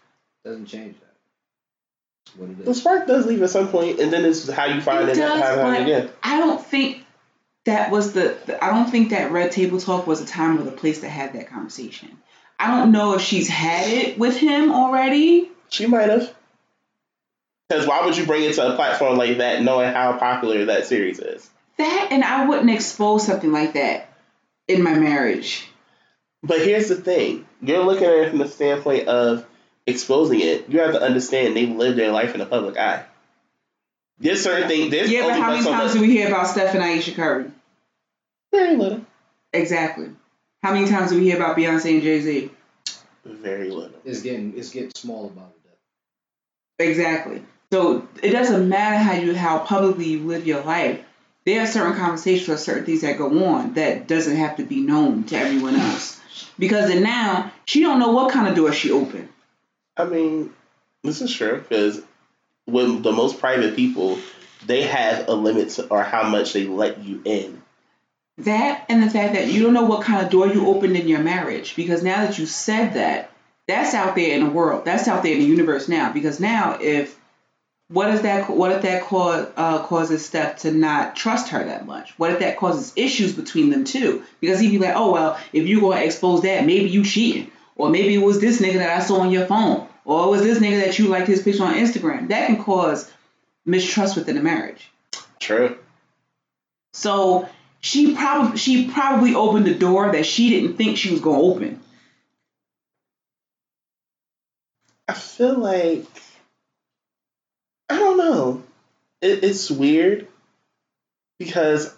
Doesn't 0.44 0.66
change 0.66 0.96
that. 1.00 1.07
It's 2.28 2.36
what 2.36 2.50
it 2.50 2.64
The 2.64 2.74
spark 2.74 3.06
does 3.06 3.26
leave 3.26 3.42
at 3.42 3.50
some 3.50 3.68
point, 3.68 4.00
and 4.00 4.12
then 4.12 4.24
it's 4.24 4.48
how 4.48 4.66
you 4.66 4.80
find 4.80 5.08
It 5.08 5.16
it, 5.16 5.20
does, 5.20 5.42
how 5.42 5.70
it 5.72 5.82
again. 5.82 6.10
I 6.22 6.38
don't 6.38 6.64
think 6.64 7.04
that 7.64 7.90
was 7.90 8.12
the, 8.12 8.36
the. 8.46 8.62
I 8.62 8.70
don't 8.70 8.90
think 8.90 9.10
that 9.10 9.32
Red 9.32 9.52
Table 9.52 9.80
Talk 9.80 10.06
was 10.06 10.20
a 10.20 10.26
time 10.26 10.58
or 10.58 10.62
the 10.62 10.72
place 10.72 11.00
to 11.00 11.08
have 11.08 11.32
that 11.34 11.48
conversation. 11.48 12.18
I 12.58 12.76
don't 12.76 12.92
know 12.92 13.14
if 13.14 13.22
she's 13.22 13.48
had 13.48 13.88
it 13.88 14.18
with 14.18 14.36
him 14.36 14.72
already. 14.72 15.50
She 15.68 15.86
might 15.86 16.08
have. 16.08 16.34
Because 17.68 17.86
why 17.86 18.04
would 18.04 18.16
you 18.16 18.26
bring 18.26 18.44
it 18.44 18.54
to 18.54 18.72
a 18.72 18.76
platform 18.76 19.18
like 19.18 19.38
that, 19.38 19.62
knowing 19.62 19.92
how 19.92 20.16
popular 20.18 20.64
that 20.66 20.86
series 20.86 21.18
is? 21.18 21.48
That 21.76 22.08
and 22.10 22.24
I 22.24 22.46
wouldn't 22.46 22.70
expose 22.70 23.26
something 23.26 23.52
like 23.52 23.74
that 23.74 24.12
in 24.66 24.82
my 24.82 24.94
marriage. 24.94 25.68
But 26.42 26.60
here's 26.60 26.88
the 26.88 26.96
thing: 26.96 27.46
you're 27.60 27.84
looking 27.84 28.04
at 28.04 28.14
it 28.14 28.30
from 28.30 28.38
the 28.38 28.48
standpoint 28.48 29.08
of 29.08 29.46
exposing 29.88 30.40
it. 30.40 30.68
You 30.68 30.80
have 30.80 30.92
to 30.92 31.02
understand 31.02 31.56
they 31.56 31.66
live 31.66 31.96
their 31.96 32.12
life 32.12 32.34
in 32.34 32.40
the 32.40 32.46
public 32.46 32.76
eye. 32.76 33.04
There's 34.20 34.42
certain 34.42 34.68
things. 34.68 34.90
There's 34.90 35.10
Yeah, 35.10 35.22
but 35.28 35.38
how 35.40 35.50
many 35.50 35.62
so 35.62 35.70
times 35.70 35.94
much- 35.94 35.94
do 35.94 36.00
we 36.00 36.10
hear 36.16 36.28
about 36.28 36.46
Steph 36.48 36.74
and 36.74 36.82
Ayesha 36.82 37.12
Curry? 37.12 37.50
Very 38.52 38.76
little. 38.76 39.00
Exactly. 39.52 40.10
How 40.62 40.72
many 40.72 40.88
times 40.88 41.10
do 41.10 41.18
we 41.18 41.24
hear 41.24 41.36
about 41.36 41.56
Beyonce 41.56 41.90
and 41.94 42.02
Jay 42.02 42.20
Z? 42.20 42.50
Very 43.24 43.70
little. 43.70 43.98
It's 44.04 44.22
getting 44.22 44.54
it's 44.56 44.70
getting 44.70 44.90
smaller 44.94 45.28
by 45.28 45.42
the 45.42 45.68
day. 46.84 46.90
Exactly. 46.90 47.42
So 47.72 48.08
it 48.22 48.30
doesn't 48.30 48.68
matter 48.68 48.96
how 48.98 49.12
you 49.14 49.34
how 49.36 49.58
publicly 49.60 50.06
you 50.06 50.20
live 50.26 50.46
your 50.46 50.62
life. 50.62 51.00
There 51.44 51.62
are 51.62 51.66
certain 51.66 51.94
conversations 51.96 52.48
or 52.48 52.56
certain 52.56 52.84
things 52.84 53.02
that 53.02 53.16
go 53.18 53.44
on 53.46 53.74
that 53.74 54.06
doesn't 54.08 54.36
have 54.36 54.56
to 54.56 54.64
be 54.64 54.80
known 54.80 55.24
to 55.24 55.36
everyone 55.36 55.76
else. 55.76 56.20
Because 56.58 56.88
then 56.88 57.02
now 57.02 57.52
she 57.66 57.80
don't 57.80 57.98
know 58.00 58.10
what 58.12 58.32
kind 58.32 58.48
of 58.48 58.54
door 58.56 58.72
she 58.72 58.90
opened. 58.90 59.28
I 59.98 60.04
mean, 60.04 60.52
this 61.02 61.20
is 61.20 61.34
true 61.34 61.58
because 61.58 62.00
when 62.64 63.02
the 63.02 63.12
most 63.12 63.40
private 63.40 63.74
people, 63.76 64.18
they 64.66 64.82
have 64.82 65.28
a 65.28 65.34
limit 65.34 65.70
to, 65.70 65.88
or 65.88 66.02
how 66.02 66.28
much 66.28 66.52
they 66.52 66.66
let 66.66 67.02
you 67.02 67.20
in. 67.24 67.62
That 68.38 68.84
and 68.88 69.02
the 69.02 69.10
fact 69.10 69.34
that 69.34 69.48
you 69.48 69.62
don't 69.62 69.74
know 69.74 69.84
what 69.84 70.04
kind 70.04 70.24
of 70.24 70.30
door 70.30 70.46
you 70.46 70.68
opened 70.68 70.96
in 70.96 71.08
your 71.08 71.20
marriage. 71.20 71.74
Because 71.74 72.04
now 72.04 72.24
that 72.24 72.38
you 72.38 72.46
said 72.46 72.94
that, 72.94 73.32
that's 73.66 73.94
out 73.94 74.14
there 74.14 74.36
in 74.36 74.44
the 74.44 74.50
world. 74.50 74.84
That's 74.84 75.08
out 75.08 75.22
there 75.24 75.32
in 75.32 75.40
the 75.40 75.44
universe 75.46 75.88
now. 75.88 76.12
Because 76.12 76.38
now 76.38 76.78
if 76.80 77.18
what 77.88 78.10
is 78.10 78.22
that? 78.22 78.48
What 78.50 78.70
if 78.72 78.82
that 78.82 79.02
cause 79.04 79.48
uh, 79.56 79.82
causes 79.84 80.24
Steph 80.24 80.58
to 80.58 80.72
not 80.72 81.16
trust 81.16 81.48
her 81.48 81.64
that 81.64 81.86
much? 81.86 82.12
What 82.18 82.30
if 82.30 82.40
that 82.40 82.58
causes 82.58 82.92
issues 82.96 83.32
between 83.32 83.70
them 83.70 83.84
too? 83.84 84.22
Because 84.40 84.60
he'd 84.60 84.70
be 84.70 84.78
like, 84.78 84.94
oh 84.94 85.10
well, 85.12 85.38
if 85.52 85.66
you're 85.66 85.80
gonna 85.80 86.02
expose 86.02 86.42
that, 86.42 86.66
maybe 86.66 86.90
you 86.90 87.02
cheating, 87.02 87.50
or 87.76 87.88
maybe 87.88 88.14
it 88.14 88.22
was 88.22 88.40
this 88.40 88.60
nigga 88.60 88.74
that 88.74 89.00
I 89.00 89.02
saw 89.02 89.20
on 89.20 89.30
your 89.30 89.46
phone, 89.46 89.87
or 90.08 90.24
it 90.24 90.30
was 90.30 90.42
this 90.42 90.58
nigga 90.58 90.86
that 90.86 90.98
you 90.98 91.08
liked 91.08 91.28
his 91.28 91.42
picture 91.42 91.64
on 91.64 91.74
Instagram. 91.74 92.28
That 92.28 92.46
can 92.46 92.64
cause 92.64 93.12
mistrust 93.66 94.16
within 94.16 94.38
a 94.38 94.42
marriage. 94.42 94.90
True. 95.38 95.76
So 96.94 97.46
she 97.80 98.14
probably 98.14 98.56
she 98.56 98.90
probably 98.90 99.34
opened 99.34 99.66
the 99.66 99.74
door 99.74 100.10
that 100.12 100.24
she 100.24 100.48
didn't 100.48 100.78
think 100.78 100.96
she 100.96 101.10
was 101.10 101.20
gonna 101.20 101.38
open. 101.38 101.82
I 105.06 105.12
feel 105.12 105.58
like 105.58 106.06
I 107.90 107.98
don't 107.98 108.16
know. 108.16 108.62
It, 109.20 109.44
it's 109.44 109.70
weird 109.70 110.26
because 111.38 111.94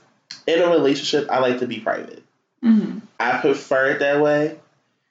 in 0.49 0.61
a 0.61 0.69
relationship, 0.69 1.31
I 1.31 1.39
like 1.39 1.61
to 1.61 1.69
be 1.69 1.79
private. 1.79 2.25
Mm-hmm. 2.65 2.99
I 3.21 3.39
prefer 3.39 3.93
it 3.93 4.01
that 4.01 4.21
way 4.21 4.59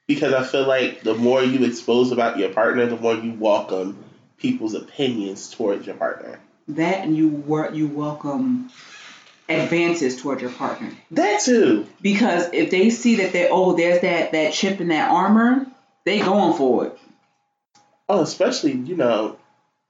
because 0.09 0.33
I 0.33 0.43
feel 0.43 0.67
like 0.67 1.03
the 1.03 1.13
more 1.13 1.43
you 1.43 1.63
expose 1.65 2.11
about 2.11 2.39
your 2.39 2.49
partner, 2.49 2.87
the 2.87 2.97
more 2.97 3.13
you 3.13 3.31
welcome 3.33 4.03
people's 4.39 4.73
opinions 4.73 5.51
towards 5.51 5.85
your 5.85 5.95
partner. 5.97 6.39
That 6.69 7.05
and 7.05 7.15
you 7.15 7.43
you 7.71 7.87
welcome 7.87 8.71
advances 9.47 10.19
towards 10.19 10.41
your 10.41 10.49
partner. 10.49 10.91
That 11.11 11.41
too. 11.41 11.85
Because 12.01 12.49
if 12.53 12.71
they 12.71 12.89
see 12.89 13.17
that 13.17 13.33
they 13.33 13.49
oh 13.49 13.75
there's 13.75 14.01
that 14.01 14.31
that 14.31 14.53
chip 14.53 14.81
in 14.81 14.87
that 14.87 15.11
armor, 15.11 15.67
they 16.05 16.19
going 16.19 16.57
for 16.57 16.87
it. 16.87 16.97
Oh, 18.09 18.21
especially 18.21 18.71
you 18.71 18.95
know 18.95 19.37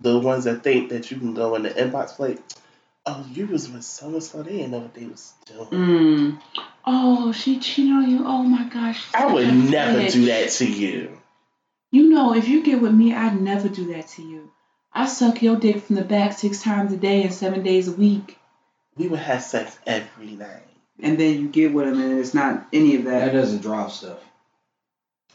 the 0.01 0.19
ones 0.19 0.43
that 0.43 0.63
think 0.63 0.89
that 0.89 1.11
you 1.11 1.17
can 1.17 1.33
go 1.33 1.55
in 1.55 1.63
the 1.63 1.69
inbox 1.69 2.19
like, 2.19 2.39
oh, 3.09 3.25
you 3.33 3.47
was 3.47 3.69
with 3.69 3.83
someone, 3.83 4.21
so, 4.21 4.43
they 4.43 4.51
didn't 4.57 4.71
know 4.71 4.79
what 4.79 4.93
they 4.93 5.05
was 5.05 5.33
doing. 5.45 5.67
Mm. 5.67 6.41
Oh, 6.85 7.31
she 7.31 7.59
cheated 7.59 7.91
on 7.93 8.09
you. 8.09 8.23
Oh 8.25 8.43
my 8.43 8.63
gosh. 8.69 9.05
I 9.13 9.31
would 9.31 9.47
never 9.47 9.99
bitch. 9.99 10.13
do 10.13 10.25
that 10.25 10.49
to 10.51 10.65
you. 10.71 11.17
You 11.91 12.09
know, 12.09 12.35
if 12.35 12.47
you 12.47 12.63
get 12.63 12.81
with 12.81 12.93
me, 12.93 13.13
I'd 13.13 13.39
never 13.41 13.67
do 13.69 13.93
that 13.93 14.07
to 14.09 14.21
you. 14.21 14.51
I 14.93 15.05
suck 15.07 15.41
your 15.41 15.55
dick 15.57 15.81
from 15.83 15.95
the 15.97 16.03
back 16.03 16.33
six 16.37 16.61
times 16.61 16.91
a 16.93 16.97
day 16.97 17.23
and 17.23 17.33
seven 17.33 17.63
days 17.63 17.87
a 17.87 17.91
week. 17.91 18.37
We 18.95 19.07
would 19.07 19.19
have 19.19 19.41
sex 19.43 19.77
every 19.87 20.31
night. 20.31 20.63
And 21.01 21.17
then 21.17 21.39
you 21.39 21.47
get 21.47 21.73
with 21.73 21.87
him 21.87 22.01
and 22.01 22.19
it's 22.19 22.33
not 22.33 22.67
any 22.73 22.95
of 22.97 23.05
That 23.05 23.25
that. 23.25 23.33
doesn't 23.33 23.61
drop 23.61 23.91
stuff. 23.91 24.19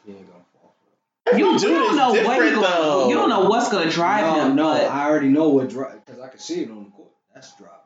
You 0.07 0.15
ain't 0.17 0.27
gonna 0.31 0.45
fall 0.53 0.75
for 0.79 1.31
Every 1.31 1.39
You 1.41 1.45
don't, 1.47 1.63
you 1.63 1.69
don't 1.71 1.97
know 1.97 2.09
what 2.11 2.15
different, 2.23 2.45
he 2.45 2.51
gonna, 2.57 2.67
though. 2.69 3.09
you 3.09 3.15
don't 3.15 3.29
know 3.31 3.49
what's 3.49 3.71
gonna 3.73 3.91
drive 3.91 4.37
no, 4.37 4.45
him. 4.45 4.57
no, 4.57 4.65
but- 4.75 4.91
I 4.91 5.09
already 5.09 5.29
know 5.29 5.49
what 5.49 5.71
drive 5.71 6.05
because 6.05 6.21
I 6.21 6.29
can 6.29 6.39
see 6.39 6.63
it 6.63 6.71
on 6.71 6.85
the 6.85 6.91
court. 6.91 7.04
That's 7.35 7.55
driving. 7.57 7.79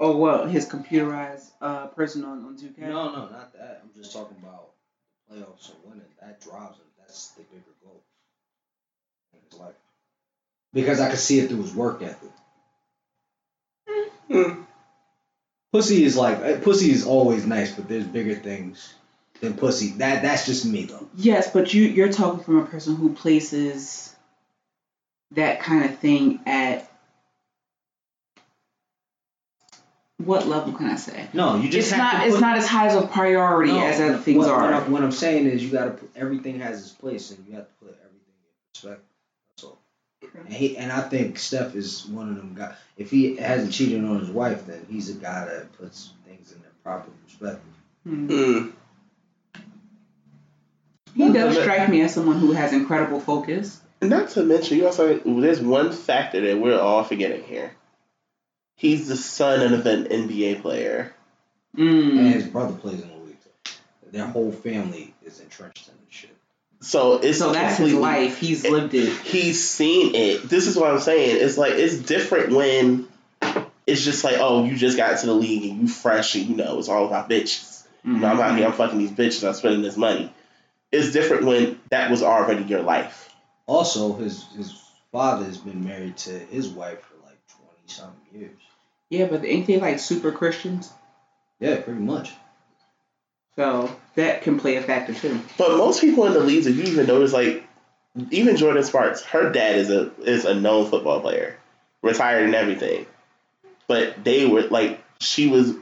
Oh 0.00 0.16
well, 0.16 0.46
his 0.46 0.66
computerized 0.66 1.50
uh, 1.60 1.86
person 1.88 2.24
on 2.24 2.44
on 2.44 2.56
2K. 2.56 2.78
No, 2.78 3.12
no, 3.12 3.28
not 3.28 3.52
that. 3.52 3.82
I'm 3.82 3.90
just 3.96 4.12
talking 4.12 4.36
about 4.42 4.70
the 5.28 5.36
playoffs 5.36 5.70
and 5.70 5.78
winning. 5.84 6.08
That 6.20 6.40
drives 6.40 6.76
him. 6.76 6.84
That's 6.98 7.28
the 7.28 7.42
bigger 7.42 7.62
goal. 7.84 8.02
in 9.32 9.38
his 9.50 9.60
life. 9.60 9.74
Because 10.72 11.00
I 11.00 11.08
can 11.08 11.16
see 11.16 11.38
it 11.38 11.48
through 11.48 11.62
his 11.62 11.74
work 11.74 12.02
ethic. 12.02 12.30
Hmm. 14.28 14.62
Pussy 15.72 16.02
is 16.04 16.16
like 16.16 16.38
eh, 16.40 16.58
pussy 16.60 16.90
is 16.90 17.06
always 17.06 17.46
nice, 17.46 17.72
but 17.74 17.88
there's 17.88 18.04
bigger 18.06 18.34
things 18.34 18.94
than 19.40 19.54
pussy. 19.54 19.90
That 19.98 20.22
that's 20.22 20.46
just 20.46 20.66
me 20.66 20.86
though. 20.86 21.08
Yes, 21.14 21.52
but 21.52 21.72
you 21.72 21.84
you're 21.84 22.12
talking 22.12 22.42
from 22.42 22.58
a 22.58 22.66
person 22.66 22.96
who 22.96 23.14
places 23.14 24.14
that 25.32 25.60
kind 25.60 25.84
of 25.84 25.98
thing 25.98 26.40
at 26.46 26.90
what 30.18 30.46
level 30.46 30.72
can 30.72 30.86
I 30.86 30.96
say? 30.96 31.28
No, 31.32 31.56
you 31.56 31.68
just 31.68 31.88
It's 31.88 31.90
have 31.90 31.98
not 31.98 32.22
to 32.22 32.28
it's 32.28 32.40
not 32.40 32.56
as 32.56 32.66
high 32.66 32.92
of 32.92 33.04
a 33.04 33.06
priority 33.06 33.72
No, 33.72 33.84
as 33.84 34.00
other 34.00 34.18
things 34.18 34.38
what, 34.38 34.50
are. 34.50 34.62
What 34.62 34.74
I'm, 34.74 34.92
what 34.92 35.02
I'm 35.02 35.12
saying 35.12 35.46
is 35.46 35.64
you 35.64 35.70
got 35.70 35.84
to 35.86 35.90
put 35.90 36.10
everything 36.14 36.60
has 36.60 36.80
its 36.80 36.90
place, 36.90 37.30
and 37.30 37.44
you 37.48 37.56
have 37.56 37.66
to 37.66 37.84
put 37.84 37.98
everything 37.98 38.20
in 38.42 38.72
perspective. 38.72 39.04
That's 39.56 39.64
all. 39.64 39.78
And, 40.44 40.52
he, 40.54 40.76
and 40.76 40.92
I 40.92 41.00
think 41.02 41.38
Steph 41.38 41.74
is 41.74 42.06
one 42.06 42.28
of 42.28 42.36
them 42.36 42.54
guys. 42.54 42.74
If 42.96 43.10
he 43.10 43.36
hasn't 43.36 43.72
cheated 43.72 44.04
on 44.04 44.20
his 44.20 44.30
wife, 44.30 44.66
then 44.66 44.86
he's 44.88 45.10
a 45.10 45.14
guy 45.14 45.46
that 45.46 45.72
puts 45.76 46.12
things 46.26 46.52
in 46.52 46.60
their 46.60 46.70
proper 46.84 47.10
perspective. 47.26 47.74
Hmm. 48.04 48.28
Mm. 48.28 48.72
He 51.16 51.32
does 51.32 51.56
strike 51.56 51.88
me 51.88 52.02
as 52.02 52.14
someone 52.14 52.38
who 52.38 52.52
has 52.52 52.72
incredible 52.72 53.20
focus. 53.20 53.80
Not 54.02 54.30
to 54.30 54.42
mention, 54.42 54.78
you 54.78 54.86
also 54.86 55.18
there's 55.18 55.60
one 55.60 55.92
factor 55.92 56.40
that 56.40 56.58
we're 56.58 56.78
all 56.78 57.04
forgetting 57.04 57.44
here. 57.44 57.72
He's 58.76 59.08
the 59.08 59.16
son 59.16 59.72
of 59.72 59.86
an 59.86 60.04
NBA 60.04 60.62
player. 60.62 61.14
Mm. 61.76 62.18
And 62.18 62.34
his 62.34 62.46
brother 62.46 62.74
plays 62.74 63.02
in 63.02 63.08
the 63.08 63.16
league. 63.16 63.36
Their 64.10 64.26
whole 64.26 64.52
family 64.52 65.14
is 65.24 65.40
entrenched 65.40 65.88
in 65.88 65.94
this 66.04 66.14
shit. 66.14 66.36
So 66.80 67.14
it's 67.14 67.38
So 67.38 67.52
that's 67.52 67.78
his 67.78 67.94
life. 67.94 68.38
He's 68.38 68.68
lived 68.68 68.94
it. 68.94 69.08
He's 69.22 69.68
seen 69.68 70.14
it. 70.14 70.48
This 70.48 70.66
is 70.66 70.76
what 70.76 70.90
I'm 70.90 71.00
saying. 71.00 71.38
It's 71.40 71.56
like 71.56 71.72
it's 71.72 71.98
different 71.98 72.52
when 72.52 73.08
it's 73.86 74.04
just 74.04 74.24
like, 74.24 74.36
oh, 74.38 74.64
you 74.64 74.76
just 74.76 74.96
got 74.96 75.18
to 75.18 75.26
the 75.26 75.34
league 75.34 75.70
and 75.70 75.82
you 75.82 75.88
fresh 75.88 76.34
and 76.34 76.46
you 76.46 76.56
know 76.56 76.78
it's 76.78 76.88
all 76.88 77.06
about 77.06 77.28
bitches. 77.28 77.84
You 78.04 78.18
know, 78.18 78.28
I'm 78.28 78.40
out 78.40 78.56
here, 78.56 78.66
I'm 78.66 78.72
fucking 78.74 78.98
these 78.98 79.12
bitches, 79.12 79.46
I'm 79.48 79.54
spending 79.54 79.80
this 79.80 79.96
money. 79.96 80.30
It's 80.92 81.12
different 81.12 81.46
when 81.46 81.80
that 81.90 82.10
was 82.10 82.22
already 82.22 82.64
your 82.64 82.82
life. 82.82 83.34
Also, 83.66 84.12
his 84.14 84.44
his 84.52 84.78
father 85.10 85.46
has 85.46 85.58
been 85.58 85.84
married 85.84 86.16
to 86.18 86.30
his 86.30 86.68
wife 86.68 87.00
for 87.00 87.13
like 87.13 87.13
twenty 87.13 87.13
something 87.86 88.40
years. 88.40 88.60
Yeah, 89.10 89.26
but 89.26 89.44
ain't 89.44 89.66
they 89.66 89.78
like 89.78 89.98
super 89.98 90.32
Christians? 90.32 90.92
Yeah, 91.60 91.80
pretty 91.80 92.00
much. 92.00 92.32
So 93.56 93.94
that 94.16 94.42
can 94.42 94.58
play 94.58 94.76
a 94.76 94.82
factor 94.82 95.14
too. 95.14 95.40
But 95.56 95.76
most 95.76 96.00
people 96.00 96.26
in 96.26 96.32
the 96.32 96.40
leagues, 96.40 96.66
if 96.66 96.76
you 96.76 96.84
even 96.84 97.06
notice, 97.06 97.32
like 97.32 97.64
even 98.30 98.56
Jordin 98.56 98.84
Sparks, 98.84 99.22
her 99.24 99.50
dad 99.50 99.76
is 99.76 99.90
a 99.90 100.10
is 100.22 100.44
a 100.44 100.54
known 100.54 100.90
football 100.90 101.20
player, 101.20 101.56
retired 102.02 102.44
and 102.44 102.54
everything. 102.54 103.06
But 103.86 104.24
they 104.24 104.46
were 104.46 104.62
like 104.62 105.02
she 105.20 105.48
was 105.48 105.74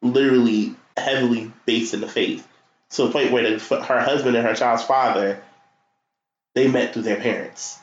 literally 0.00 0.74
heavily 0.96 1.52
based 1.66 1.94
in 1.94 2.00
the 2.00 2.08
faith, 2.08 2.46
to 2.90 3.04
the 3.04 3.10
point 3.10 3.32
where 3.32 3.58
the, 3.58 3.82
her 3.82 4.00
husband 4.00 4.36
and 4.36 4.46
her 4.46 4.54
child's 4.54 4.82
father 4.82 5.42
they 6.54 6.68
met 6.68 6.92
through 6.92 7.02
their 7.02 7.20
parents. 7.20 7.78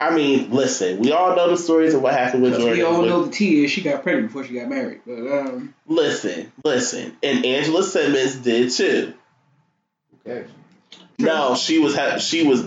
I 0.00 0.14
mean, 0.14 0.50
listen, 0.50 0.98
we 0.98 1.12
all 1.12 1.36
know 1.36 1.50
the 1.50 1.58
stories 1.58 1.92
of 1.92 2.00
what 2.00 2.14
happened 2.14 2.42
with 2.42 2.54
Jordin. 2.54 2.72
We 2.72 2.82
all 2.82 3.02
know 3.02 3.24
the 3.24 3.30
T 3.30 3.62
is 3.64 3.70
she 3.70 3.82
got 3.82 4.02
pregnant 4.02 4.28
before 4.28 4.44
she 4.44 4.54
got 4.54 4.68
married. 4.68 5.02
But 5.06 5.18
um, 5.18 5.74
Listen, 5.86 6.50
listen, 6.64 7.16
and 7.22 7.44
Angela 7.44 7.82
Simmons 7.82 8.36
did 8.36 8.70
too. 8.70 9.12
Who 10.10 10.30
cares? 10.30 10.50
No, 11.18 11.54
she 11.54 11.78
was 11.78 11.94
ha- 11.94 12.16
she 12.16 12.46
was 12.46 12.66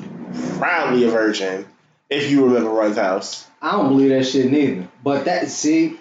proudly 0.60 1.06
a 1.06 1.10
virgin. 1.10 1.66
If 2.08 2.30
you 2.30 2.46
remember 2.46 2.70
Run's 2.70 2.98
house, 2.98 3.48
I 3.60 3.72
don't 3.72 3.90
believe 3.90 4.10
that 4.10 4.26
shit 4.26 4.52
neither. 4.52 4.88
But 5.04 5.26
that 5.26 5.48
see, 5.48 5.98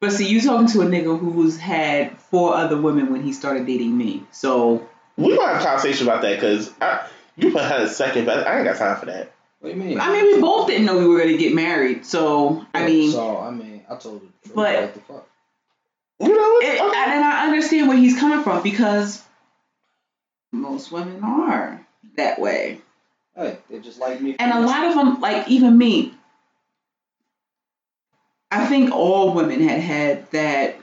but 0.00 0.12
see, 0.12 0.28
you 0.28 0.42
talking 0.42 0.66
to 0.68 0.82
a 0.82 0.84
nigga 0.84 1.18
who's 1.18 1.56
had 1.56 2.18
four 2.18 2.52
other 2.54 2.78
women 2.78 3.10
when 3.10 3.22
he 3.22 3.32
started 3.32 3.66
dating 3.66 3.96
me. 3.96 4.24
So 4.30 4.86
we 5.16 5.34
gonna 5.34 5.54
have 5.54 5.62
a 5.62 5.64
conversation 5.64 6.06
about 6.06 6.20
that 6.20 6.34
because 6.34 6.70
you 7.36 7.50
put 7.50 7.62
her 7.62 7.88
second, 7.88 8.26
but 8.26 8.46
I 8.46 8.58
ain't 8.58 8.66
got 8.66 8.76
time 8.76 9.00
for 9.00 9.06
that. 9.06 9.32
What 9.60 9.72
do 9.72 9.76
you 9.78 9.82
mean? 9.84 10.00
I 10.00 10.12
mean, 10.12 10.36
we 10.36 10.40
both 10.40 10.68
didn't 10.68 10.86
know 10.86 10.98
we 10.98 11.06
were 11.06 11.18
gonna 11.18 11.36
get 11.36 11.54
married. 11.54 12.06
So 12.06 12.64
I 12.74 12.86
mean, 12.86 13.10
so 13.12 13.38
I 13.38 13.50
mean, 13.50 13.82
I 13.88 13.96
told 13.96 14.20
her. 14.22 14.26
the 14.42 14.48
truth. 14.48 14.54
But- 14.54 14.80
what 14.82 14.94
the 14.94 15.00
fuck? 15.00 15.28
You 16.20 16.28
know 16.28 16.34
what? 16.34 16.64
it, 16.64 16.80
Okay. 16.80 16.96
and 16.96 17.24
I 17.24 17.46
understand 17.46 17.86
where 17.86 17.96
he's 17.96 18.18
coming 18.18 18.42
from 18.42 18.60
because 18.64 19.22
most 20.50 20.90
women 20.90 21.22
are 21.22 21.86
that 22.16 22.40
way. 22.40 22.80
Hey, 23.36 23.58
they 23.70 23.78
just 23.78 24.00
like 24.00 24.20
me. 24.20 24.34
And 24.38 24.52
a 24.52 24.60
lot 24.60 24.86
of 24.86 24.94
them, 24.96 25.20
like 25.20 25.46
even 25.48 25.78
me, 25.78 26.12
I 28.50 28.66
think 28.66 28.90
all 28.90 29.32
women 29.34 29.60
had 29.60 29.80
had 29.80 30.30
that 30.32 30.76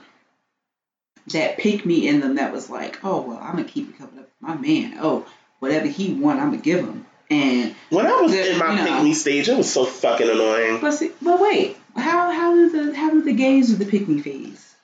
that 1.32 1.58
pick 1.58 1.84
me 1.84 2.06
in 2.08 2.20
them 2.20 2.36
that 2.36 2.52
was 2.52 2.70
like, 2.70 3.04
oh 3.04 3.20
well, 3.20 3.38
I'm 3.38 3.56
gonna 3.56 3.64
keep 3.64 3.90
it 3.90 3.98
covered 3.98 4.20
up 4.20 4.30
with 4.40 4.40
my 4.40 4.56
man. 4.56 4.96
Oh, 5.00 5.26
whatever 5.58 5.86
he 5.86 6.14
want, 6.14 6.40
I'm 6.40 6.50
gonna 6.50 6.62
give 6.62 6.80
him. 6.80 7.04
And 7.28 7.74
when 7.90 8.06
I 8.06 8.20
was 8.20 8.32
the- 8.32 8.52
in 8.52 8.58
my 8.58 8.70
you 8.70 8.76
know. 8.76 8.84
pick 8.96 9.04
me 9.04 9.14
stage, 9.14 9.48
it 9.48 9.56
was 9.56 9.72
so 9.72 9.84
fucking 9.84 10.28
annoying. 10.28 10.80
but 10.80 10.92
see, 10.92 11.10
but 11.20 11.40
wait, 11.40 11.76
how 11.96 12.30
how 12.30 12.54
do 12.54 12.70
the 12.70 12.96
how 12.96 13.10
do 13.10 13.22
the 13.22 13.32
gays 13.32 13.68
do 13.68 13.76
the 13.76 13.86
pick 13.90 14.06
me 14.06 14.20
phase? 14.20 14.74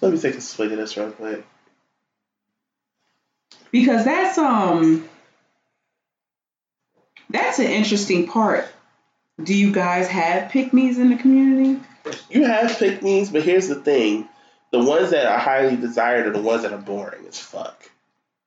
Let 0.00 0.12
me 0.12 0.18
take 0.18 0.36
a 0.36 0.40
swig 0.40 0.72
of 0.72 0.78
this 0.78 0.96
real 0.96 1.10
quick. 1.10 1.44
Because 3.70 4.04
that's 4.04 4.38
um 4.38 5.08
that's 7.28 7.58
an 7.58 7.66
interesting 7.66 8.26
part. 8.26 8.66
Do 9.42 9.54
you 9.54 9.72
guys 9.72 10.08
have 10.08 10.50
pick 10.50 10.72
me's 10.72 10.98
in 10.98 11.10
the 11.10 11.16
community? 11.16 11.80
You 12.30 12.44
have 12.44 12.78
pick 12.78 13.02
me's, 13.02 13.30
but 13.30 13.42
here's 13.42 13.68
the 13.68 13.76
thing: 13.76 14.28
the 14.70 14.82
ones 14.82 15.10
that 15.10 15.26
are 15.26 15.38
highly 15.38 15.76
desired 15.76 16.26
are 16.26 16.32
the 16.32 16.42
ones 16.42 16.62
that 16.62 16.72
are 16.72 16.78
boring 16.78 17.26
as 17.26 17.38
fuck. 17.38 17.90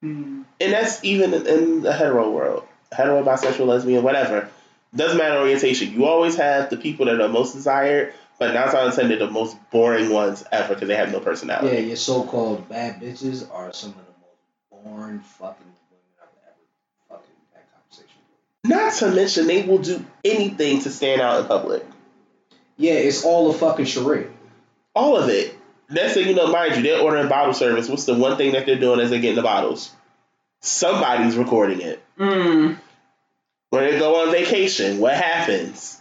Hmm. 0.03 0.41
And 0.59 0.73
that's 0.73 1.01
even 1.05 1.33
in, 1.33 1.81
the 1.81 1.93
hetero 1.93 2.29
world. 2.29 2.65
hetero, 2.91 3.23
bisexual, 3.23 3.65
lesbian, 3.67 4.03
whatever. 4.03 4.49
Doesn't 4.93 5.17
matter 5.17 5.37
orientation. 5.39 5.93
You 5.93 6.05
always 6.05 6.35
have 6.35 6.69
the 6.69 6.75
people 6.75 7.05
that 7.05 7.21
are 7.21 7.29
most 7.29 7.53
desired, 7.53 8.13
but 8.37 8.53
nine 8.53 8.69
times 8.69 8.99
out 8.99 9.09
of 9.09 9.19
the 9.19 9.29
most 9.29 9.55
boring 9.71 10.09
ones 10.09 10.43
ever 10.51 10.73
because 10.73 10.89
they 10.89 10.97
have 10.97 11.13
no 11.13 11.21
personality. 11.21 11.73
Yeah, 11.73 11.79
your 11.79 11.95
so-called 11.95 12.67
bad 12.67 13.01
bitches 13.01 13.49
are 13.49 13.71
some 13.71 13.91
of 13.91 13.95
the 13.95 14.01
most 14.19 14.83
boring 14.83 15.19
fucking 15.21 15.65
women 15.89 16.03
I've 16.21 16.27
ever 16.47 16.57
fucking 17.09 17.35
had 17.53 17.63
conversation 17.73 18.19
with. 18.29 18.69
Not 18.69 18.93
to 18.95 19.15
mention, 19.15 19.47
they 19.47 19.63
will 19.63 19.77
do 19.77 20.05
anything 20.25 20.81
to 20.81 20.89
stand 20.89 21.21
out 21.21 21.39
in 21.39 21.47
public. 21.47 21.85
Yeah, 22.75 22.93
it's 22.93 23.23
all 23.23 23.49
a 23.49 23.53
fucking 23.53 23.85
charade. 23.85 24.31
All 24.93 25.15
of 25.15 25.29
it. 25.29 25.57
Next 25.93 26.13
thing 26.15 26.27
you 26.27 26.35
know, 26.35 26.47
mind 26.51 26.75
you, 26.75 26.81
they're 26.81 26.99
ordering 27.01 27.27
bottle 27.29 27.53
service. 27.53 27.87
What's 27.87 28.05
the 28.05 28.15
one 28.15 28.35
thing 28.37 28.53
that 28.53 28.65
they're 28.65 28.79
doing 28.79 28.99
as 28.99 29.09
they're 29.11 29.19
getting 29.19 29.35
the 29.35 29.41
bottles? 29.43 29.91
Somebody's 30.61 31.35
recording 31.37 31.81
it. 31.81 32.01
Mm. 32.17 32.77
When 33.69 33.83
they 33.89 33.99
go 33.99 34.23
on 34.23 34.31
vacation, 34.31 34.99
what 34.99 35.15
happens? 35.15 35.99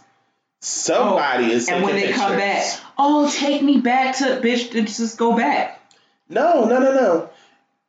Somebody 0.61 1.51
is 1.51 1.65
taking 1.65 1.75
And 1.77 1.85
when 1.85 1.95
they 1.95 2.03
pictures. 2.07 2.21
come 2.21 2.37
back, 2.37 2.79
oh, 2.97 3.29
take 3.29 3.61
me 3.61 3.79
back 3.79 4.17
to 4.17 4.23
bitch. 4.41 4.71
Just 4.71 5.17
go 5.17 5.35
back. 5.35 5.81
No, 6.29 6.65
no, 6.65 6.79
no, 6.79 6.93
no. 6.93 7.29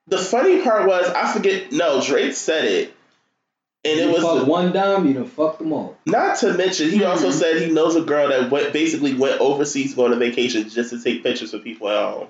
The 0.08 0.18
funny 0.18 0.60
part 0.62 0.86
was 0.88 1.06
I 1.08 1.32
forget. 1.32 1.70
No, 1.72 2.02
Drake 2.02 2.34
said 2.34 2.64
it, 2.64 2.94
and 3.84 3.98
you 3.98 4.08
it 4.08 4.12
was 4.12 4.22
fuck 4.22 4.46
one 4.46 4.72
dime, 4.72 5.06
you 5.06 5.14
done 5.14 5.26
fucked 5.26 5.58
them 5.58 5.72
all. 5.72 5.96
not 6.06 6.38
to 6.38 6.52
mention 6.54 6.90
he 6.90 7.04
also 7.04 7.28
Mhm. 7.28 7.32
said 7.32 7.62
he 7.62 7.70
knows 7.70 7.96
a 7.96 8.02
girl 8.02 8.28
that 8.28 8.50
went 8.50 8.72
basically 8.72 9.14
went 9.14 9.40
overseas 9.40 9.94
going 9.94 10.12
on 10.12 10.18
vacation 10.18 10.68
just 10.68 10.90
to 10.90 11.02
take 11.02 11.22
pictures 11.22 11.52
with 11.52 11.62
people 11.64 11.88
at 11.88 11.96
home. 12.12 12.28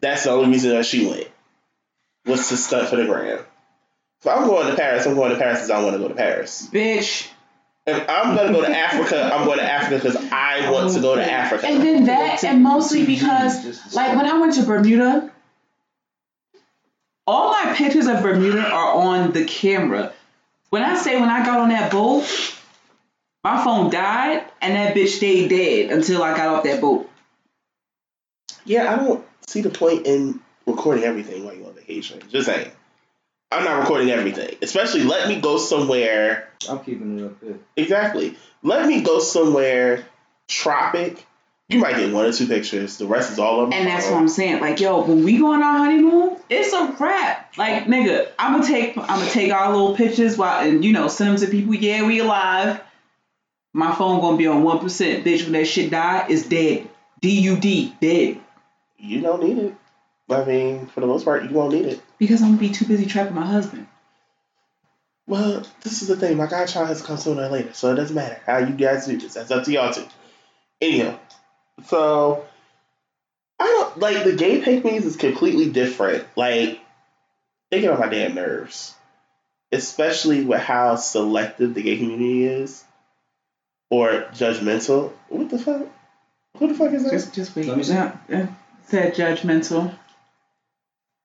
That's 0.00 0.24
the 0.24 0.30
only 0.30 0.50
reason 0.50 0.70
that 0.72 0.86
she 0.86 1.06
went 1.06 1.28
was 2.26 2.48
to 2.48 2.56
stunt 2.56 2.88
for 2.88 2.96
the 2.96 3.04
gram. 3.04 3.40
So 4.22 4.30
I'm 4.30 4.46
going 4.48 4.68
to 4.68 4.76
Paris. 4.76 5.06
I'm 5.06 5.14
going 5.14 5.30
to 5.32 5.38
Paris 5.38 5.58
because 5.58 5.70
I 5.70 5.82
want 5.82 5.94
to 5.94 5.98
go 6.00 6.08
to 6.08 6.14
Paris. 6.14 6.68
Bitch. 6.72 7.28
If 7.86 8.04
I'm 8.06 8.36
gonna 8.36 8.52
go 8.52 8.60
to 8.60 8.68
Africa, 8.76 9.30
I'm 9.32 9.46
going 9.46 9.58
to 9.60 9.64
Africa 9.64 9.94
because 9.96 10.16
I 10.30 10.70
want 10.70 10.92
to 10.92 11.00
go 11.00 11.14
to 11.14 11.24
Africa. 11.32 11.66
And 11.66 11.82
then 11.82 12.04
that, 12.04 12.44
and 12.44 12.62
mostly 12.62 13.06
because, 13.06 13.64
like, 13.94 14.14
when 14.14 14.26
I 14.26 14.38
went 14.38 14.52
to 14.54 14.62
Bermuda, 14.64 15.30
all 17.28 17.52
my 17.52 17.74
pictures 17.74 18.06
of 18.06 18.22
Bermuda 18.22 18.66
are 18.70 18.94
on 18.94 19.32
the 19.32 19.44
camera. 19.44 20.14
When 20.70 20.82
I 20.82 20.96
say 20.96 21.20
when 21.20 21.28
I 21.28 21.44
got 21.44 21.60
on 21.60 21.68
that 21.68 21.92
boat, 21.92 22.26
my 23.44 23.62
phone 23.62 23.90
died 23.90 24.46
and 24.62 24.74
that 24.74 24.96
bitch 24.96 25.08
stayed 25.08 25.50
dead 25.50 25.92
until 25.92 26.22
I 26.22 26.34
got 26.34 26.48
off 26.48 26.64
that 26.64 26.80
boat. 26.80 27.08
Yeah, 28.64 28.92
I 28.92 28.96
don't 28.96 29.24
see 29.46 29.60
the 29.60 29.68
point 29.68 30.06
in 30.06 30.40
recording 30.66 31.04
everything 31.04 31.44
while 31.44 31.54
you're 31.54 31.66
on 31.66 31.74
vacation. 31.74 32.20
Just 32.30 32.46
saying. 32.46 32.70
I'm 33.52 33.64
not 33.64 33.80
recording 33.80 34.10
everything. 34.10 34.56
Especially 34.62 35.04
let 35.04 35.28
me 35.28 35.38
go 35.38 35.58
somewhere. 35.58 36.48
I'm 36.68 36.80
keeping 36.80 37.18
it 37.18 37.24
up 37.24 37.40
there. 37.40 37.58
Exactly. 37.76 38.36
Let 38.62 38.86
me 38.86 39.02
go 39.02 39.18
somewhere 39.18 40.04
tropic. 40.48 41.26
You 41.68 41.80
might 41.80 41.96
get 41.96 42.14
one 42.14 42.24
or 42.24 42.32
two 42.32 42.46
pictures. 42.46 42.96
The 42.96 43.06
rest 43.06 43.30
is 43.30 43.38
all 43.38 43.60
on 43.60 43.68
my 43.68 43.76
And 43.76 43.86
that's 43.86 44.06
what 44.06 44.16
I'm 44.16 44.28
saying. 44.28 44.62
Like, 44.62 44.80
yo, 44.80 45.02
when 45.02 45.22
we 45.22 45.36
go 45.36 45.52
on 45.52 45.62
our 45.62 45.78
honeymoon, 45.78 46.38
it's 46.48 46.72
a 46.72 46.96
wrap. 46.98 47.58
Like, 47.58 47.84
nigga, 47.84 48.30
I'm 48.38 48.54
gonna 48.54 48.66
take, 48.66 48.96
I'm 48.96 49.06
gonna 49.06 49.30
take 49.30 49.52
our 49.52 49.70
little 49.70 49.94
pictures 49.94 50.38
while, 50.38 50.66
and 50.66 50.82
you 50.82 50.92
know, 50.94 51.08
send 51.08 51.30
them 51.30 51.46
to 51.46 51.50
people. 51.50 51.74
Yeah, 51.74 52.06
we 52.06 52.20
alive. 52.20 52.80
My 53.74 53.94
phone 53.94 54.20
gonna 54.20 54.38
be 54.38 54.46
on 54.46 54.62
one 54.62 54.78
percent, 54.78 55.26
bitch. 55.26 55.42
When 55.42 55.52
that 55.52 55.66
shit 55.66 55.90
die, 55.90 56.26
it's 56.30 56.48
dead. 56.48 56.88
D 57.20 57.40
U 57.40 57.58
D, 57.58 57.94
dead. 58.00 58.40
You 58.96 59.20
don't 59.20 59.42
need 59.42 59.58
it. 59.58 59.74
I 60.30 60.44
mean, 60.44 60.86
for 60.86 61.00
the 61.00 61.06
most 61.06 61.26
part, 61.26 61.44
you 61.44 61.50
won't 61.50 61.74
need 61.74 61.84
it. 61.84 62.00
Because 62.18 62.40
I'm 62.40 62.48
gonna 62.48 62.60
be 62.60 62.70
too 62.70 62.86
busy 62.86 63.04
trapping 63.04 63.34
my 63.34 63.44
husband. 63.44 63.86
Well, 65.26 65.66
this 65.82 66.00
is 66.00 66.08
the 66.08 66.16
thing. 66.16 66.38
My 66.38 66.46
godchild 66.46 66.88
has 66.88 67.02
to 67.02 67.06
come 67.06 67.18
sooner 67.18 67.42
or 67.42 67.48
later, 67.50 67.74
so 67.74 67.92
it 67.92 67.96
doesn't 67.96 68.16
matter 68.16 68.40
how 68.46 68.56
you 68.56 68.74
guys 68.74 69.06
do 69.06 69.18
this. 69.18 69.34
That's 69.34 69.50
up 69.50 69.64
to 69.64 69.72
y'all 69.72 69.92
too. 69.92 70.06
Anyhow, 70.80 71.18
so 71.86 72.44
I 73.58 73.64
don't 73.64 73.98
like 73.98 74.24
the 74.24 74.34
gay 74.36 74.60
pick 74.60 74.84
me's 74.84 75.04
is 75.04 75.16
completely 75.16 75.70
different. 75.70 76.24
Like 76.36 76.80
they 77.70 77.80
get 77.80 77.90
on 77.90 78.00
my 78.00 78.08
damn 78.08 78.34
nerves, 78.34 78.94
especially 79.72 80.44
with 80.44 80.60
how 80.60 80.96
selective 80.96 81.74
the 81.74 81.82
gay 81.82 81.96
community 81.96 82.44
is, 82.44 82.84
or 83.90 84.26
judgmental. 84.32 85.12
What 85.28 85.50
the 85.50 85.58
fuck? 85.58 85.86
What 86.54 86.68
the 86.68 86.74
fuck 86.74 86.92
is 86.92 87.04
that? 87.04 87.12
Just, 87.12 87.34
just 87.34 87.56
wait. 87.56 87.66
Let 87.66 87.76
me 87.76 87.84
see. 87.84 87.92
Yeah, 87.92 88.16
yeah. 88.28 88.46
Said 88.86 89.14
judgmental. 89.14 89.94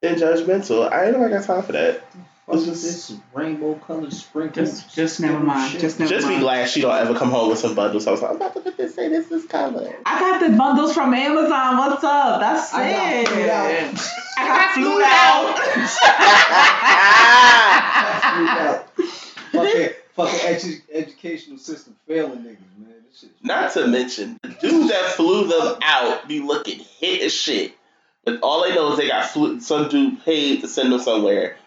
and 0.02 0.18
judgmental. 0.18 0.92
I 0.92 1.06
ain't 1.06 1.18
know 1.18 1.26
I 1.26 1.30
got 1.30 1.46
time 1.46 1.64
for 1.64 1.72
that. 1.72 2.04
What's 2.46 2.68
It's 2.68 2.82
just- 2.82 3.08
this 3.10 3.18
rainbow 3.34 3.76
colored 3.76 4.12
sprinkles? 4.12 4.82
Just, 4.84 4.94
just 4.96 5.20
never 5.22 5.40
mind. 5.40 5.72
Shit. 5.72 5.80
Just 5.82 5.98
never 6.00 6.12
Just 6.14 6.28
be 6.28 6.34
mind. 6.34 6.44
glad 6.44 6.68
she 6.70 6.82
don't 6.82 6.94
ever 6.96 7.16
come 7.16 7.32
home 7.32 7.50
with 7.50 7.60
some 7.60 7.74
bundles. 7.74 8.06
I 8.06 8.12
was 8.12 8.22
like, 8.22 8.32
I'm 8.32 8.36
about 8.36 8.54
to 8.56 8.60
put 8.60 8.76
this 8.76 8.98
in. 8.98 9.14
This 9.14 9.32
is 9.32 9.46
color. 9.46 9.96
I 10.06 10.20
got 10.20 10.40
the 10.42 10.50
bundles 10.58 10.94
from 10.94 11.14
Amazon. 11.14 11.78
What's 11.78 12.04
up? 12.04 12.42
That's 12.42 12.74
I 12.74 12.92
got 12.92 13.14
it. 13.14 13.28
flued 13.30 13.50
out. 13.50 13.74
I 14.38 14.48
got 14.48 14.74
flued 14.74 15.04
out. 15.06 15.60
fucking 19.52 19.90
fucking 20.16 20.40
edu- 20.40 20.82
educational 20.92 21.58
system 21.58 21.96
failing 22.08 22.40
niggas, 22.40 22.78
man. 22.78 22.94
This 23.10 23.20
shit. 23.22 23.30
Not 23.42 23.72
to 23.74 23.88
mention, 23.88 24.38
the 24.44 24.50
dude 24.50 24.90
that 24.92 25.12
flew 25.16 25.48
them 25.48 25.78
out 25.82 26.28
be 26.28 26.40
looking 26.42 26.80
hit 27.00 27.22
as 27.22 27.34
shit. 27.34 27.74
But 28.26 28.40
all 28.42 28.64
they 28.64 28.74
know 28.74 28.92
is 28.94 28.98
they 28.98 29.08
got 29.08 29.30
flew, 29.30 29.60
some 29.60 29.90
dude 29.90 30.24
paid 30.24 30.62
to 30.62 30.68
send 30.68 30.92
them 30.92 31.00
somewhere. 31.00 31.58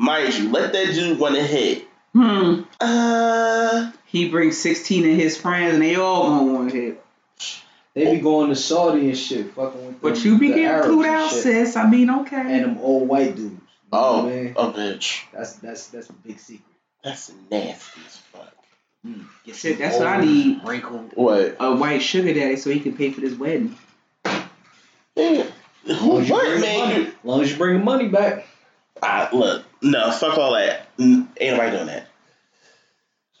Mind 0.00 0.32
you, 0.38 0.50
let 0.50 0.72
that 0.72 0.86
dude 0.94 1.18
want 1.18 1.36
ahead. 1.36 1.82
Hmm. 2.14 2.62
Uh, 2.80 3.92
He 4.06 4.30
brings 4.30 4.56
16 4.58 5.08
of 5.10 5.16
his 5.16 5.36
friends 5.36 5.74
and 5.74 5.82
they 5.82 5.96
all 5.96 6.26
gonna 6.26 6.52
want 6.54 6.70
to 6.70 6.76
hit. 6.80 7.04
They 7.92 8.14
be 8.14 8.20
going 8.22 8.48
to 8.48 8.56
Saudi 8.56 9.08
and 9.10 9.18
shit, 9.18 9.52
fucking 9.52 9.84
with 9.86 10.00
But 10.00 10.14
them- 10.14 10.24
you 10.24 10.38
be 10.38 10.48
the 10.48 10.54
getting 10.54 10.64
Arabs 10.68 10.86
flued 10.86 11.06
out, 11.06 11.30
shit. 11.30 11.42
sis. 11.42 11.76
I 11.76 11.88
mean, 11.90 12.08
okay. 12.08 12.36
And 12.36 12.64
them 12.64 12.78
old 12.80 13.08
white 13.08 13.36
dudes. 13.36 13.52
You 13.52 13.58
know 13.92 13.98
oh, 13.98 14.24
what 14.24 14.32
I 14.32 14.36
mean? 14.36 14.54
a 14.56 14.72
bitch. 14.72 15.20
That's 15.32 15.52
that's 15.54 15.88
that's 15.88 16.06
the 16.06 16.12
big 16.14 16.38
secret. 16.38 16.64
That's 17.04 17.30
nasty 17.50 18.00
as 18.06 18.16
fuck. 18.16 18.54
Mm, 19.06 19.24
get 19.44 19.54
Shit, 19.56 19.72
some 19.76 19.82
that's 19.82 19.98
what 19.98 20.06
I 20.06 20.24
need. 20.24 20.60
Wrinkled. 20.64 21.12
What? 21.14 21.56
A 21.60 21.74
white 21.76 22.00
sugar 22.02 22.32
daddy 22.32 22.56
so 22.56 22.70
he 22.70 22.80
can 22.80 22.96
pay 22.96 23.10
for 23.10 23.20
this 23.20 23.34
wedding. 23.34 23.76
Yeah. 25.16 25.44
As 25.88 26.00
long 26.00 26.20
as 26.22 26.28
you 26.28 26.34
What, 26.34 26.44
bring 26.46 26.60
man? 26.60 26.78
money- 26.88 27.06
As 27.06 27.12
long 27.24 27.42
as 27.42 27.50
you 27.52 27.56
bring 27.58 27.78
the 27.78 27.84
money 27.84 28.08
back. 28.08 28.46
Ah, 29.02 29.28
look, 29.32 29.64
no, 29.82 30.10
fuck 30.12 30.38
all 30.38 30.52
that. 30.52 30.88
Ain't 30.98 31.28
nobody 31.40 31.70
doing 31.76 31.86
that. 31.86 32.06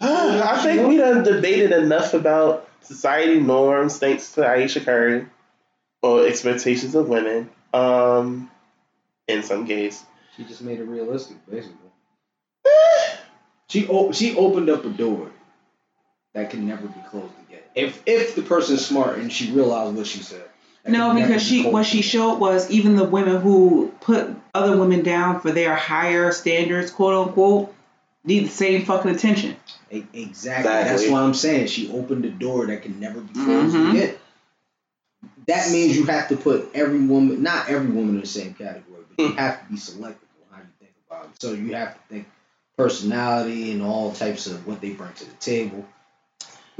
I 0.00 0.62
think 0.62 0.88
we 0.88 0.96
done 0.96 1.22
debated 1.22 1.72
enough 1.72 2.14
about 2.14 2.68
society 2.82 3.38
norms 3.40 3.98
thanks 3.98 4.32
to 4.32 4.46
Ayesha 4.46 4.80
Curry 4.80 5.26
or 6.02 6.26
expectations 6.26 6.94
of 6.94 7.08
women. 7.08 7.50
Um, 7.74 8.50
in 9.28 9.42
some 9.42 9.66
case. 9.66 10.02
She 10.36 10.44
just 10.44 10.62
made 10.62 10.80
it 10.80 10.84
realistic, 10.84 11.36
basically. 11.48 11.76
She 13.68 13.86
o- 13.86 14.10
she 14.10 14.34
opened 14.36 14.68
up 14.68 14.84
a 14.84 14.88
door 14.88 15.30
that 16.34 16.50
can 16.50 16.66
never 16.66 16.88
be 16.88 17.00
closed 17.08 17.32
again. 17.48 17.62
If 17.76 18.02
if 18.04 18.34
the 18.34 18.42
person's 18.42 18.84
smart 18.84 19.18
and 19.18 19.32
she 19.32 19.52
realized 19.52 19.96
what 19.96 20.08
she 20.08 20.18
said. 20.24 20.42
That 20.84 20.90
No, 20.90 21.14
because 21.14 21.42
she 21.42 21.66
what 21.68 21.86
she 21.86 22.02
showed 22.02 22.38
was 22.38 22.70
even 22.70 22.96
the 22.96 23.04
women 23.04 23.40
who 23.40 23.92
put 24.00 24.28
other 24.54 24.76
women 24.78 25.02
down 25.02 25.40
for 25.40 25.50
their 25.52 25.74
higher 25.74 26.32
standards, 26.32 26.90
quote 26.90 27.28
unquote, 27.28 27.74
need 28.24 28.46
the 28.46 28.50
same 28.50 28.84
fucking 28.84 29.10
attention. 29.10 29.56
E- 29.90 30.04
Exactly. 30.12 30.64
That's 30.70 30.90
Exactly. 30.92 31.10
what 31.10 31.22
I'm 31.22 31.34
saying. 31.34 31.66
She 31.68 31.90
opened 31.90 32.24
a 32.24 32.30
door 32.30 32.66
that 32.66 32.82
can 32.82 32.98
never 33.00 33.20
be 33.20 33.34
closed 33.34 33.74
Mhm. 33.76 33.90
again. 33.90 34.14
That 35.46 35.70
means 35.70 35.96
you 35.96 36.04
have 36.06 36.28
to 36.28 36.36
put 36.36 36.70
every 36.74 37.00
woman, 37.00 37.42
not 37.42 37.68
every 37.68 37.88
woman 37.90 38.14
in 38.16 38.20
the 38.20 38.26
same 38.26 38.54
category, 38.54 39.02
but 39.16 39.22
you 39.24 39.32
have 39.34 39.62
to 39.64 39.70
be 39.72 39.76
selective 39.78 40.28
on 40.50 40.56
how 40.56 40.62
you 40.62 40.68
think 40.78 40.92
about 41.08 41.24
it. 41.26 41.30
So 41.42 41.52
you 41.52 41.74
have 41.74 41.94
to 41.94 42.00
think 42.08 42.26
personality 42.76 43.72
and 43.72 43.82
all 43.82 44.12
types 44.12 44.46
of 44.46 44.66
what 44.66 44.80
they 44.80 44.90
bring 44.90 45.12
to 45.14 45.24
the 45.24 45.34
table. 45.36 45.84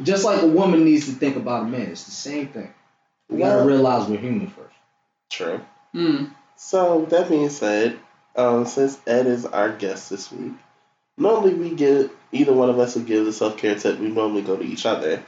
Just 0.03 0.25
like 0.25 0.41
a 0.41 0.47
woman 0.47 0.85
needs 0.85 1.07
to 1.07 1.13
think 1.13 1.37
about 1.37 1.65
a 1.65 1.67
man, 1.67 1.83
it's 1.91 2.05
the 2.05 2.11
same 2.11 2.49
thing. 2.49 2.73
We 3.31 3.39
gotta 3.39 3.59
Well- 3.59 3.67
realize 3.67 4.09
we're 4.09 4.19
human 4.19 4.49
first. 4.49 4.75
True. 5.31 5.61
Hmm. 5.93 6.25
So 6.57 7.05
that 7.07 7.29
being 7.29 7.49
said, 7.49 7.99
um, 8.37 8.67
since 8.67 8.99
Ed 9.07 9.27
is 9.27 9.47
our 9.47 9.71
guest 9.71 10.11
this 10.11 10.31
week, 10.33 10.53
normally 11.17 11.55
we 11.55 11.71
give 11.75 12.11
either 12.33 12.53
one 12.53 12.69
of 12.71 12.79
us 12.79 12.95
will 12.97 13.03
give 13.03 13.25
the 13.25 13.33
self 13.33 13.57
care 13.57 13.77
tip. 13.77 13.99
We 13.99 14.09
normally 14.09 14.43
go 14.43 14.57
to 14.57 14.63
each 14.65 14.85
other. 14.87 15.23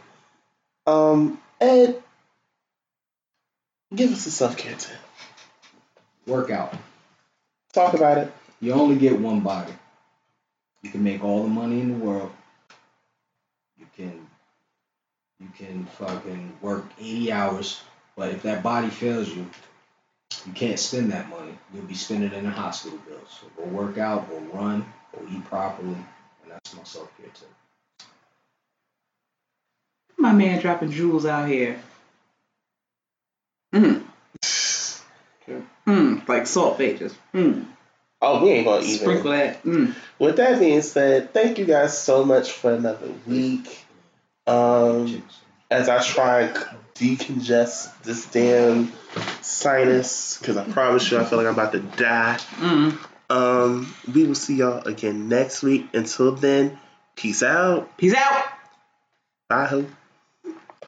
Um, 0.86 1.40
Ed, 1.60 2.02
give 3.94 4.12
us 4.12 4.26
a 4.26 4.30
self 4.30 4.56
care 4.56 4.74
tip. 4.76 4.98
Workout. 6.26 6.74
Talk 7.72 7.94
about 7.94 8.18
it. 8.18 8.32
You 8.60 8.72
only 8.74 8.96
get 8.96 9.18
one 9.18 9.40
body. 9.40 9.72
You 10.82 10.90
can 10.90 11.02
make 11.02 11.22
all 11.24 11.42
the 11.42 11.48
money 11.48 11.80
in 11.80 11.98
the 11.98 12.04
world. 12.04 12.32
You 13.78 13.86
can 13.96 14.28
you 15.40 15.48
can 15.56 15.86
fucking 15.86 16.52
work 16.60 16.84
80 17.00 17.32
hours, 17.32 17.80
but 18.16 18.30
if 18.30 18.42
that 18.42 18.62
body 18.62 18.88
fails 18.88 19.28
you, 19.28 19.46
you 20.46 20.52
can't 20.52 20.78
spend 20.78 21.12
that 21.12 21.28
money. 21.28 21.56
You'll 21.72 21.84
be 21.84 21.94
spending 21.94 22.32
it 22.32 22.38
in 22.38 22.44
hospital 22.46 22.98
bills. 23.06 23.40
So 23.40 23.46
go 23.56 23.68
work 23.68 23.98
out, 23.98 24.28
go 24.28 24.38
run, 24.52 24.84
go 25.12 25.22
eat 25.30 25.44
properly, 25.46 25.94
And 25.94 26.50
that's 26.50 26.74
my 26.74 26.82
self 26.84 27.16
care 27.16 27.26
tip. 27.32 27.48
My 30.16 30.32
man 30.32 30.60
dropping 30.60 30.90
jewels 30.90 31.26
out 31.26 31.48
here. 31.48 31.80
Mm. 33.74 34.04
Mm. 35.86 36.28
Like 36.28 36.46
salt 36.46 36.78
pages. 36.78 37.14
Mm. 37.34 37.66
Oh, 38.20 38.44
we 38.44 38.50
ain't 38.50 38.66
gonna 38.66 38.84
even. 38.84 38.98
Sprinkle 38.98 39.32
that. 39.32 39.62
Mm. 39.64 39.94
With 40.18 40.36
that 40.36 40.60
being 40.60 40.82
said, 40.82 41.34
thank 41.34 41.58
you 41.58 41.64
guys 41.64 41.98
so 41.98 42.24
much 42.24 42.52
for 42.52 42.72
another 42.72 43.08
week. 43.26 43.84
Um, 44.46 45.22
as 45.72 45.88
I 45.88 46.02
try 46.02 46.42
and 46.42 46.54
decongest 46.94 48.02
this 48.02 48.26
damn 48.26 48.92
sinus, 49.40 50.38
because 50.38 50.56
I 50.56 50.64
promise 50.64 51.10
you, 51.10 51.18
I 51.18 51.24
feel 51.24 51.38
like 51.38 51.46
I'm 51.46 51.54
about 51.54 51.72
to 51.72 51.80
die. 51.80 52.38
Mm. 52.58 52.98
Um, 53.30 53.94
we 54.12 54.24
will 54.24 54.34
see 54.34 54.56
y'all 54.56 54.86
again 54.86 55.28
next 55.28 55.62
week. 55.62 55.88
Until 55.94 56.32
then, 56.32 56.78
peace 57.16 57.42
out. 57.42 57.96
Peace 57.96 58.14
out. 58.14 58.44
Bye, 59.48 59.66
ho. 59.66 59.86